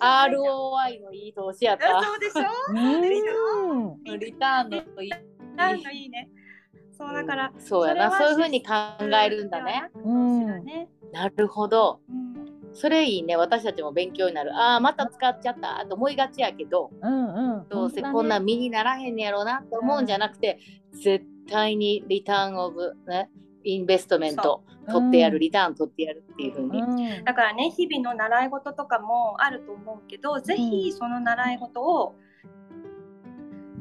[0.00, 2.02] ROI のいい投資やっうんた。
[2.02, 2.42] そうでしょ？
[2.70, 5.10] うんリターンのいい。
[5.56, 6.30] なんのいいね
[6.96, 8.10] そうだから、そうやな。
[8.10, 9.90] そういうふうに考えるんだね。
[11.12, 12.00] なるほど。
[12.08, 12.28] うん
[12.74, 13.34] それいいね。
[13.36, 14.54] 私たちも勉強になる。
[14.54, 17.68] ああ、また使っちゃったと思いがちやけど、うんうん。
[17.68, 20.60] どうせこんなん身にならへんねやろうなと思うんじゃなくて、
[20.92, 23.30] 絶対にリターンオブ、ね、
[23.64, 26.80] インベストメント取ってやる、うんリターン取ってやるっていうふうに。
[26.80, 26.86] う
[27.20, 32.14] んだからね日々の習い事とかもあると思うけど、ぜひその習い事を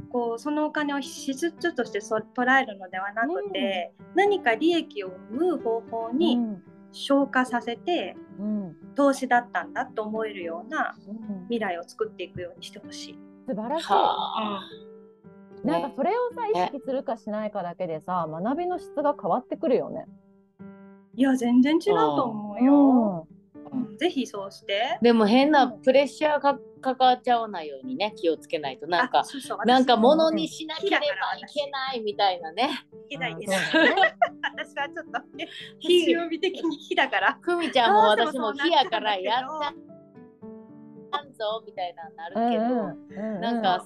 [0.09, 13.19] こうそのお金を支出としてそ捉えるのではなくて、何か利益を生む方法うにん消化させてうん投資だったんだと思えるようなうん未来を作っていくようにしてほしい。
[13.47, 13.87] 素晴らしい。
[13.91, 14.61] はあ。
[15.63, 20.05] なんかそれをさ意識するかしないかだけでさ学びの質が変わってくるよね。
[21.15, 23.27] いや全然違うと思うよ。
[23.71, 23.97] ううん。
[23.97, 24.99] ぜひそうして。
[25.01, 28.87] でも変なプレッシャーがかかっちゃわないようにね気をつけないと。
[28.87, 31.07] なんかあそうそうなんか私も物にしなければい
[31.51, 32.69] けないみたいなね。
[33.09, 33.53] 火だいです。
[33.53, 36.05] 私はちょっとね、 火。
[36.05, 37.39] 火曜日的に火だから。
[37.41, 41.23] 久美ちゃんも私も火やからやった。
[41.23, 43.41] んぞみたいなのなるけど、うんうん。
[43.41, 43.85] なんか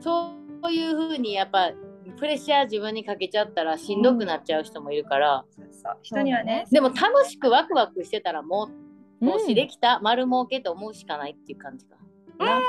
[0.00, 1.72] そういうふうにやっぱ
[2.18, 5.98] プレッシャー自分にかけちゃったらしんどくなっちゃう人もいるから、そうそう。
[6.02, 8.68] 人にはね、でも楽しくワクワクしてたらも
[9.20, 11.96] う投資でききた、丸儲けと思うしかないっていう感じか。
[12.38, 12.60] な。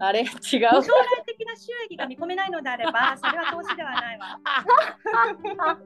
[0.00, 0.20] あれ？
[0.20, 0.28] 違う。
[0.30, 0.82] 将来
[1.26, 4.38] 的な収益が見込めないのであれば、それは投資ではないわ。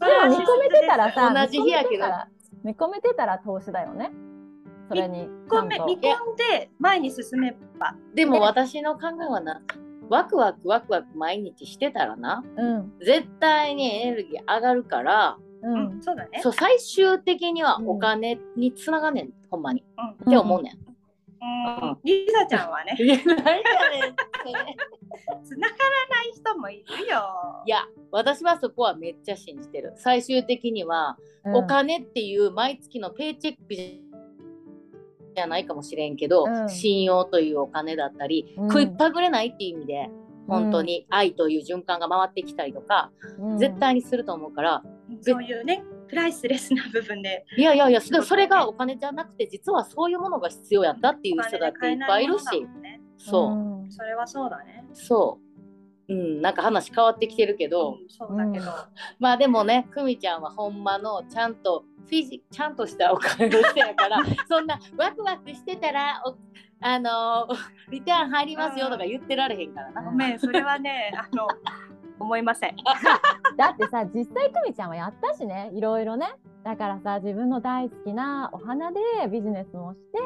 [0.00, 2.04] それはでも見込めてたらさ同じ日やけど
[2.64, 4.10] 見込めてたら投資だよね。
[4.88, 9.62] それに見込め見込んで前に進めば、でも私の考えはな
[10.08, 12.92] ワクワクワクワク毎日してたらなうん。
[13.00, 16.40] 絶対にエネルギー上がるから、ううんん、そうだね。
[16.42, 17.88] そう最終的にはうん。
[17.88, 20.28] お金につながんねん、ほんまに、うん。
[20.28, 20.88] って思うねん。
[21.40, 23.34] うん、リサちゃんはね、 いやねんそれ
[25.44, 27.62] 繋がらない人もいるよ。
[27.66, 29.92] いや私はそこはめっちゃ信じてる。
[29.96, 31.54] 最終的には、うん。
[31.56, 36.68] お金っていう毎月のペイチェックじゃないかもしれんけど、うん。
[36.68, 38.68] 信用というお金だったり、うん。
[38.68, 40.10] 食いっぱぐれないっていう意味で
[40.46, 43.58] 本当に愛という循環が回ってきたりとか、うん。
[43.58, 44.82] 絶対にすると思うから
[45.20, 47.44] そういうね、プライスレスな部分で。
[47.56, 52.44] いやいやいやそそれがお金じゃなくて実はそういうものが必要やったっていう人だっていっぱいいるし、
[52.82, 53.90] ね、そう、ん。
[53.90, 54.84] それはそうだね。
[54.92, 55.47] そう
[56.08, 58.66] うんなんか話変わってきてるけど、うん、そうだけど。
[59.18, 64.18] まあでもね久美ちゃんはほんまのちゃんとフィジちゃんとしたお金の人やから
[64.48, 66.36] そんなワクワクしてたらお
[66.80, 70.02] あのーリターン入りますよとか言ってられへんからな。
[70.02, 71.48] ごめん、それはね、 あの、
[72.20, 72.76] 思いません。
[73.56, 76.26] だってさ実際久美ちゃんはやったしねいろいろね
[76.64, 80.18] だからさ自分の大好きなお花でビジネスもして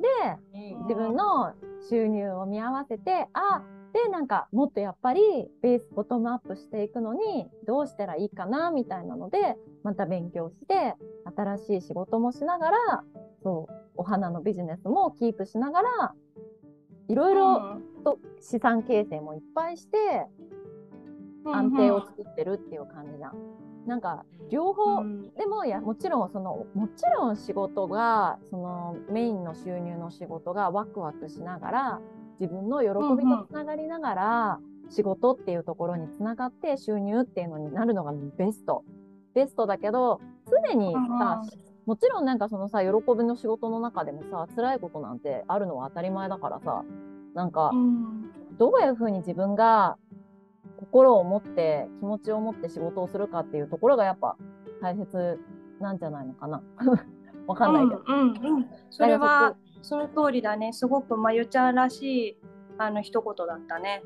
[0.00, 0.38] で
[0.82, 1.52] 自分の
[1.88, 3.62] 収入を見合わせてあ
[3.92, 5.20] でなんかもっとやっぱり
[5.62, 10.94] ベースボトムアップしていくのにどうしたらいいかなみたいなのでまた勉強して
[11.36, 12.76] 新しい仕事もしながら
[13.42, 16.14] そうお花のビジネスもキープしながら
[17.08, 19.96] いろいろと資産形成もいっぱいして
[21.44, 23.34] 安定を作ってるっていう感じじゃん。
[23.86, 25.34] なんか両方、うん。
[25.34, 32.00] でもいやもちろんそのもちろん仕事がそのメインの収入の仕事がワクワクしながら
[32.40, 32.88] 自分の喜
[33.22, 38.82] びとつながりながら、仕事っていうところにつながって収入っていうのになるのがベスト。
[39.34, 41.42] ベストだけど常にさ、
[41.86, 46.82] もちろんなんかそのさ喜びの仕事の中でもさ辛いことなんてあるのは当たり前だからさ
[47.34, 48.30] なんかうん。
[48.58, 49.96] どういうふうに自分が
[50.78, 54.36] 心を持って気持ちを持って仕事をするかっていうところがやっぱ
[54.82, 55.40] 大切
[55.80, 56.62] なんじゃないのかな。
[57.46, 58.02] わかんないけど。
[58.06, 60.72] うんうんうん、それはその通りだね。
[60.72, 62.38] すごくまゆちゃんらしい
[62.78, 64.02] あの一言だったね。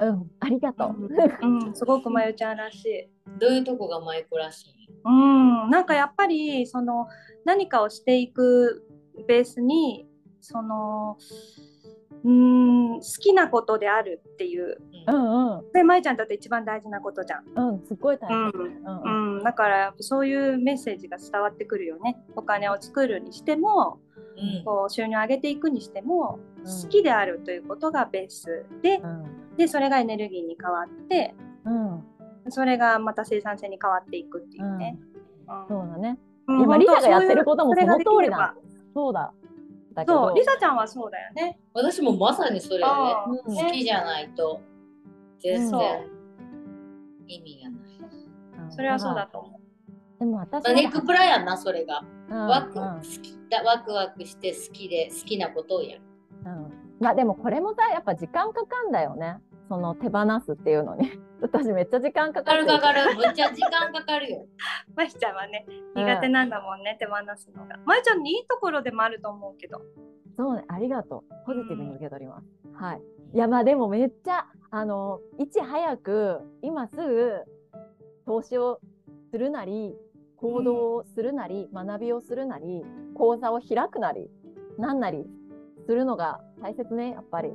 [0.00, 1.08] うん、ありがとう。
[1.42, 3.10] うん、すごくまゆちゃんらしい。
[3.38, 4.88] どういうとこがマイクらしい？
[5.04, 7.08] うん、なんかやっぱりその
[7.44, 8.86] 何かをしていく
[9.26, 10.06] ベースに
[10.40, 11.16] その
[12.24, 14.78] うん好きなことであるっていう
[15.08, 17.44] うんうんそれまゆちゃんにとって一番大事なことじゃん。
[17.54, 18.58] うん、すっごい大うん切。
[18.58, 22.22] うんうん、だからやっぱそういうメッセージが伝わってくるよね。
[22.36, 24.00] お金を作るにしても
[24.36, 32.04] うんこう収入を上げていくにしてもうん好きであるということがベースでうんでそれがエネルギーに変わってうん
[32.50, 34.98] それがまた生産性に変わっていくっていうね。
[35.68, 36.18] そうだね。
[36.46, 38.54] うんいやまあリサがやってることもその通りそれがだ
[38.94, 39.32] そうだ。
[39.94, 41.58] だけどそう、リサちゃんはそうだよね。
[41.74, 43.42] 私もまさにそれよね。
[43.44, 44.60] 好きじゃないと
[45.40, 46.06] 全然
[47.26, 47.80] 意味がない。
[48.64, 49.60] うんそれはそうだと思う。
[50.18, 52.04] でも私まあネックプラやんな、それが。
[52.30, 56.02] うんワクうん好きだワクワクして好きで好きなことをやる。
[56.44, 59.36] うんまあでもこれもさやっぱ時間かかんだよね
[59.68, 61.08] その手放すっていうのに
[61.40, 63.14] 私めっちゃ時間かかるかかる。
[63.14, 64.46] むっちゃ時間かかるよ。
[64.96, 67.78] まいちゃんはね、苦手なんだもんね、手放すのが。
[67.84, 69.80] まいちゃんにいいところでもあると思うけど。
[70.38, 73.02] そうねありがとうポジティブに受け取ります、はい
[73.34, 77.32] いやまあでもめっちゃあのいち早く今すぐ
[78.26, 78.80] 投資を
[79.30, 79.94] するなり
[80.36, 82.84] 行動をするなり、学びをするなり
[83.14, 84.30] 講座を開くなり
[84.78, 85.26] なんなり
[85.86, 87.52] するのが大切ねやっぱり。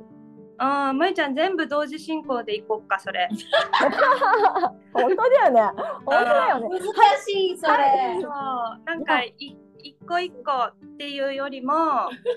[0.58, 3.28] ああ、まいちゃん全部同時進行でいこっか、それ。
[4.92, 5.60] 本当だよね。
[6.04, 6.68] 本当だよね。
[6.68, 6.80] 難
[7.24, 8.20] しい、それ。
[8.20, 8.30] そう、
[8.84, 11.74] なんかい一個一個っていうよりも、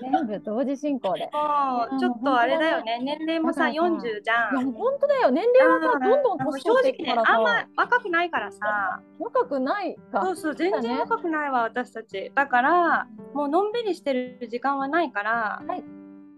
[0.02, 1.30] 全部同時進行で。
[1.32, 4.72] もうちょっとあれだよね、年齢もさ、だからさ40じゃいやん。
[4.72, 5.30] 本当だよ。
[5.30, 7.32] 年齢はどんどん年取っていくからさ。
[7.32, 10.22] 正直ね、あんま若くないからさ、若くないか。
[10.22, 12.30] そうそう、全然若くないわ、私たち。
[12.34, 15.82] だから、もうのんびりしてる時間はないから、はい。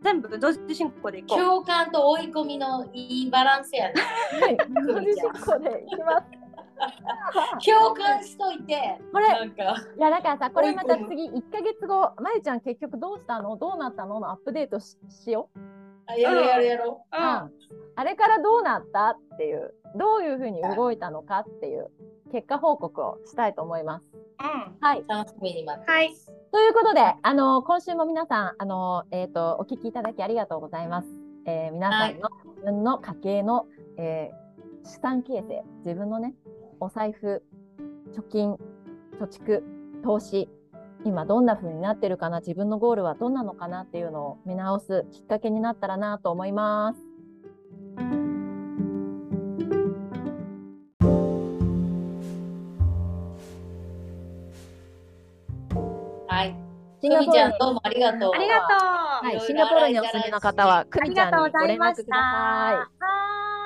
[0.03, 1.39] 全部同時進行でいこう。
[1.39, 3.95] 共感と追い込みのいいバランスやね。
[4.41, 4.57] はい。
[4.87, 6.40] 同時進行でいきます
[7.65, 9.63] 共感しといて、これなんか、
[9.97, 13.57] いやだからさこれまた次1か月後まゆちゃん結局どうしたの？
[13.57, 14.21] どうなったの？
[14.21, 15.59] のアップデートししよう、
[16.07, 17.53] あやるやるやろうんうん
[17.97, 21.91] あれからどうなったっていうどういうふうに動いたのかっていう
[22.33, 24.09] 結果報告をしたいと思います。
[24.15, 24.77] うん。
[24.81, 25.05] はい、う。
[25.09, 25.91] 楽しみに待って。
[25.91, 26.15] はい。
[26.53, 31.09] ということであの今週も皆さんあの、えー、とお聞きいただきありがとうございます。
[31.47, 33.67] えー皆さんの自分の家計の、
[33.99, 34.41] えー
[34.85, 36.35] 資産形成自分のね
[36.81, 37.43] お財布
[38.17, 38.55] 貯金
[39.21, 39.63] 貯蓄
[40.03, 40.49] 投資
[41.05, 47.01] 今どんな風になってるかな自分のゴールはどんなのかなっていうのを見直すきっかけになったらなと思います。
[56.29, 56.57] はい。
[57.03, 58.35] シンガポールどうもありがとう。
[58.35, 59.27] ありがとう。
[59.27, 62.87] はいい、シンガポールにお住みの方は、くみちゃんにご連絡くださは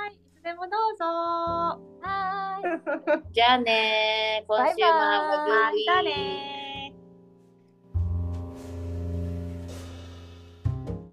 [0.09, 0.15] ーい。
[0.15, 1.94] いつでもどうぞ。
[3.33, 6.64] じゃあね今週もまたね